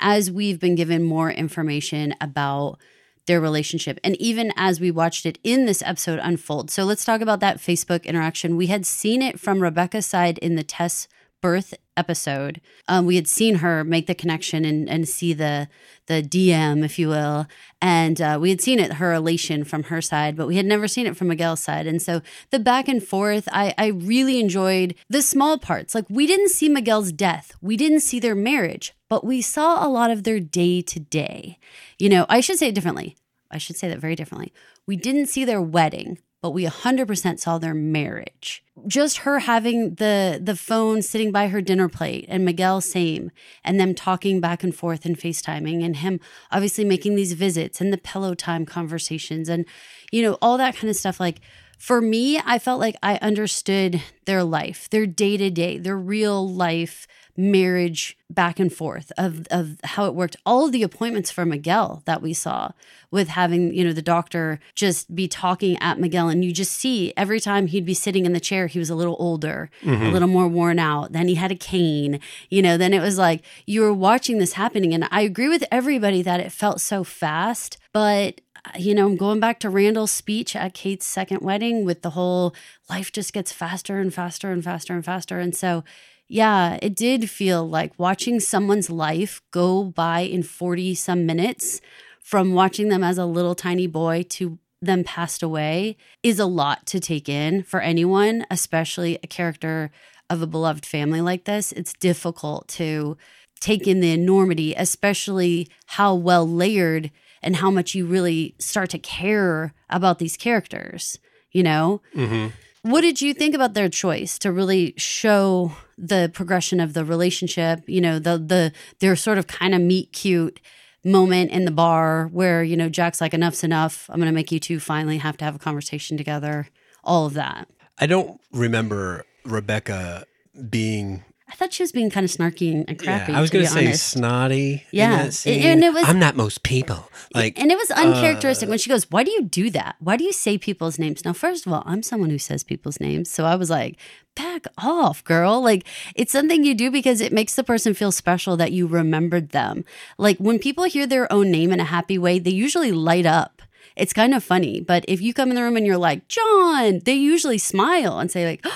as 0.00 0.30
we've 0.30 0.58
been 0.58 0.74
given 0.74 1.02
more 1.02 1.30
information 1.30 2.14
about 2.20 2.78
their 3.26 3.40
relationship 3.40 3.98
and 4.04 4.16
even 4.20 4.52
as 4.56 4.80
we 4.80 4.90
watched 4.90 5.24
it 5.24 5.38
in 5.42 5.64
this 5.64 5.82
episode 5.82 6.20
unfold. 6.22 6.70
So 6.70 6.84
let's 6.84 7.04
talk 7.04 7.20
about 7.20 7.40
that 7.40 7.58
Facebook 7.58 8.04
interaction. 8.04 8.56
We 8.56 8.66
had 8.66 8.84
seen 8.84 9.22
it 9.22 9.40
from 9.40 9.60
Rebecca's 9.60 10.06
side 10.06 10.38
in 10.38 10.56
the 10.56 10.64
Tess 10.64 11.08
birth 11.44 11.74
episode. 11.94 12.58
Um, 12.88 13.04
we 13.04 13.16
had 13.16 13.28
seen 13.28 13.56
her 13.56 13.84
make 13.84 14.06
the 14.06 14.14
connection 14.14 14.64
and, 14.64 14.88
and 14.88 15.06
see 15.06 15.34
the 15.34 15.68
the 16.06 16.22
DM, 16.22 16.82
if 16.82 16.98
you 16.98 17.08
will, 17.08 17.46
and 17.82 18.18
uh, 18.20 18.38
we 18.40 18.48
had 18.48 18.62
seen 18.62 18.78
it 18.78 18.94
her 18.94 19.12
elation 19.12 19.62
from 19.62 19.84
her 19.84 20.00
side, 20.00 20.36
but 20.36 20.46
we 20.46 20.56
had 20.56 20.64
never 20.64 20.88
seen 20.88 21.06
it 21.06 21.16
from 21.18 21.28
Miguel's 21.28 21.60
side. 21.60 21.86
And 21.86 22.00
so 22.00 22.22
the 22.50 22.58
back 22.58 22.88
and 22.88 23.02
forth, 23.02 23.46
I, 23.52 23.74
I 23.76 23.88
really 23.88 24.40
enjoyed 24.40 24.94
the 25.10 25.20
small 25.20 25.58
parts. 25.58 25.94
Like 25.94 26.06
we 26.08 26.26
didn't 26.26 26.48
see 26.48 26.70
Miguel's 26.70 27.12
death, 27.12 27.52
we 27.60 27.76
didn't 27.76 28.00
see 28.00 28.18
their 28.18 28.34
marriage, 28.34 28.94
but 29.10 29.24
we 29.24 29.42
saw 29.42 29.86
a 29.86 29.88
lot 29.88 30.10
of 30.10 30.24
their 30.24 30.40
day 30.40 30.80
to 30.80 30.98
day. 30.98 31.58
You 31.98 32.08
know, 32.08 32.24
I 32.30 32.40
should 32.40 32.58
say 32.58 32.68
it 32.68 32.74
differently. 32.74 33.16
I 33.50 33.58
should 33.58 33.76
say 33.76 33.88
that 33.88 33.98
very 33.98 34.16
differently. 34.16 34.50
We 34.86 34.96
didn't 34.96 35.26
see 35.26 35.44
their 35.44 35.60
wedding, 35.60 36.18
but 36.44 36.50
we 36.50 36.66
100% 36.66 37.40
saw 37.40 37.56
their 37.56 37.72
marriage. 37.72 38.62
Just 38.86 39.16
her 39.18 39.38
having 39.38 39.94
the 39.94 40.38
the 40.42 40.54
phone 40.54 41.00
sitting 41.00 41.32
by 41.32 41.48
her 41.48 41.62
dinner 41.62 41.88
plate 41.88 42.26
and 42.28 42.44
Miguel 42.44 42.82
same 42.82 43.30
and 43.64 43.80
them 43.80 43.94
talking 43.94 44.42
back 44.42 44.62
and 44.62 44.76
forth 44.76 45.06
and 45.06 45.18
FaceTiming 45.18 45.82
and 45.82 45.96
him 45.96 46.20
obviously 46.52 46.84
making 46.84 47.14
these 47.14 47.32
visits 47.32 47.80
and 47.80 47.94
the 47.94 47.96
pillow 47.96 48.34
time 48.34 48.66
conversations 48.66 49.48
and 49.48 49.64
you 50.12 50.20
know 50.20 50.36
all 50.42 50.58
that 50.58 50.76
kind 50.76 50.90
of 50.90 50.96
stuff 50.96 51.18
like 51.18 51.40
for 51.78 52.02
me 52.02 52.38
I 52.44 52.58
felt 52.58 52.78
like 52.78 52.96
I 53.02 53.16
understood 53.22 54.02
their 54.26 54.44
life, 54.44 54.90
their 54.90 55.06
day-to-day, 55.06 55.78
their 55.78 55.96
real 55.96 56.46
life 56.46 57.06
marriage 57.36 58.16
back 58.30 58.58
and 58.58 58.72
forth 58.72 59.10
of 59.18 59.46
of 59.50 59.80
how 59.84 60.06
it 60.06 60.14
worked. 60.14 60.36
All 60.46 60.66
of 60.66 60.72
the 60.72 60.82
appointments 60.82 61.30
for 61.30 61.44
Miguel 61.44 62.02
that 62.04 62.22
we 62.22 62.32
saw 62.32 62.70
with 63.10 63.28
having, 63.28 63.74
you 63.74 63.84
know, 63.84 63.92
the 63.92 64.02
doctor 64.02 64.60
just 64.74 65.14
be 65.14 65.28
talking 65.28 65.76
at 65.78 65.98
Miguel 65.98 66.28
and 66.28 66.44
you 66.44 66.52
just 66.52 66.72
see 66.72 67.12
every 67.16 67.40
time 67.40 67.66
he'd 67.66 67.86
be 67.86 67.94
sitting 67.94 68.26
in 68.26 68.32
the 68.32 68.40
chair, 68.40 68.66
he 68.66 68.78
was 68.78 68.90
a 68.90 68.94
little 68.94 69.16
older, 69.18 69.70
a 69.82 69.86
mm-hmm. 69.86 70.10
little 70.10 70.28
more 70.28 70.48
worn 70.48 70.78
out. 70.78 71.12
Then 71.12 71.28
he 71.28 71.34
had 71.34 71.52
a 71.52 71.56
cane, 71.56 72.20
you 72.50 72.62
know, 72.62 72.76
then 72.76 72.92
it 72.92 73.00
was 73.00 73.18
like 73.18 73.42
you 73.66 73.80
were 73.80 73.92
watching 73.92 74.38
this 74.38 74.54
happening 74.54 74.94
and 74.94 75.08
I 75.10 75.22
agree 75.22 75.48
with 75.48 75.64
everybody 75.70 76.22
that 76.22 76.40
it 76.40 76.52
felt 76.52 76.80
so 76.80 77.04
fast, 77.04 77.78
but 77.92 78.40
you 78.78 78.94
know, 78.94 79.14
going 79.14 79.40
back 79.40 79.60
to 79.60 79.68
Randall's 79.68 80.10
speech 80.10 80.56
at 80.56 80.74
Kate's 80.74 81.06
second 81.06 81.42
wedding 81.42 81.84
with 81.84 82.02
the 82.02 82.10
whole 82.10 82.54
life 82.88 83.12
just 83.12 83.32
gets 83.32 83.52
faster 83.52 83.98
and 83.98 84.12
faster 84.12 84.50
and 84.50 84.64
faster 84.64 84.94
and 84.94 85.04
faster. 85.04 85.38
And 85.38 85.54
so, 85.54 85.84
yeah, 86.28 86.78
it 86.82 86.96
did 86.96 87.30
feel 87.30 87.68
like 87.68 87.98
watching 87.98 88.40
someone's 88.40 88.90
life 88.90 89.42
go 89.50 89.84
by 89.84 90.20
in 90.20 90.42
40 90.42 90.94
some 90.94 91.26
minutes 91.26 91.80
from 92.22 92.54
watching 92.54 92.88
them 92.88 93.04
as 93.04 93.18
a 93.18 93.26
little 93.26 93.54
tiny 93.54 93.86
boy 93.86 94.24
to 94.30 94.58
them 94.80 95.04
passed 95.04 95.42
away 95.42 95.96
is 96.22 96.38
a 96.38 96.46
lot 96.46 96.86
to 96.86 97.00
take 97.00 97.28
in 97.28 97.62
for 97.62 97.80
anyone, 97.80 98.44
especially 98.50 99.18
a 99.22 99.26
character 99.26 99.90
of 100.30 100.42
a 100.42 100.46
beloved 100.46 100.86
family 100.86 101.20
like 101.20 101.44
this. 101.44 101.72
It's 101.72 101.92
difficult 101.92 102.68
to 102.68 103.16
take 103.60 103.86
in 103.86 104.00
the 104.00 104.12
enormity, 104.12 104.74
especially 104.74 105.68
how 105.86 106.14
well 106.14 106.48
layered 106.48 107.10
and 107.42 107.56
how 107.56 107.70
much 107.70 107.94
you 107.94 108.06
really 108.06 108.54
start 108.58 108.90
to 108.90 108.98
care 108.98 109.74
about 109.90 110.18
these 110.18 110.36
characters, 110.36 111.18
you 111.50 111.62
know? 111.62 112.00
Mm-hmm. 112.14 112.48
What 112.90 113.02
did 113.02 113.22
you 113.22 113.32
think 113.32 113.54
about 113.54 113.74
their 113.74 113.88
choice 113.88 114.38
to 114.40 114.52
really 114.52 114.94
show 114.96 115.72
the 115.98 116.30
progression 116.32 116.80
of 116.80 116.94
the 116.94 117.04
relationship, 117.04 117.82
you 117.86 118.00
know, 118.00 118.18
the 118.18 118.38
the 118.38 118.72
their 119.00 119.16
sort 119.16 119.38
of 119.38 119.46
kind 119.46 119.74
of 119.74 119.80
meet 119.80 120.12
cute 120.12 120.60
moment 121.04 121.50
in 121.50 121.64
the 121.64 121.70
bar 121.70 122.28
where, 122.32 122.62
you 122.62 122.76
know, 122.76 122.88
Jack's 122.88 123.20
like 123.20 123.34
enough's 123.34 123.62
enough. 123.62 124.08
I'm 124.08 124.20
to 124.20 124.32
make 124.32 124.50
you 124.50 124.58
two 124.58 124.80
finally 124.80 125.18
have 125.18 125.36
to 125.38 125.44
have 125.44 125.54
a 125.54 125.58
conversation 125.58 126.16
together. 126.16 126.68
All 127.02 127.26
of 127.26 127.34
that. 127.34 127.68
I 127.98 128.06
don't 128.06 128.40
remember 128.52 129.24
Rebecca 129.44 130.24
being. 130.70 131.24
I 131.54 131.56
thought 131.56 131.72
she 131.72 131.84
was 131.84 131.92
being 131.92 132.10
kind 132.10 132.24
of 132.24 132.32
snarky 132.32 132.72
and 132.88 132.98
crappy. 132.98 133.30
Yeah, 133.30 133.38
I 133.38 133.40
was 133.40 133.48
going 133.50 133.64
to 133.64 133.70
say 133.70 133.86
honest. 133.86 134.10
snotty. 134.10 134.82
Yeah. 134.90 135.12
in 135.12 135.18
that 135.26 135.34
scene. 135.34 135.62
And 135.62 135.84
it 135.84 135.92
was- 135.94 136.02
I'm 136.04 136.18
not 136.18 136.34
most 136.34 136.64
people. 136.64 137.08
Like, 137.32 137.60
and 137.60 137.70
it 137.70 137.78
was 137.78 137.92
uncharacteristic 137.92 138.68
uh, 138.68 138.70
when 138.70 138.78
she 138.80 138.90
goes, 138.90 139.08
Why 139.08 139.22
do 139.22 139.30
you 139.30 139.42
do 139.44 139.70
that? 139.70 139.94
Why 140.00 140.16
do 140.16 140.24
you 140.24 140.32
say 140.32 140.58
people's 140.58 140.98
names? 140.98 141.24
Now, 141.24 141.32
first 141.32 141.64
of 141.64 141.72
all, 141.72 141.84
I'm 141.86 142.02
someone 142.02 142.30
who 142.30 142.40
says 142.40 142.64
people's 142.64 142.98
names. 142.98 143.30
So 143.30 143.44
I 143.44 143.54
was 143.54 143.70
like, 143.70 143.98
Back 144.34 144.66
off, 144.78 145.22
girl. 145.22 145.62
Like, 145.62 145.86
it's 146.16 146.32
something 146.32 146.64
you 146.64 146.74
do 146.74 146.90
because 146.90 147.20
it 147.20 147.32
makes 147.32 147.54
the 147.54 147.62
person 147.62 147.94
feel 147.94 148.10
special 148.10 148.56
that 148.56 148.72
you 148.72 148.88
remembered 148.88 149.50
them. 149.50 149.84
Like, 150.18 150.38
when 150.38 150.58
people 150.58 150.82
hear 150.84 151.06
their 151.06 151.32
own 151.32 151.52
name 151.52 151.72
in 151.72 151.78
a 151.78 151.84
happy 151.84 152.18
way, 152.18 152.40
they 152.40 152.50
usually 152.50 152.90
light 152.90 153.26
up. 153.26 153.62
It's 153.94 154.12
kind 154.12 154.34
of 154.34 154.42
funny. 154.42 154.80
But 154.80 155.04
if 155.06 155.20
you 155.20 155.32
come 155.32 155.50
in 155.50 155.54
the 155.54 155.62
room 155.62 155.76
and 155.76 155.86
you're 155.86 155.96
like, 155.96 156.26
John, 156.26 156.98
they 157.04 157.14
usually 157.14 157.58
smile 157.58 158.18
and 158.18 158.28
say, 158.28 158.44
like, 158.44 158.66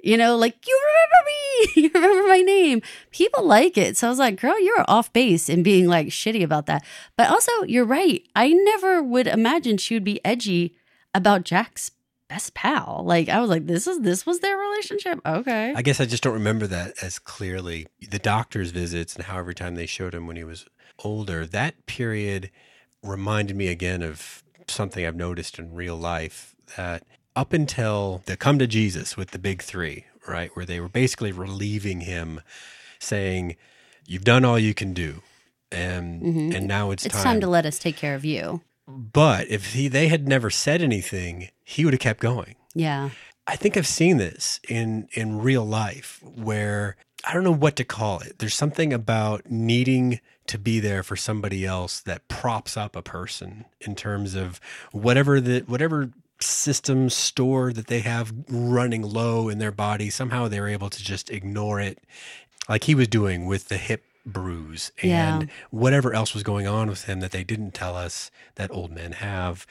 you 0.00 0.16
know, 0.16 0.36
like, 0.36 0.66
you 0.66 0.80
remember 0.86 1.26
me, 1.26 1.82
you 1.82 1.90
remember 1.94 2.28
my 2.28 2.40
name. 2.40 2.82
People 3.10 3.44
like 3.44 3.76
it. 3.76 3.96
So 3.96 4.06
I 4.06 4.10
was 4.10 4.18
like, 4.18 4.40
girl, 4.40 4.58
you're 4.60 4.84
off 4.88 5.12
base 5.12 5.48
in 5.48 5.62
being 5.62 5.86
like 5.86 6.08
shitty 6.08 6.42
about 6.42 6.66
that. 6.66 6.84
But 7.16 7.30
also, 7.30 7.62
you're 7.64 7.84
right. 7.84 8.22
I 8.36 8.52
never 8.52 9.02
would 9.02 9.26
imagine 9.26 9.76
she 9.76 9.94
would 9.94 10.04
be 10.04 10.24
edgy 10.24 10.76
about 11.14 11.44
Jack's 11.44 11.90
best 12.28 12.54
pal. 12.54 13.02
Like, 13.04 13.28
I 13.28 13.40
was 13.40 13.50
like, 13.50 13.66
this 13.66 13.86
is 13.86 14.00
this 14.00 14.24
was 14.26 14.40
their 14.40 14.56
relationship. 14.56 15.20
Okay. 15.26 15.72
I 15.74 15.82
guess 15.82 16.00
I 16.00 16.04
just 16.04 16.22
don't 16.22 16.34
remember 16.34 16.66
that 16.68 17.02
as 17.02 17.18
clearly. 17.18 17.86
The 18.10 18.18
doctor's 18.18 18.70
visits 18.70 19.16
and 19.16 19.24
how 19.24 19.38
every 19.38 19.54
time 19.54 19.74
they 19.74 19.86
showed 19.86 20.14
him 20.14 20.26
when 20.26 20.36
he 20.36 20.44
was 20.44 20.66
older, 21.02 21.46
that 21.46 21.86
period 21.86 22.50
reminded 23.02 23.56
me 23.56 23.68
again 23.68 24.02
of 24.02 24.42
something 24.68 25.04
I've 25.04 25.16
noticed 25.16 25.58
in 25.58 25.74
real 25.74 25.96
life 25.96 26.54
that 26.76 27.04
up 27.38 27.52
until 27.52 28.22
the 28.26 28.36
come 28.36 28.58
to 28.58 28.66
Jesus 28.66 29.16
with 29.16 29.30
the 29.30 29.38
big 29.38 29.62
three, 29.62 30.04
right, 30.26 30.50
where 30.54 30.66
they 30.66 30.80
were 30.80 30.88
basically 30.88 31.32
relieving 31.32 32.00
him, 32.02 32.40
saying, 32.98 33.56
You've 34.06 34.24
done 34.24 34.44
all 34.44 34.58
you 34.58 34.74
can 34.74 34.92
do. 34.94 35.22
And 35.70 36.22
Mhm. 36.22 36.54
and 36.56 36.66
now 36.66 36.90
it's, 36.90 37.04
it's 37.06 37.22
time 37.22 37.40
to 37.40 37.46
let 37.46 37.66
us 37.66 37.78
take 37.78 37.96
care 37.96 38.14
of 38.14 38.24
you. 38.24 38.62
but 38.86 39.46
if 39.48 39.74
he 39.74 39.86
they 39.88 40.08
had 40.08 40.26
never 40.26 40.48
said 40.50 40.80
anything, 40.80 41.48
he 41.62 41.84
would 41.84 41.92
have 41.94 42.00
kept 42.00 42.20
going. 42.20 42.54
Yeah. 42.74 43.10
I 43.46 43.54
think 43.56 43.76
I've 43.76 43.86
seen 43.86 44.16
this 44.16 44.60
in 44.68 45.08
in 45.12 45.38
real 45.40 45.64
life 45.66 46.20
where 46.22 46.96
I 47.24 47.34
don't 47.34 47.44
know 47.44 47.52
what 47.64 47.76
to 47.76 47.84
call 47.84 48.20
it. 48.20 48.38
There's 48.38 48.54
something 48.54 48.92
about 48.94 49.50
needing 49.50 50.20
to 50.46 50.58
be 50.58 50.80
there 50.80 51.02
for 51.02 51.16
somebody 51.16 51.66
else 51.66 52.00
that 52.00 52.26
props 52.28 52.76
up 52.78 52.96
a 52.96 53.02
person 53.02 53.66
in 53.80 53.94
terms 53.94 54.34
of 54.34 54.58
whatever 54.92 55.38
the 55.40 55.60
whatever 55.66 56.10
system 56.40 57.10
store 57.10 57.72
that 57.72 57.86
they 57.88 58.00
have 58.00 58.32
running 58.48 59.02
low 59.02 59.48
in 59.48 59.58
their 59.58 59.72
body 59.72 60.08
somehow 60.10 60.46
they're 60.48 60.68
able 60.68 60.88
to 60.90 61.02
just 61.02 61.30
ignore 61.30 61.80
it 61.80 61.98
like 62.68 62.84
he 62.84 62.94
was 62.94 63.08
doing 63.08 63.46
with 63.46 63.68
the 63.68 63.76
hip 63.76 64.04
bruise 64.24 64.92
and 65.02 65.10
Yeah. 65.42 65.42
whatever 65.70 66.12
else 66.14 66.34
was 66.34 66.42
going 66.42 66.66
on 66.66 66.88
with 66.88 67.04
him 67.04 67.20
that 67.20 67.32
they 67.32 67.42
didn't 67.44 67.72
tell 67.74 67.96
us 67.96 68.30
that 68.56 68.70
old 68.70 68.92
men 68.92 69.12
have 69.12 69.66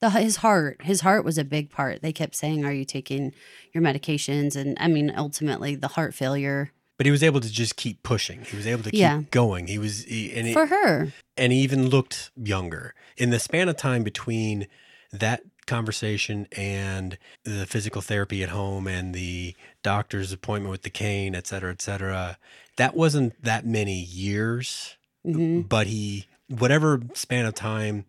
The, 0.00 0.08
his 0.10 0.36
heart, 0.36 0.80
his 0.82 1.02
heart 1.02 1.26
was 1.26 1.36
a 1.36 1.44
big 1.44 1.68
part. 1.70 2.00
They 2.00 2.12
kept 2.14 2.34
saying, 2.34 2.64
"Are 2.64 2.72
you 2.72 2.86
taking 2.86 3.34
your 3.74 3.82
medications?" 3.84 4.56
And 4.56 4.74
I 4.80 4.88
mean, 4.88 5.12
ultimately, 5.14 5.74
the 5.74 5.88
heart 5.88 6.14
failure 6.14 6.72
but 6.96 7.04
he 7.06 7.10
was 7.10 7.22
able 7.22 7.40
to 7.40 7.50
just 7.50 7.76
keep 7.76 8.02
pushing. 8.02 8.42
He 8.44 8.56
was 8.56 8.66
able 8.66 8.82
to 8.82 8.90
keep 8.90 9.00
Yeah. 9.00 9.22
going. 9.30 9.66
He 9.68 9.76
was, 9.78 10.04
he, 10.04 10.32
and, 10.34 10.46
he, 10.46 10.52
for 10.54 10.66
her. 10.66 11.12
and 11.36 11.50
he 11.52 11.58
even 11.60 11.88
looked 11.88 12.30
younger 12.36 12.94
in 13.18 13.28
the 13.30 13.38
span 13.38 13.68
of 13.70 13.76
time 13.78 14.02
between 14.02 14.66
that 15.12 15.42
conversation 15.70 16.46
and 16.56 17.16
the 17.44 17.64
physical 17.64 18.02
therapy 18.02 18.42
at 18.42 18.50
home 18.50 18.86
and 18.86 19.14
the 19.14 19.54
doctor's 19.82 20.32
appointment 20.32 20.70
with 20.70 20.82
the 20.82 20.90
cane, 20.90 21.34
et 21.34 21.46
cetera, 21.46 21.70
et 21.70 21.80
cetera. 21.80 22.36
That 22.76 22.94
wasn't 22.94 23.42
that 23.42 23.64
many 23.64 24.00
years, 24.02 24.96
hmm 25.24 25.60
but 25.62 25.86
he, 25.86 26.26
whatever 26.48 27.00
span 27.14 27.46
of 27.46 27.54
time 27.54 28.04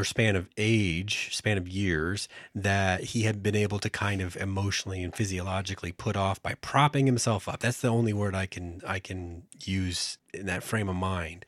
or 0.00 0.04
span 0.04 0.34
of 0.34 0.48
age, 0.56 1.28
span 1.36 1.58
of 1.58 1.68
years 1.68 2.26
that 2.54 3.04
he 3.04 3.22
had 3.22 3.42
been 3.42 3.54
able 3.54 3.78
to 3.78 3.90
kind 3.90 4.22
of 4.22 4.34
emotionally 4.36 5.02
and 5.02 5.14
physiologically 5.14 5.92
put 5.92 6.16
off 6.16 6.42
by 6.42 6.54
propping 6.54 7.04
himself 7.06 7.48
up. 7.48 7.60
That's 7.60 7.80
the 7.82 7.88
only 7.88 8.12
word 8.14 8.34
I 8.34 8.46
can 8.46 8.80
I 8.86 8.98
can 8.98 9.42
use 9.64 10.16
in 10.32 10.46
that 10.46 10.62
frame 10.62 10.88
of 10.88 10.96
mind. 10.96 11.44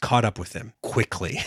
Caught 0.00 0.24
up 0.24 0.38
with 0.38 0.50
them 0.50 0.74
quickly, 0.80 1.38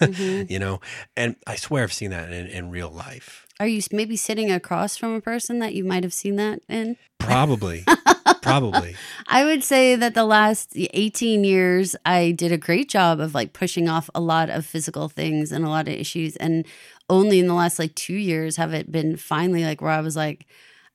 Mhm. 0.00 0.48
you 0.50 0.60
know. 0.60 0.80
And 1.16 1.34
I 1.44 1.56
swear 1.56 1.82
I've 1.82 1.92
seen 1.92 2.10
that 2.10 2.32
in, 2.32 2.46
in 2.46 2.70
real 2.70 2.88
life. 2.90 3.48
Are 3.58 3.66
you 3.66 3.82
maybe 3.90 4.16
sitting 4.16 4.52
across 4.52 4.96
from 4.96 5.12
a 5.14 5.20
person 5.20 5.58
that 5.58 5.74
you 5.74 5.82
might 5.82 6.04
have 6.04 6.12
seen 6.14 6.36
that 6.36 6.60
in? 6.68 6.96
Probably, 7.18 7.84
probably. 8.34 8.96
I 9.26 9.44
would 9.44 9.62
say 9.62 9.96
that 9.96 10.14
the 10.14 10.24
last 10.24 10.72
18 10.76 11.44
years, 11.44 11.96
I 12.04 12.32
did 12.32 12.52
a 12.52 12.58
great 12.58 12.88
job 12.88 13.20
of 13.20 13.34
like 13.34 13.52
pushing 13.52 13.88
off 13.88 14.08
a 14.14 14.20
lot 14.20 14.50
of 14.50 14.66
physical 14.66 15.08
things 15.08 15.52
and 15.52 15.64
a 15.64 15.68
lot 15.68 15.88
of 15.88 15.94
issues. 15.94 16.36
And 16.36 16.66
only 17.08 17.38
in 17.38 17.46
the 17.46 17.54
last 17.54 17.78
like 17.78 17.94
two 17.94 18.14
years 18.14 18.56
have 18.56 18.72
it 18.72 18.90
been 18.90 19.16
finally 19.16 19.64
like 19.64 19.80
where 19.80 19.90
I 19.90 20.00
was 20.00 20.16
like, 20.16 20.46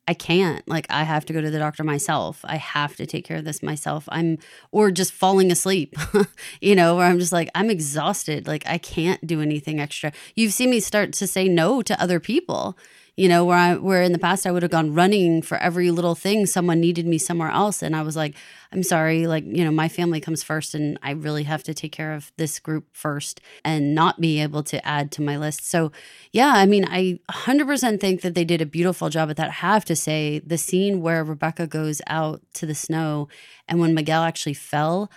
I 0.08 0.14
can't. 0.14 0.68
Like, 0.68 0.88
I 0.90 1.04
have 1.04 1.26
to 1.26 1.34
go 1.34 1.42
to 1.42 1.52
the 1.52 1.60
doctor 1.60 1.84
myself. 1.84 2.42
I 2.44 2.58
have 2.58 2.96
to 2.96 3.06
take 3.06 3.24
care 3.24 3.38
of 3.38 3.46
this 3.46 3.62
myself. 3.62 4.10
I'm, 4.10 4.40
or 4.72 4.92
just 4.92 5.14
falling 5.14 5.52
asleep, 5.52 5.96
you 6.62 6.76
know, 6.76 6.96
where 6.96 7.06
I'm 7.06 7.20
just 7.20 7.32
like, 7.32 7.50
I'm 7.54 7.70
exhausted. 7.70 8.48
Like, 8.48 8.64
I 8.66 8.78
can't 8.78 9.26
do 9.26 9.42
anything 9.42 9.80
extra. 9.80 10.12
You've 10.36 10.54
seen 10.54 10.72
me 10.72 10.80
start 10.80 11.14
to 11.14 11.28
say 11.28 11.48
no 11.48 11.82
to 11.84 12.02
other 12.02 12.20
people, 12.20 12.78
you 13.18 13.28
know, 13.28 13.44
where 13.44 13.58
I, 13.58 13.76
where 13.76 14.02
in 14.02 14.14
the 14.14 14.20
past 14.20 14.48
I 14.48 14.52
would 14.52 14.64
have 14.64 14.72
gone 14.72 14.94
running 14.94 15.42
for 15.42 15.58
every 15.58 15.92
little 15.92 16.16
thing 16.16 16.46
someone 16.46 16.80
needed 16.80 17.06
me 17.06 17.18
somewhere 17.18 17.50
else. 17.50 17.84
And 17.84 17.96
I 17.96 18.04
was 18.04 18.16
like, 18.16 18.36
I'm 18.72 18.84
sorry, 18.84 19.28
like, 19.28 19.44
you 19.46 19.66
know, 19.66 19.72
my 19.72 19.90
family 19.90 20.22
comes 20.22 20.44
first 20.44 20.74
and 20.74 20.98
I 21.04 21.12
really 21.12 21.44
have 21.44 21.62
to 21.64 21.74
take 21.74 21.92
care 21.92 22.14
of 22.14 22.32
this 22.38 22.58
group 22.58 22.88
first 22.94 23.42
and 23.66 23.94
not 23.94 24.22
be 24.22 24.40
able 24.40 24.64
to 24.64 24.86
add 24.88 25.12
to 25.14 25.22
my 25.22 25.38
list. 25.38 25.70
So, 25.70 25.92
yeah, 26.32 26.54
I 26.56 26.66
mean, 26.66 26.86
I 26.90 27.20
100% 27.30 28.00
think 28.00 28.22
that 28.22 28.34
they 28.34 28.46
did 28.46 28.62
a 28.62 28.66
beautiful 28.66 29.10
job 29.10 29.30
at 29.30 29.38
that. 29.38 29.50
I 29.50 29.54
have 29.54 29.86
to 29.86 29.96
say, 29.96 30.40
the 30.40 30.58
scene 30.58 31.02
where 31.02 31.24
Rebecca 31.24 31.68
goes 31.68 32.02
out 32.08 32.42
to 32.54 32.66
the 32.66 32.76
snow 32.76 33.28
and 33.68 33.80
when 33.80 33.94
Miguel 33.94 34.24
actually 34.24 34.54
fell, 34.54 35.12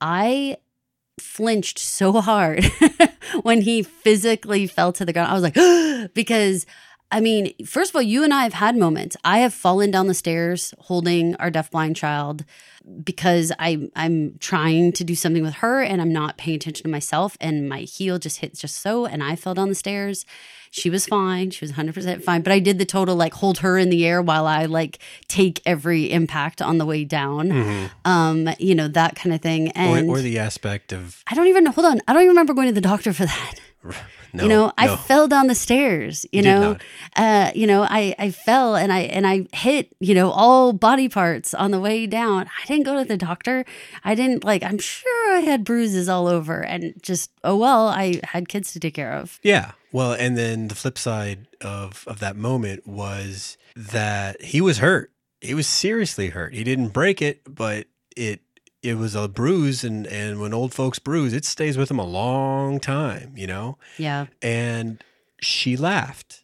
I 0.00 0.58
flinched 1.18 1.78
so 1.78 2.12
hard 2.20 2.64
when 3.42 3.62
he 3.62 3.82
physically 3.82 4.66
fell 4.66 4.92
to 4.92 5.04
the 5.04 5.12
ground. 5.12 5.30
I 5.30 5.34
was 5.34 5.42
like, 5.42 5.54
because 6.14 6.66
I 7.12 7.20
mean, 7.20 7.52
first 7.66 7.90
of 7.90 7.96
all, 7.96 8.02
you 8.02 8.24
and 8.24 8.32
I 8.32 8.44
have 8.44 8.54
had 8.54 8.74
moments. 8.74 9.18
I 9.22 9.40
have 9.40 9.52
fallen 9.52 9.90
down 9.90 10.06
the 10.06 10.14
stairs 10.14 10.72
holding 10.78 11.36
our 11.36 11.50
deafblind 11.50 11.94
child 11.94 12.44
because 13.04 13.52
I 13.58 13.90
I'm 13.94 14.38
trying 14.38 14.92
to 14.92 15.04
do 15.04 15.14
something 15.14 15.42
with 15.42 15.54
her 15.56 15.82
and 15.82 16.00
I'm 16.00 16.12
not 16.12 16.38
paying 16.38 16.56
attention 16.56 16.84
to 16.84 16.90
myself 16.90 17.36
and 17.38 17.68
my 17.68 17.80
heel 17.80 18.18
just 18.18 18.38
hit 18.38 18.54
just 18.54 18.80
so 18.80 19.06
and 19.06 19.22
I 19.22 19.36
fell 19.36 19.52
down 19.54 19.68
the 19.68 19.74
stairs. 19.74 20.24
She 20.70 20.88
was 20.88 21.04
fine. 21.04 21.50
She 21.50 21.62
was 21.62 21.72
100% 21.72 22.24
fine, 22.24 22.40
but 22.40 22.50
I 22.50 22.58
did 22.58 22.78
the 22.78 22.86
total 22.86 23.14
like 23.14 23.34
hold 23.34 23.58
her 23.58 23.76
in 23.76 23.90
the 23.90 24.06
air 24.06 24.22
while 24.22 24.46
I 24.46 24.64
like 24.64 24.98
take 25.28 25.60
every 25.66 26.10
impact 26.10 26.62
on 26.62 26.78
the 26.78 26.86
way 26.86 27.04
down. 27.04 27.50
Mm-hmm. 27.50 27.86
Um, 28.10 28.48
you 28.58 28.74
know, 28.74 28.88
that 28.88 29.16
kind 29.16 29.34
of 29.34 29.42
thing. 29.42 29.68
And 29.72 30.08
or, 30.08 30.16
or 30.16 30.20
the 30.22 30.38
aspect 30.38 30.94
of 30.94 31.22
I 31.26 31.34
don't 31.34 31.48
even 31.48 31.66
hold 31.66 31.86
on. 31.86 32.00
I 32.08 32.14
don't 32.14 32.22
even 32.22 32.30
remember 32.30 32.54
going 32.54 32.68
to 32.68 32.72
the 32.72 32.80
doctor 32.80 33.12
for 33.12 33.26
that. 33.26 33.54
No, 34.32 34.42
you 34.44 34.48
know, 34.48 34.72
I 34.78 34.96
fell 34.96 35.28
down 35.28 35.46
the 35.46 35.54
stairs. 35.54 36.24
You, 36.32 36.38
You 36.38 36.42
know, 36.42 36.76
uh, 37.16 37.50
you 37.54 37.66
know, 37.66 37.82
I 37.82 38.14
I 38.18 38.30
fell 38.30 38.76
and 38.76 38.92
I 38.92 39.00
and 39.00 39.26
I 39.26 39.46
hit 39.52 39.94
you 40.00 40.14
know 40.14 40.30
all 40.30 40.72
body 40.72 41.08
parts 41.08 41.54
on 41.54 41.70
the 41.70 41.80
way 41.80 42.06
down. 42.06 42.48
I 42.62 42.66
didn't 42.66 42.84
go 42.84 42.96
to 42.98 43.04
the 43.04 43.16
doctor. 43.16 43.64
I 44.04 44.14
didn't 44.14 44.44
like. 44.44 44.62
I'm 44.62 44.78
sure 44.78 45.36
I 45.36 45.40
had 45.40 45.64
bruises 45.64 46.08
all 46.08 46.28
over 46.28 46.60
and 46.62 46.94
just 47.02 47.30
oh 47.44 47.56
well. 47.56 47.88
I 47.88 48.20
had 48.24 48.48
kids 48.48 48.72
to 48.72 48.80
take 48.80 48.94
care 48.94 49.12
of. 49.12 49.38
Yeah. 49.42 49.72
Well, 49.92 50.12
and 50.14 50.38
then 50.38 50.68
the 50.68 50.74
flip 50.74 50.96
side 50.98 51.48
of 51.60 52.04
of 52.06 52.18
that 52.20 52.36
moment 52.36 52.86
was 52.86 53.58
that 53.76 54.40
he 54.42 54.60
was 54.60 54.78
hurt. 54.78 55.12
He 55.40 55.54
was 55.54 55.66
seriously 55.66 56.28
hurt. 56.28 56.54
He 56.54 56.64
didn't 56.64 56.88
break 56.88 57.20
it, 57.20 57.42
but 57.44 57.86
it 58.16 58.40
it 58.82 58.94
was 58.94 59.14
a 59.14 59.28
bruise 59.28 59.84
and 59.84 60.06
and 60.06 60.40
when 60.40 60.52
old 60.52 60.74
folks 60.74 60.98
bruise, 60.98 61.32
it 61.32 61.44
stays 61.44 61.76
with 61.78 61.88
them 61.88 61.98
a 61.98 62.06
long 62.06 62.80
time, 62.80 63.32
you 63.36 63.46
know? 63.46 63.78
Yeah, 63.98 64.26
And 64.42 65.02
she 65.40 65.76
laughed. 65.76 66.42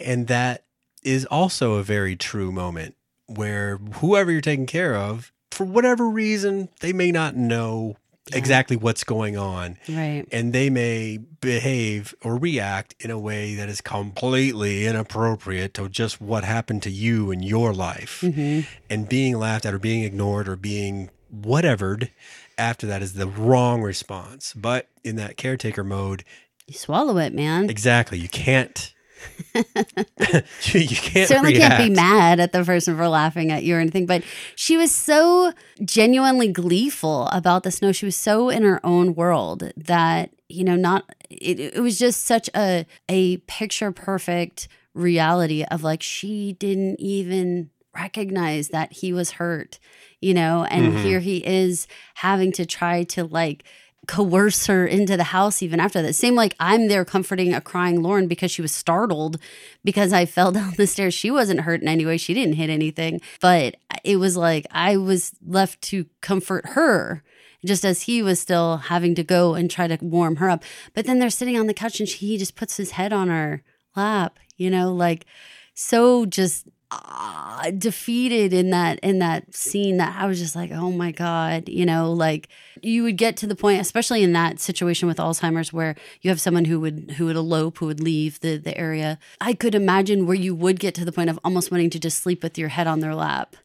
And 0.00 0.26
that 0.28 0.64
is 1.02 1.24
also 1.26 1.74
a 1.74 1.82
very 1.82 2.14
true 2.16 2.52
moment 2.52 2.94
where 3.26 3.78
whoever 3.78 4.30
you're 4.30 4.40
taking 4.40 4.66
care 4.66 4.94
of, 4.94 5.32
for 5.50 5.64
whatever 5.64 6.08
reason, 6.10 6.68
they 6.80 6.92
may 6.92 7.10
not 7.10 7.34
know 7.36 7.96
Yeah. 8.30 8.36
exactly 8.38 8.76
what's 8.76 9.02
going 9.02 9.36
on 9.36 9.78
right. 9.88 10.24
and 10.30 10.52
they 10.52 10.68
may 10.70 11.18
behave 11.40 12.14
or 12.22 12.36
react 12.36 12.94
in 13.00 13.10
a 13.10 13.18
way 13.18 13.54
that 13.56 13.68
is 13.68 13.80
completely 13.80 14.86
inappropriate 14.86 15.74
to 15.74 15.88
just 15.88 16.20
what 16.20 16.44
happened 16.44 16.82
to 16.84 16.90
you 16.90 17.30
in 17.32 17.42
your 17.42 17.72
life. 17.72 18.20
hmm 18.20 18.60
And 18.90 19.08
being 19.08 19.38
laughed 19.38 19.64
at 19.66 19.74
or 19.74 19.78
being 19.80 20.04
ignored 20.04 20.46
or 20.48 20.56
being 20.56 21.10
whatevered 21.30 22.10
after 22.58 22.86
that 22.86 23.02
is 23.02 23.14
the 23.14 23.26
wrong 23.26 23.82
response. 23.82 24.52
But 24.54 24.88
in 25.04 25.16
that 25.16 25.36
caretaker 25.36 25.84
mode, 25.84 26.24
You 26.66 26.74
swallow 26.74 27.16
it, 27.18 27.32
man. 27.32 27.70
exactly, 27.70 28.18
you 28.18 28.28
can't. 28.28 28.94
you 29.54 30.86
can't 30.96 31.28
certainly 31.28 31.54
react. 31.54 31.76
can't 31.76 31.90
be 31.90 31.94
mad 31.94 32.40
at 32.40 32.52
the 32.52 32.64
person 32.64 32.96
for 32.96 33.06
laughing 33.08 33.50
at 33.52 33.62
you 33.64 33.76
or 33.76 33.78
anything, 33.78 34.06
but 34.06 34.22
she 34.56 34.76
was 34.78 34.90
so 34.90 35.52
genuinely 35.84 36.48
gleeful 36.48 37.26
about 37.28 37.62
the 37.62 37.70
snow. 37.70 37.92
She 37.92 38.06
was 38.06 38.16
so 38.16 38.48
in 38.48 38.62
her 38.62 38.80
own 38.84 39.14
world 39.14 39.72
that 39.76 40.30
you 40.48 40.64
know, 40.64 40.74
not 40.74 41.04
it, 41.28 41.60
it 41.60 41.80
was 41.80 41.98
just 41.98 42.22
such 42.22 42.48
a 42.56 42.86
a 43.10 43.36
picture 43.46 43.92
perfect 43.92 44.68
reality 44.94 45.64
of 45.70 45.82
like 45.82 46.02
she 46.02 46.54
didn't 46.54 46.98
even 46.98 47.70
recognize 47.94 48.68
that 48.68 48.92
he 48.92 49.12
was 49.12 49.32
hurt, 49.32 49.78
you 50.20 50.34
know, 50.34 50.64
and 50.64 50.92
Mhm. 50.92 51.02
here 51.02 51.20
he 51.20 51.38
is 51.46 51.86
having 52.14 52.52
to 52.52 52.64
try 52.66 53.02
to 53.04 53.24
like 53.24 53.64
coerce 54.06 54.66
her 54.66 54.86
into 54.86 55.16
the 55.16 55.24
house 55.24 55.62
even 55.62 55.78
after 55.78 56.00
that. 56.02 56.14
Same 56.14 56.34
like 56.34 56.54
I'm 56.58 56.88
there 56.88 57.04
comforting 57.04 57.52
a 57.52 57.60
crying 57.60 58.02
Lauren 58.02 58.26
because 58.28 58.50
she 58.50 58.62
was 58.62 58.72
startled 58.72 59.38
because 59.84 60.12
I 60.12 60.24
fell 60.36 60.52
down 60.52 60.74
the 60.76 60.86
stairs. 60.86 61.14
She 61.14 61.30
wasn't 61.30 61.60
hurt 61.60 61.82
in 61.82 61.88
any 61.88 62.06
way. 62.06 62.16
She 62.16 62.34
didn't 62.34 62.54
hit 62.54 62.70
anything. 62.70 63.20
But 63.40 63.76
it 64.04 64.16
was 64.16 64.36
like 64.36 64.66
I 64.70 64.96
was 64.96 65.32
left 65.46 65.82
to 65.82 66.06
comfort 66.22 66.70
her 66.70 67.22
just 67.64 67.84
as 67.84 68.02
he 68.02 68.22
was 68.22 68.40
still 68.40 68.78
having 68.78 69.14
to 69.14 69.22
go 69.22 69.54
and 69.54 69.70
try 69.70 69.86
to 69.86 69.98
warm 70.02 70.36
her 70.36 70.48
up. 70.48 70.64
But 70.94 71.04
then 71.04 71.18
they're 71.18 71.28
sitting 71.28 71.58
on 71.58 71.66
the 71.66 71.74
couch 71.74 72.00
and 72.00 72.08
she, 72.08 72.26
he 72.28 72.38
just 72.38 72.56
puts 72.56 72.78
his 72.78 72.92
head 72.92 73.12
on 73.12 73.28
her 73.28 73.62
lap, 73.94 74.38
you 74.56 74.70
know, 74.70 74.92
like 74.94 75.26
so 75.74 76.24
just 76.24 76.66
ah, 76.90 77.70
defeated 77.76 78.52
in 78.52 78.70
that 78.70 78.98
in 79.00 79.18
that 79.20 79.54
scene 79.54 79.96
that 79.98 80.16
I 80.18 80.26
was 80.26 80.38
just 80.38 80.56
like, 80.56 80.70
oh 80.72 80.90
my 80.90 81.12
god, 81.12 81.68
you 81.68 81.86
know, 81.86 82.12
like 82.12 82.48
you 82.82 83.02
would 83.02 83.16
get 83.16 83.36
to 83.38 83.46
the 83.46 83.54
point, 83.56 83.80
especially 83.80 84.22
in 84.22 84.32
that 84.32 84.60
situation 84.60 85.06
with 85.08 85.18
Alzheimer's, 85.18 85.72
where 85.72 85.94
you 86.22 86.30
have 86.30 86.40
someone 86.40 86.64
who 86.64 86.80
would 86.80 87.14
who 87.16 87.26
would 87.26 87.36
elope, 87.36 87.78
who 87.78 87.86
would 87.86 88.00
leave 88.00 88.40
the 88.40 88.56
the 88.56 88.76
area. 88.76 89.18
I 89.40 89.54
could 89.54 89.74
imagine 89.74 90.26
where 90.26 90.36
you 90.36 90.54
would 90.54 90.80
get 90.80 90.94
to 90.96 91.04
the 91.04 91.12
point 91.12 91.30
of 91.30 91.38
almost 91.44 91.70
wanting 91.70 91.90
to 91.90 91.98
just 91.98 92.22
sleep 92.22 92.42
with 92.42 92.58
your 92.58 92.68
head 92.68 92.86
on 92.86 93.00
their 93.00 93.14
lap, 93.14 93.56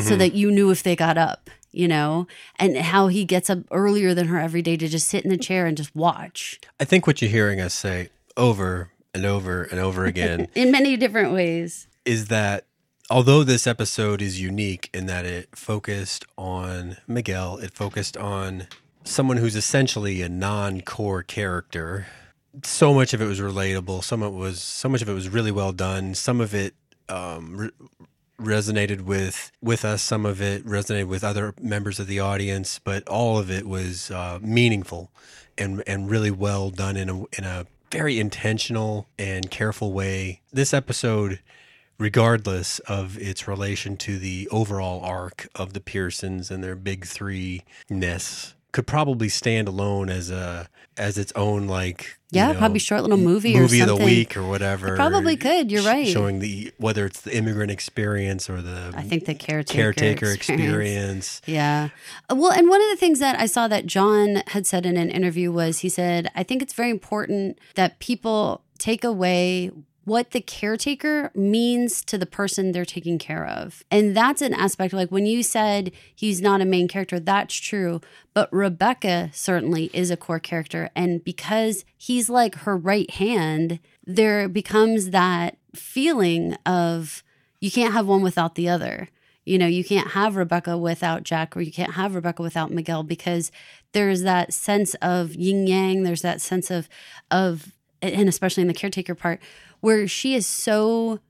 so 0.00 0.16
that 0.16 0.34
you 0.34 0.50
knew 0.50 0.70
if 0.70 0.82
they 0.82 0.96
got 0.96 1.16
up. 1.18 1.50
You 1.72 1.88
know, 1.88 2.26
and 2.58 2.74
how 2.78 3.08
he 3.08 3.26
gets 3.26 3.50
up 3.50 3.58
earlier 3.70 4.14
than 4.14 4.28
her 4.28 4.38
every 4.38 4.62
day 4.62 4.78
to 4.78 4.88
just 4.88 5.08
sit 5.08 5.24
in 5.24 5.30
the 5.30 5.36
chair 5.36 5.66
and 5.66 5.76
just 5.76 5.94
watch 5.94 6.58
I 6.80 6.84
think 6.86 7.06
what 7.06 7.20
you're 7.20 7.30
hearing 7.30 7.60
us 7.60 7.74
say 7.74 8.08
over 8.34 8.90
and 9.12 9.26
over 9.26 9.64
and 9.64 9.78
over 9.78 10.06
again 10.06 10.48
in 10.54 10.70
many 10.70 10.96
different 10.96 11.34
ways. 11.34 11.86
is 12.06 12.28
that 12.28 12.64
although 13.10 13.44
this 13.44 13.66
episode 13.66 14.20
is 14.20 14.40
unique 14.40 14.90
in 14.92 15.06
that 15.06 15.24
it 15.24 15.48
focused 15.54 16.24
on 16.36 16.96
Miguel, 17.06 17.58
it 17.58 17.72
focused 17.72 18.16
on 18.16 18.66
someone 19.04 19.36
who's 19.36 19.56
essentially 19.56 20.22
a 20.22 20.28
non-core 20.28 21.22
character. 21.22 22.06
So 22.64 22.92
much 22.92 23.12
of 23.14 23.20
it 23.20 23.26
was 23.26 23.40
relatable. 23.40 24.02
Some 24.02 24.22
of 24.22 24.34
it 24.34 24.36
was 24.36 24.60
so 24.60 24.88
much 24.88 25.02
of 25.02 25.08
it 25.08 25.14
was 25.14 25.28
really 25.28 25.52
well 25.52 25.72
done. 25.72 26.14
Some 26.14 26.40
of 26.40 26.54
it 26.54 26.74
um, 27.08 27.56
re- 27.56 27.70
resonated 28.40 29.02
with 29.02 29.52
with 29.60 29.84
us. 29.84 30.02
Some 30.02 30.26
of 30.26 30.40
it 30.40 30.64
resonated 30.64 31.08
with 31.08 31.22
other 31.22 31.54
members 31.60 32.00
of 32.00 32.06
the 32.06 32.18
audience. 32.18 32.78
But 32.78 33.06
all 33.08 33.38
of 33.38 33.50
it 33.50 33.66
was 33.66 34.10
uh, 34.10 34.38
meaningful 34.40 35.10
and 35.58 35.82
and 35.86 36.10
really 36.10 36.30
well 36.30 36.70
done 36.70 36.96
in 36.96 37.10
a 37.10 37.18
in 37.38 37.44
a 37.44 37.66
very 37.92 38.18
intentional 38.18 39.06
and 39.18 39.50
careful 39.50 39.92
way. 39.92 40.40
This 40.52 40.72
episode 40.74 41.40
regardless 41.98 42.78
of 42.80 43.18
its 43.18 43.48
relation 43.48 43.96
to 43.96 44.18
the 44.18 44.48
overall 44.50 45.02
arc 45.04 45.48
of 45.54 45.72
the 45.72 45.80
Pearsons 45.80 46.50
and 46.50 46.62
their 46.62 46.76
big 46.76 47.04
three 47.06 47.62
ness 47.88 48.54
could 48.72 48.86
probably 48.86 49.28
stand 49.30 49.68
alone 49.68 50.10
as 50.10 50.30
a 50.30 50.68
as 50.98 51.16
its 51.16 51.32
own 51.34 51.66
like 51.66 52.18
you 52.30 52.40
Yeah, 52.40 52.52
know, 52.52 52.58
probably 52.58 52.78
short 52.78 53.02
little 53.02 53.16
movie, 53.16 53.54
movie 53.54 53.80
or 53.80 53.84
of 53.90 53.98
the 53.98 54.04
week 54.04 54.36
or 54.36 54.42
whatever. 54.46 54.94
It 54.94 54.96
probably 54.96 55.36
could, 55.36 55.70
you're 55.70 55.82
right. 55.82 56.06
Showing 56.06 56.40
the 56.40 56.72
whether 56.76 57.06
it's 57.06 57.20
the 57.22 57.34
immigrant 57.34 57.70
experience 57.70 58.50
or 58.50 58.60
the 58.60 58.92
I 58.94 59.02
think 59.02 59.24
the 59.24 59.34
caretaker, 59.34 59.92
caretaker 59.92 60.30
experience. 60.30 61.40
Yeah. 61.46 61.88
Uh, 62.28 62.34
Well, 62.34 62.52
and 62.52 62.68
one 62.68 62.82
of 62.82 62.88
the 62.90 62.96
things 62.96 63.18
that 63.20 63.38
I 63.38 63.46
saw 63.46 63.68
that 63.68 63.86
Jon 63.86 64.42
had 64.48 64.66
said 64.66 64.84
in 64.84 64.96
an 64.96 65.10
interview 65.10 65.52
was 65.52 65.78
he 65.78 65.88
said, 65.88 66.30
I 66.34 66.42
think 66.42 66.60
it's 66.62 66.74
very 66.74 66.90
important 66.90 67.58
that 67.76 67.98
people 67.98 68.62
take 68.78 69.04
away 69.04 69.70
what 70.06 70.30
the 70.30 70.40
caretaker 70.40 71.32
means 71.34 72.04
to 72.04 72.16
the 72.16 72.26
person 72.26 72.70
they're 72.70 72.84
taking 72.84 73.18
care 73.18 73.44
of. 73.44 73.82
And 73.90 74.16
that's 74.16 74.40
an 74.40 74.54
aspect 74.54 74.94
like 74.94 75.10
when 75.10 75.26
you 75.26 75.42
said 75.42 75.90
he's 76.14 76.40
not 76.40 76.60
a 76.60 76.64
main 76.64 76.86
character, 76.86 77.18
that's 77.18 77.56
true. 77.56 78.00
But 78.32 78.48
Rebecca 78.52 79.30
certainly 79.32 79.90
is 79.92 80.12
a 80.12 80.16
core 80.16 80.38
character. 80.38 80.90
And 80.94 81.24
because 81.24 81.84
he's 81.98 82.30
like 82.30 82.54
her 82.58 82.76
right 82.76 83.10
hand, 83.10 83.80
there 84.04 84.48
becomes 84.48 85.10
that 85.10 85.58
feeling 85.74 86.54
of 86.64 87.24
you 87.60 87.72
can't 87.72 87.92
have 87.92 88.06
one 88.06 88.22
without 88.22 88.54
the 88.54 88.68
other. 88.68 89.08
You 89.44 89.58
know, 89.58 89.66
you 89.66 89.82
can't 89.82 90.12
have 90.12 90.36
Rebecca 90.36 90.78
without 90.78 91.24
Jack, 91.24 91.56
or 91.56 91.62
you 91.62 91.72
can't 91.72 91.94
have 91.94 92.14
Rebecca 92.14 92.42
without 92.42 92.70
Miguel, 92.70 93.02
because 93.02 93.50
there's 93.90 94.22
that 94.22 94.52
sense 94.52 94.94
of 95.02 95.34
yin 95.34 95.66
yang. 95.66 96.04
There's 96.04 96.22
that 96.22 96.40
sense 96.40 96.70
of 96.70 96.88
of, 97.30 97.72
and 98.02 98.28
especially 98.28 98.60
in 98.60 98.68
the 98.68 98.74
caretaker 98.74 99.14
part, 99.14 99.40
where 99.86 100.08
she 100.08 100.34
is 100.34 100.48
so. 100.48 101.20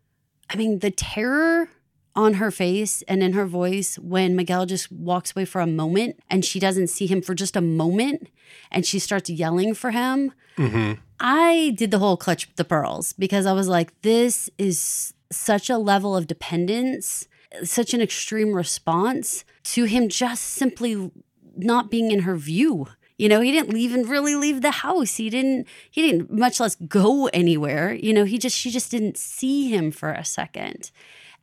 I 0.48 0.56
mean, 0.56 0.78
the 0.78 0.90
terror 0.90 1.68
on 2.14 2.34
her 2.34 2.50
face 2.50 3.02
and 3.06 3.22
in 3.22 3.34
her 3.34 3.44
voice 3.44 3.98
when 3.98 4.34
Miguel 4.34 4.64
just 4.64 4.90
walks 4.90 5.32
away 5.32 5.44
for 5.44 5.60
a 5.60 5.66
moment 5.66 6.18
and 6.30 6.42
she 6.42 6.58
doesn't 6.58 6.86
see 6.86 7.06
him 7.06 7.20
for 7.20 7.34
just 7.34 7.54
a 7.54 7.60
moment 7.60 8.28
and 8.70 8.86
she 8.86 8.98
starts 8.98 9.28
yelling 9.28 9.74
for 9.74 9.90
him. 9.90 10.32
hmm 10.56 10.92
I 11.20 11.74
did 11.76 11.90
the 11.90 11.98
whole 11.98 12.16
clutch 12.16 12.48
the 12.56 12.64
pearls 12.64 13.12
because 13.12 13.44
I 13.44 13.52
was 13.52 13.68
like, 13.68 14.00
this 14.00 14.48
is 14.56 15.12
such 15.30 15.68
a 15.68 15.76
level 15.76 16.16
of 16.16 16.26
dependence, 16.26 17.28
such 17.62 17.92
an 17.92 18.00
extreme 18.00 18.52
response 18.54 19.44
to 19.74 19.84
him 19.84 20.08
just 20.08 20.42
simply 20.42 21.10
not 21.56 21.90
being 21.90 22.10
in 22.10 22.20
her 22.20 22.36
view. 22.36 22.86
You 23.18 23.28
know, 23.28 23.40
he 23.40 23.50
didn't 23.50 23.76
even 23.76 24.02
really 24.02 24.34
leave 24.34 24.60
the 24.62 24.70
house. 24.70 25.16
He 25.16 25.30
didn't 25.30 25.66
he 25.90 26.02
didn't 26.02 26.30
much 26.30 26.60
less 26.60 26.74
go 26.74 27.26
anywhere. 27.28 27.94
You 27.94 28.12
know, 28.12 28.24
he 28.24 28.38
just 28.38 28.56
she 28.56 28.70
just 28.70 28.90
didn't 28.90 29.16
see 29.16 29.70
him 29.70 29.90
for 29.90 30.10
a 30.10 30.24
second. 30.24 30.90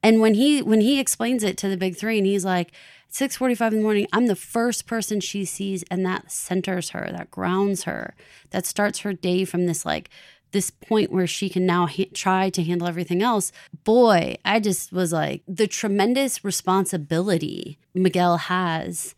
And 0.03 0.19
when 0.19 0.35
he 0.35 0.61
when 0.61 0.81
he 0.81 0.99
explains 0.99 1.43
it 1.43 1.57
to 1.57 1.69
the 1.69 1.77
big 1.77 1.95
three 1.95 2.17
and 2.17 2.27
he's 2.27 2.45
like, 2.45 2.71
6:45 3.11 3.73
in 3.73 3.77
the 3.77 3.83
morning, 3.83 4.07
I'm 4.11 4.27
the 4.27 4.35
first 4.35 4.87
person 4.87 5.19
she 5.19 5.45
sees 5.45 5.83
and 5.91 6.05
that 6.05 6.31
centers 6.31 6.89
her, 6.89 7.09
that 7.11 7.31
grounds 7.31 7.83
her, 7.83 8.15
that 8.51 8.65
starts 8.65 8.99
her 8.99 9.13
day 9.13 9.45
from 9.45 9.65
this 9.65 9.85
like 9.85 10.09
this 10.53 10.69
point 10.69 11.11
where 11.11 11.27
she 11.27 11.49
can 11.49 11.65
now 11.65 11.87
ha- 11.87 12.09
try 12.13 12.49
to 12.49 12.63
handle 12.63 12.87
everything 12.87 13.21
else. 13.21 13.51
Boy, 13.83 14.37
I 14.45 14.59
just 14.59 14.93
was 14.93 15.11
like, 15.11 15.43
the 15.47 15.67
tremendous 15.67 16.45
responsibility 16.45 17.79
Miguel 17.93 18.37
has 18.37 19.15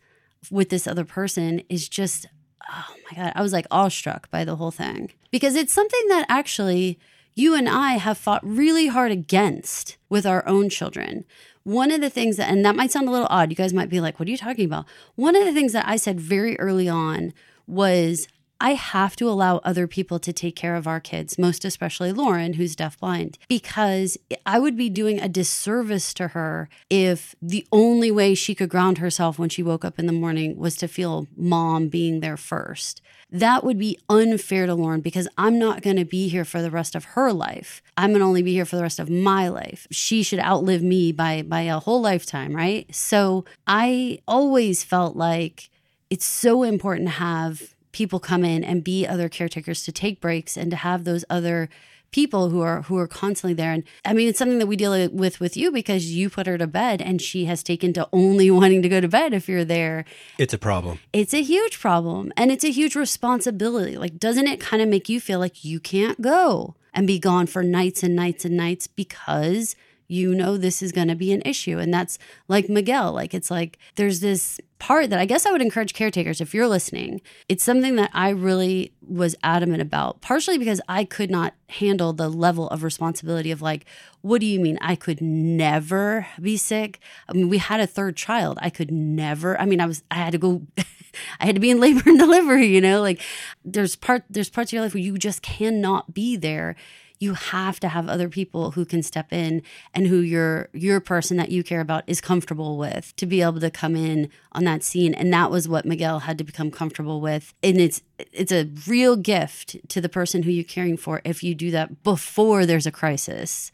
with 0.50 0.70
this 0.70 0.86
other 0.86 1.04
person 1.04 1.62
is 1.68 1.88
just, 1.88 2.26
oh 2.70 2.94
my 3.10 3.16
God. 3.16 3.32
I 3.34 3.42
was 3.42 3.52
like 3.52 3.66
awestruck 3.70 4.30
by 4.30 4.44
the 4.44 4.56
whole 4.56 4.70
thing 4.70 5.12
because 5.30 5.54
it's 5.54 5.72
something 5.72 6.08
that 6.08 6.26
actually 6.28 6.98
you 7.34 7.54
and 7.54 7.68
I 7.68 7.94
have 7.94 8.16
fought 8.18 8.46
really 8.46 8.86
hard 8.86 9.12
against 9.12 9.98
with 10.08 10.24
our 10.26 10.46
own 10.48 10.68
children. 10.70 11.24
One 11.64 11.90
of 11.90 12.00
the 12.00 12.10
things 12.10 12.36
that, 12.36 12.50
and 12.50 12.64
that 12.64 12.76
might 12.76 12.90
sound 12.90 13.08
a 13.08 13.10
little 13.10 13.26
odd, 13.28 13.50
you 13.50 13.56
guys 13.56 13.74
might 13.74 13.90
be 13.90 14.00
like, 14.00 14.18
what 14.18 14.28
are 14.28 14.30
you 14.30 14.38
talking 14.38 14.64
about? 14.64 14.86
One 15.16 15.36
of 15.36 15.44
the 15.44 15.52
things 15.52 15.72
that 15.72 15.86
I 15.86 15.96
said 15.96 16.18
very 16.18 16.58
early 16.58 16.88
on 16.88 17.34
was 17.66 18.28
I 18.60 18.74
have 18.74 19.16
to 19.16 19.28
allow 19.28 19.58
other 19.58 19.86
people 19.86 20.18
to 20.20 20.32
take 20.32 20.56
care 20.56 20.76
of 20.76 20.86
our 20.86 21.00
kids, 21.00 21.38
most 21.38 21.64
especially 21.64 22.12
Lauren, 22.12 22.54
who's 22.54 22.74
deafblind, 22.74 23.36
because 23.48 24.16
I 24.46 24.58
would 24.58 24.76
be 24.76 24.88
doing 24.88 25.20
a 25.20 25.28
disservice 25.28 26.14
to 26.14 26.28
her 26.28 26.68
if 26.88 27.34
the 27.42 27.66
only 27.70 28.10
way 28.10 28.34
she 28.34 28.54
could 28.54 28.70
ground 28.70 28.98
herself 28.98 29.38
when 29.38 29.50
she 29.50 29.62
woke 29.62 29.84
up 29.84 29.98
in 29.98 30.06
the 30.06 30.12
morning 30.12 30.56
was 30.56 30.76
to 30.76 30.88
feel 30.88 31.26
mom 31.36 31.88
being 31.88 32.20
there 32.20 32.36
first. 32.36 33.02
That 33.30 33.64
would 33.64 33.78
be 33.78 33.98
unfair 34.08 34.66
to 34.66 34.74
Lauren 34.74 35.00
because 35.00 35.28
I'm 35.36 35.58
not 35.58 35.82
going 35.82 35.96
to 35.96 36.04
be 36.04 36.28
here 36.28 36.44
for 36.44 36.62
the 36.62 36.70
rest 36.70 36.94
of 36.94 37.04
her 37.04 37.32
life. 37.32 37.82
I'm 37.96 38.10
going 38.10 38.20
to 38.20 38.26
only 38.26 38.42
be 38.42 38.52
here 38.52 38.64
for 38.64 38.76
the 38.76 38.82
rest 38.82 39.00
of 39.00 39.10
my 39.10 39.48
life. 39.48 39.86
She 39.90 40.22
should 40.22 40.38
outlive 40.38 40.82
me 40.82 41.12
by 41.12 41.42
by 41.42 41.62
a 41.62 41.80
whole 41.80 42.00
lifetime, 42.00 42.54
right? 42.54 42.92
So, 42.94 43.44
I 43.66 44.20
always 44.28 44.84
felt 44.84 45.16
like 45.16 45.68
it's 46.08 46.24
so 46.24 46.62
important 46.62 47.08
to 47.08 47.14
have 47.14 47.74
people 47.96 48.20
come 48.20 48.44
in 48.44 48.62
and 48.62 48.84
be 48.84 49.06
other 49.06 49.26
caretakers 49.26 49.82
to 49.82 49.90
take 49.90 50.20
breaks 50.20 50.54
and 50.54 50.70
to 50.70 50.76
have 50.76 51.04
those 51.04 51.24
other 51.30 51.66
people 52.10 52.50
who 52.50 52.60
are 52.60 52.82
who 52.82 52.98
are 52.98 53.08
constantly 53.08 53.54
there. 53.54 53.72
And 53.72 53.84
i 54.04 54.12
mean 54.12 54.28
it's 54.28 54.38
something 54.38 54.58
that 54.58 54.66
we 54.66 54.76
deal 54.76 55.08
with 55.08 55.40
with 55.40 55.56
you 55.56 55.72
because 55.72 56.12
you 56.12 56.28
put 56.28 56.46
her 56.46 56.58
to 56.58 56.66
bed 56.66 57.00
and 57.00 57.22
she 57.22 57.46
has 57.46 57.62
taken 57.62 57.94
to 57.94 58.06
only 58.12 58.50
wanting 58.58 58.82
to 58.82 58.90
go 58.90 59.00
to 59.00 59.08
bed 59.08 59.32
if 59.32 59.48
you're 59.48 59.64
there. 59.64 60.04
It's 60.36 60.52
a 60.52 60.58
problem. 60.58 60.98
it's 61.14 61.32
a 61.32 61.42
huge 61.42 61.80
problem 61.80 62.34
and 62.36 62.50
it's 62.50 62.64
a 62.64 62.70
huge 62.70 62.94
responsibility. 62.94 63.96
Like 63.96 64.18
doesn't 64.18 64.46
it 64.46 64.60
kind 64.60 64.82
of 64.82 64.90
make 64.90 65.08
you 65.08 65.18
feel 65.18 65.38
like 65.38 65.64
you 65.64 65.80
can't 65.80 66.20
go 66.20 66.74
and 66.92 67.06
be 67.06 67.18
gone 67.18 67.46
for 67.46 67.62
nights 67.62 68.02
and 68.02 68.14
nights 68.14 68.44
and 68.44 68.58
nights 68.58 68.86
because 68.86 69.74
you 70.08 70.34
know 70.34 70.56
this 70.56 70.82
is 70.82 70.92
going 70.92 71.08
to 71.08 71.14
be 71.14 71.32
an 71.32 71.42
issue. 71.44 71.78
And 71.78 71.92
that's 71.92 72.18
like 72.48 72.68
miguel 72.68 73.12
like 73.12 73.34
it's 73.34 73.50
like 73.50 73.78
there's 73.96 74.20
this 74.20 74.60
part 74.78 75.10
that 75.10 75.18
i 75.18 75.24
guess 75.24 75.46
i 75.46 75.50
would 75.50 75.62
encourage 75.62 75.94
caretakers 75.94 76.40
if 76.40 76.52
you're 76.52 76.68
listening 76.68 77.20
it's 77.48 77.64
something 77.64 77.96
that 77.96 78.10
i 78.12 78.28
really 78.28 78.92
was 79.00 79.34
adamant 79.42 79.80
about 79.80 80.20
partially 80.20 80.58
because 80.58 80.80
i 80.88 81.02
could 81.02 81.30
not 81.30 81.54
handle 81.70 82.12
the 82.12 82.28
level 82.28 82.68
of 82.68 82.82
responsibility 82.82 83.50
of 83.50 83.62
like 83.62 83.86
what 84.22 84.40
do 84.40 84.46
you 84.46 84.58
mean? 84.58 84.76
I 84.80 84.96
could 84.96 85.20
never 85.20 86.26
be 86.40 86.56
sick? 86.56 86.98
I 87.28 87.32
mean 87.32 87.48
we 87.48 87.58
had 87.58 87.78
a 87.78 87.86
third 87.86 88.16
child. 88.16 88.58
I 88.60 88.70
could 88.70 88.90
never 88.90 89.58
i 89.60 89.64
mean 89.64 89.80
i 89.80 89.86
was 89.86 90.02
i 90.10 90.16
had 90.16 90.32
to 90.32 90.38
go 90.38 90.62
I 91.40 91.46
had 91.46 91.54
to 91.54 91.60
be 91.60 91.70
in 91.70 91.80
labor 91.80 92.02
and 92.04 92.18
delivery, 92.26 92.66
you 92.66 92.80
know, 92.80 93.00
like 93.00 93.22
there's 93.64 93.96
part 93.96 94.24
there's 94.28 94.50
parts 94.50 94.68
of 94.68 94.74
your 94.74 94.82
life 94.82 94.92
where 94.92 95.02
you 95.02 95.16
just 95.16 95.42
cannot 95.42 96.12
be 96.12 96.36
there. 96.36 96.76
You 97.18 97.34
have 97.34 97.80
to 97.80 97.88
have 97.88 98.08
other 98.08 98.28
people 98.28 98.72
who 98.72 98.84
can 98.84 99.02
step 99.02 99.32
in 99.32 99.62
and 99.94 100.06
who 100.06 100.18
your 100.18 100.68
your 100.72 101.00
person 101.00 101.36
that 101.38 101.50
you 101.50 101.62
care 101.62 101.80
about 101.80 102.04
is 102.06 102.20
comfortable 102.20 102.78
with 102.78 103.14
to 103.16 103.26
be 103.26 103.42
able 103.42 103.60
to 103.60 103.70
come 103.70 103.96
in 103.96 104.30
on 104.52 104.64
that 104.64 104.82
scene. 104.82 105.14
And 105.14 105.32
that 105.32 105.50
was 105.50 105.68
what 105.68 105.86
Miguel 105.86 106.20
had 106.20 106.38
to 106.38 106.44
become 106.44 106.70
comfortable 106.70 107.20
with. 107.20 107.54
And 107.62 107.78
it's 107.78 108.02
it's 108.18 108.52
a 108.52 108.68
real 108.86 109.16
gift 109.16 109.76
to 109.88 110.00
the 110.00 110.08
person 110.08 110.42
who 110.42 110.50
you're 110.50 110.64
caring 110.64 110.96
for 110.96 111.20
if 111.24 111.42
you 111.42 111.54
do 111.54 111.70
that 111.70 112.02
before 112.02 112.64
there's 112.64 112.86
a 112.86 112.92
crisis 112.92 113.72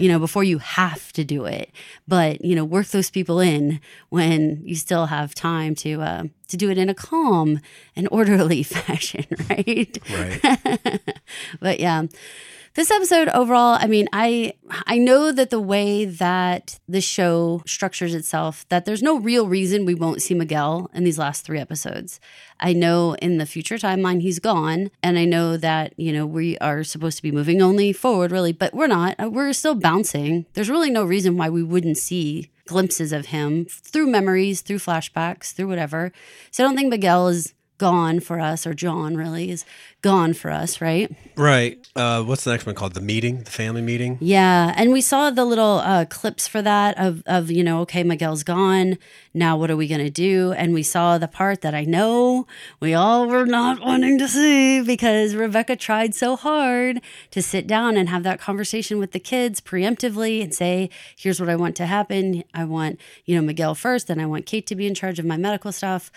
you 0.00 0.08
know, 0.08 0.18
before 0.18 0.44
you 0.44 0.58
have 0.58 1.12
to 1.14 1.24
do 1.24 1.44
it. 1.44 1.70
But 2.06 2.44
you 2.44 2.54
know, 2.54 2.64
work 2.64 2.88
those 2.88 3.10
people 3.10 3.40
in 3.40 3.80
when 4.10 4.60
you 4.64 4.74
still 4.74 5.06
have 5.06 5.34
time 5.34 5.74
to 5.76 6.02
uh, 6.02 6.24
to 6.48 6.56
do 6.56 6.70
it 6.70 6.78
in 6.78 6.88
a 6.88 6.94
calm 6.94 7.60
and 7.94 8.08
orderly 8.10 8.62
fashion, 8.62 9.26
right? 9.48 9.98
Right. 10.10 11.00
but 11.60 11.80
yeah 11.80 12.04
this 12.74 12.90
episode 12.90 13.28
overall 13.30 13.78
i 13.80 13.86
mean 13.86 14.06
i 14.12 14.52
i 14.86 14.98
know 14.98 15.32
that 15.32 15.48
the 15.48 15.60
way 15.60 16.04
that 16.04 16.78
the 16.86 17.00
show 17.00 17.62
structures 17.66 18.14
itself 18.14 18.66
that 18.68 18.84
there's 18.84 19.02
no 19.02 19.18
real 19.18 19.48
reason 19.48 19.86
we 19.86 19.94
won't 19.94 20.20
see 20.20 20.34
miguel 20.34 20.90
in 20.92 21.02
these 21.02 21.18
last 21.18 21.44
three 21.44 21.58
episodes 21.58 22.20
i 22.60 22.72
know 22.72 23.14
in 23.22 23.38
the 23.38 23.46
future 23.46 23.76
timeline 23.76 24.20
he's 24.20 24.38
gone 24.38 24.90
and 25.02 25.18
i 25.18 25.24
know 25.24 25.56
that 25.56 25.92
you 25.96 26.12
know 26.12 26.26
we 26.26 26.58
are 26.58 26.82
supposed 26.82 27.16
to 27.16 27.22
be 27.22 27.30
moving 27.30 27.62
only 27.62 27.92
forward 27.92 28.32
really 28.32 28.52
but 28.52 28.74
we're 28.74 28.86
not. 28.86 29.14
Uh, 29.18 29.28
we're 29.30 29.52
still 29.52 29.74
bouncing. 29.74 30.46
There's 30.54 30.70
really 30.70 30.90
no 30.90 31.04
reason 31.04 31.36
why 31.36 31.48
we 31.50 31.62
wouldn't 31.62 31.98
see 31.98 32.50
glimpses 32.66 33.12
of 33.12 33.26
him 33.26 33.66
through 33.66 34.06
memories 34.06 34.60
through 34.60 34.78
flashbacks 34.78 35.52
through 35.52 35.68
whatever. 35.68 36.12
So 36.50 36.64
i 36.64 36.66
don't 36.66 36.76
think 36.76 36.90
miguel 36.90 37.28
is 37.28 37.54
gone 37.78 38.20
for 38.20 38.40
us 38.40 38.66
or 38.66 38.74
Jon 38.74 39.16
really 39.16 39.50
is 39.50 39.64
gone 40.02 40.32
for 40.34 40.50
us 40.50 40.80
right 40.80 41.14
right. 41.36 41.78
Uh, 41.94 42.22
what's 42.22 42.44
the 42.44 42.50
next 42.50 42.64
one 42.64 42.74
called? 42.74 42.94
The 42.94 43.00
meeting, 43.00 43.42
the 43.42 43.50
family 43.50 43.82
meeting. 43.82 44.18
yeah, 44.20 44.72
and 44.76 44.92
we 44.92 45.00
saw 45.00 45.30
the 45.30 45.44
little 45.44 45.78
uh, 45.78 46.04
clips 46.06 46.46
for 46.48 46.62
that 46.62 46.98
of 46.98 47.22
of 47.26 47.50
you 47.50 47.62
know, 47.64 47.80
okay, 47.80 48.02
Miguel's 48.02 48.42
gone. 48.42 48.98
Now 49.34 49.56
what 49.56 49.70
are 49.70 49.76
we 49.76 49.88
gonna 49.88 50.10
do? 50.10 50.52
And 50.52 50.72
we 50.72 50.82
saw 50.82 51.18
the 51.18 51.28
part 51.28 51.60
that 51.62 51.74
I 51.74 51.84
know 51.84 52.46
we 52.80 52.94
all 52.94 53.26
were 53.28 53.46
not 53.46 53.80
wanting 53.80 54.18
to 54.18 54.28
see 54.28 54.82
because 54.82 55.34
Rebecca 55.34 55.76
tried 55.76 56.14
so 56.14 56.36
hard 56.36 57.00
to 57.30 57.42
sit 57.42 57.66
down 57.66 57.96
and 57.96 58.08
have 58.08 58.22
that 58.22 58.40
conversation 58.40 58.98
with 58.98 59.12
the 59.12 59.20
kids 59.20 59.60
preemptively 59.60 60.42
and 60.42 60.54
say, 60.54 60.88
here's 61.16 61.40
what 61.40 61.48
I 61.48 61.56
want 61.56 61.76
to 61.76 61.86
happen. 61.86 62.44
I 62.54 62.64
want 62.64 63.00
you 63.24 63.34
know 63.36 63.42
Miguel 63.42 63.74
first, 63.74 64.08
and 64.08 64.20
I 64.22 64.26
want 64.26 64.46
Kate 64.46 64.66
to 64.68 64.76
be 64.76 64.86
in 64.86 64.94
charge 64.94 65.18
of 65.18 65.26
my 65.26 65.36
medical 65.36 65.72
stuff. 65.72 66.10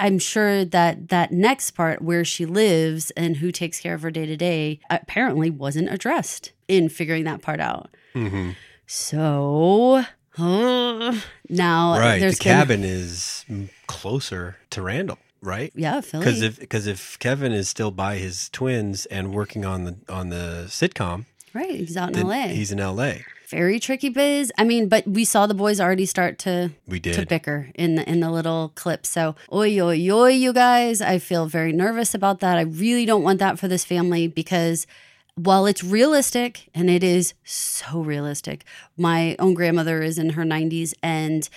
I'm 0.00 0.18
sure 0.18 0.64
that 0.64 1.08
that 1.08 1.32
next 1.32 1.72
part 1.72 2.00
where 2.02 2.24
she 2.24 2.46
lives 2.46 3.10
and 3.12 3.38
who 3.38 3.50
takes 3.50 3.80
care 3.80 3.94
of 3.94 4.02
her 4.02 4.10
day 4.10 4.26
to 4.26 4.36
day 4.36 4.80
apparently 4.90 5.50
wasn't 5.50 5.90
addressed 5.92 6.52
in 6.68 6.88
figuring 6.88 7.24
that 7.24 7.42
part 7.42 7.60
out. 7.60 7.90
Mm-hmm. 8.14 8.50
So 8.86 10.04
uh, 10.38 11.20
now 11.48 11.98
Right. 11.98 12.18
The 12.20 12.26
been- 12.26 12.34
cabin 12.36 12.84
is 12.84 13.44
closer 13.86 14.56
to 14.70 14.82
Randall, 14.82 15.18
right? 15.42 15.72
yeah, 15.74 16.00
Because 16.00 16.42
if 16.42 16.58
because 16.60 16.86
if 16.86 17.18
Kevin 17.18 17.52
is 17.52 17.68
still 17.68 17.90
by 17.90 18.16
his 18.16 18.48
twins 18.50 19.06
and 19.06 19.32
working 19.34 19.64
on 19.64 19.84
the 19.84 19.96
on 20.08 20.28
the 20.30 20.64
sitcom, 20.68 21.26
right, 21.54 21.70
he's 21.70 21.96
out 21.96 22.16
in 22.16 22.26
LA. 22.26 22.48
he's 22.48 22.70
in 22.72 22.80
L.A. 22.80 23.24
Very 23.48 23.80
tricky 23.80 24.10
biz. 24.10 24.52
I 24.58 24.64
mean, 24.64 24.88
but 24.88 25.06
we 25.08 25.24
saw 25.24 25.46
the 25.46 25.54
boys 25.54 25.80
already 25.80 26.04
start 26.04 26.38
to 26.40 26.70
We 26.86 27.00
did 27.00 27.14
to 27.14 27.24
bicker 27.24 27.70
in 27.74 27.94
the 27.94 28.06
in 28.08 28.20
the 28.20 28.30
little 28.30 28.72
clip. 28.74 29.06
So, 29.06 29.36
oi 29.50 29.80
oi 29.80 30.10
oi, 30.10 30.28
you 30.32 30.52
guys, 30.52 31.00
I 31.00 31.18
feel 31.18 31.46
very 31.46 31.72
nervous 31.72 32.14
about 32.14 32.40
that. 32.40 32.58
I 32.58 32.62
really 32.62 33.06
don't 33.06 33.22
want 33.22 33.38
that 33.38 33.58
for 33.58 33.66
this 33.66 33.86
family 33.86 34.28
because 34.28 34.86
while 35.34 35.64
it's 35.64 35.82
realistic 35.82 36.68
and 36.74 36.90
it 36.90 37.02
is 37.02 37.32
so 37.42 38.00
realistic, 38.00 38.64
my 38.98 39.34
own 39.38 39.54
grandmother 39.54 40.02
is 40.02 40.18
in 40.18 40.30
her 40.30 40.44
90s 40.44 40.92
and 41.02 41.48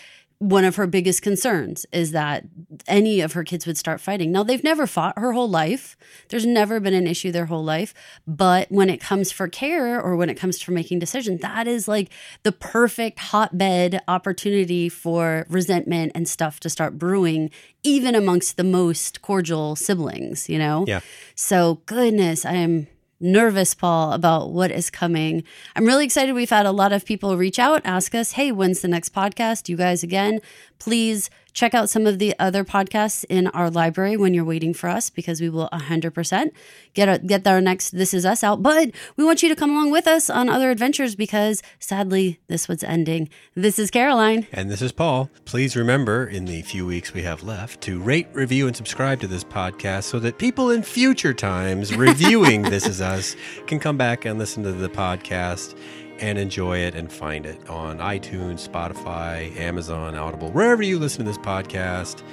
one 0.41 0.65
of 0.65 0.75
her 0.75 0.87
biggest 0.87 1.21
concerns 1.21 1.85
is 1.91 2.13
that 2.13 2.43
any 2.87 3.21
of 3.21 3.33
her 3.33 3.43
kids 3.43 3.67
would 3.67 3.77
start 3.77 4.01
fighting. 4.01 4.31
Now, 4.31 4.41
they've 4.41 4.63
never 4.63 4.87
fought 4.87 5.19
her 5.19 5.33
whole 5.33 5.47
life. 5.47 5.95
There's 6.29 6.47
never 6.47 6.79
been 6.79 6.95
an 6.95 7.05
issue 7.05 7.31
their 7.31 7.45
whole 7.45 7.63
life. 7.63 7.93
But 8.25 8.71
when 8.71 8.89
it 8.89 8.99
comes 8.99 9.31
for 9.31 9.47
care 9.47 10.01
or 10.01 10.15
when 10.15 10.31
it 10.31 10.37
comes 10.37 10.59
for 10.59 10.71
making 10.71 10.97
decisions, 10.97 11.41
that 11.41 11.67
is 11.67 11.87
like 11.87 12.09
the 12.41 12.51
perfect 12.51 13.19
hotbed 13.19 14.01
opportunity 14.07 14.89
for 14.89 15.45
resentment 15.47 16.13
and 16.15 16.27
stuff 16.27 16.59
to 16.61 16.71
start 16.71 16.97
brewing, 16.97 17.51
even 17.83 18.15
amongst 18.15 18.57
the 18.57 18.63
most 18.63 19.21
cordial 19.21 19.75
siblings, 19.75 20.49
you 20.49 20.57
know? 20.57 20.85
Yeah. 20.87 21.01
So, 21.35 21.81
goodness, 21.85 22.47
I 22.47 22.53
am 22.53 22.87
nervous, 23.21 23.73
Paul, 23.73 24.13
about 24.13 24.51
what 24.51 24.71
is 24.71 24.89
coming. 24.89 25.43
I'm 25.75 25.85
really 25.85 26.05
excited. 26.05 26.33
We've 26.33 26.49
had 26.49 26.65
a 26.65 26.71
lot 26.71 26.91
of 26.91 27.05
people 27.05 27.37
reach 27.37 27.59
out, 27.59 27.81
ask 27.85 28.15
us, 28.15 28.33
hey, 28.33 28.51
when's 28.51 28.81
the 28.81 28.87
next 28.87 29.13
podcast? 29.13 29.69
You 29.69 29.77
guys, 29.77 30.03
again, 30.03 30.39
please 30.79 31.29
check 31.53 31.73
out 31.73 31.89
some 31.89 32.05
of 32.05 32.19
the 32.19 32.33
other 32.39 32.63
podcasts 32.63 33.25
in 33.29 33.47
our 33.47 33.69
library 33.69 34.17
when 34.17 34.33
you're 34.33 34.45
waiting 34.45 34.73
for 34.73 34.89
us 34.89 35.09
because 35.09 35.41
we 35.41 35.49
will 35.49 35.69
100% 35.71 36.51
get, 36.93 37.09
a, 37.09 37.19
get 37.19 37.45
our 37.47 37.61
next 37.61 37.91
This 37.91 38.13
Is 38.13 38.25
Us 38.25 38.43
out. 38.43 38.63
But 38.63 38.91
we 39.17 39.23
want 39.23 39.43
you 39.43 39.49
to 39.49 39.55
come 39.55 39.71
along 39.71 39.91
with 39.91 40.07
us 40.07 40.29
on 40.29 40.49
other 40.49 40.71
adventures 40.71 41.15
because 41.15 41.61
sadly, 41.79 42.39
this 42.47 42.67
one's 42.67 42.83
ending. 42.83 43.29
This 43.55 43.79
is 43.79 43.91
Caroline. 43.91 44.47
And 44.51 44.69
this 44.69 44.81
is 44.81 44.91
Paul. 44.91 45.29
Please 45.45 45.75
remember, 45.75 46.25
in 46.25 46.45
the 46.45 46.61
few 46.61 46.85
weeks 46.85 47.13
we 47.13 47.23
have 47.23 47.43
left, 47.43 47.81
to 47.81 47.99
rate, 48.01 48.27
review, 48.33 48.67
and 48.67 48.75
subscribe 48.75 49.19
to 49.21 49.27
this 49.27 49.43
podcast 49.43 50.03
so 50.03 50.19
that 50.19 50.37
people 50.37 50.71
in 50.71 50.83
future 50.83 51.33
times 51.33 51.95
reviewing 51.95 52.61
This 52.71 52.87
Is 52.87 53.01
Us 53.01 53.35
can 53.67 53.79
come 53.79 53.97
back 53.97 54.25
and 54.25 54.39
listen 54.39 54.63
to 54.63 54.71
the 54.71 54.89
podcast 54.89 55.77
and 56.21 56.37
enjoy 56.37 56.77
it 56.77 56.95
and 56.95 57.11
find 57.11 57.45
it 57.45 57.69
on 57.69 57.97
iTunes, 57.97 58.67
Spotify, 58.67 59.55
Amazon, 59.57 60.15
Audible, 60.15 60.51
wherever 60.51 60.83
you 60.83 60.99
listen 60.99 61.25
to 61.25 61.31
this 61.31 61.37
podcast. 61.39 62.23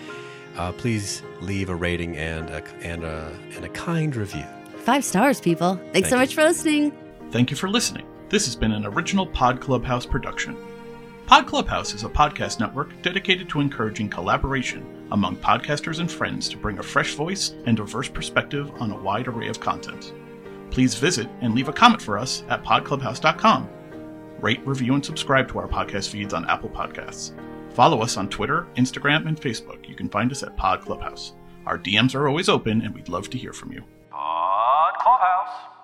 Uh, 0.56 0.72
please 0.72 1.22
leave 1.40 1.70
a 1.70 1.74
rating 1.74 2.16
and 2.16 2.50
a, 2.50 2.62
and 2.82 3.04
a, 3.04 3.36
and 3.54 3.64
a 3.64 3.68
kind 3.70 4.14
review. 4.14 4.44
Five 4.78 5.04
stars, 5.04 5.40
people. 5.40 5.76
Thanks 5.92 5.92
Thank 5.92 6.06
so 6.06 6.16
you. 6.16 6.20
much 6.22 6.34
for 6.34 6.44
listening. 6.44 6.92
Thank 7.30 7.50
you 7.50 7.56
for 7.56 7.68
listening. 7.68 8.06
This 8.28 8.44
has 8.46 8.56
been 8.56 8.72
an 8.72 8.84
original 8.84 9.26
Pod 9.26 9.60
Clubhouse 9.60 10.04
production. 10.04 10.56
Pod 11.26 11.46
Clubhouse 11.46 11.94
is 11.94 12.04
a 12.04 12.08
podcast 12.08 12.58
network 12.58 12.90
dedicated 13.02 13.48
to 13.50 13.60
encouraging 13.60 14.08
collaboration 14.08 15.06
among 15.12 15.36
podcasters 15.36 16.00
and 16.00 16.10
friends 16.10 16.48
to 16.48 16.56
bring 16.56 16.78
a 16.78 16.82
fresh 16.82 17.14
voice 17.14 17.54
and 17.66 17.76
diverse 17.76 18.08
perspective 18.08 18.70
on 18.80 18.90
a 18.90 18.98
wide 18.98 19.28
array 19.28 19.48
of 19.48 19.60
content. 19.60 20.12
Please 20.70 20.94
visit 20.94 21.28
and 21.40 21.54
leave 21.54 21.68
a 21.68 21.72
comment 21.72 22.02
for 22.02 22.18
us 22.18 22.42
at 22.48 22.64
podclubhouse.com 22.64 23.68
rate, 24.40 24.60
review, 24.66 24.94
and 24.94 25.04
subscribe 25.04 25.48
to 25.48 25.58
our 25.58 25.68
podcast 25.68 26.10
feeds 26.10 26.34
on 26.34 26.48
Apple 26.48 26.68
Podcasts. 26.70 27.32
Follow 27.72 28.00
us 28.02 28.16
on 28.16 28.28
Twitter, 28.28 28.66
Instagram, 28.76 29.26
and 29.28 29.40
Facebook. 29.40 29.88
You 29.88 29.94
can 29.94 30.08
find 30.08 30.30
us 30.32 30.42
at 30.42 30.56
Pod 30.56 30.82
Clubhouse. 30.82 31.34
Our 31.66 31.78
DMs 31.78 32.14
are 32.14 32.28
always 32.28 32.48
open, 32.48 32.82
and 32.82 32.94
we'd 32.94 33.08
love 33.08 33.30
to 33.30 33.38
hear 33.38 33.52
from 33.52 33.72
you. 33.72 33.84
Pod 34.10 34.94
Clubhouse. 35.00 35.77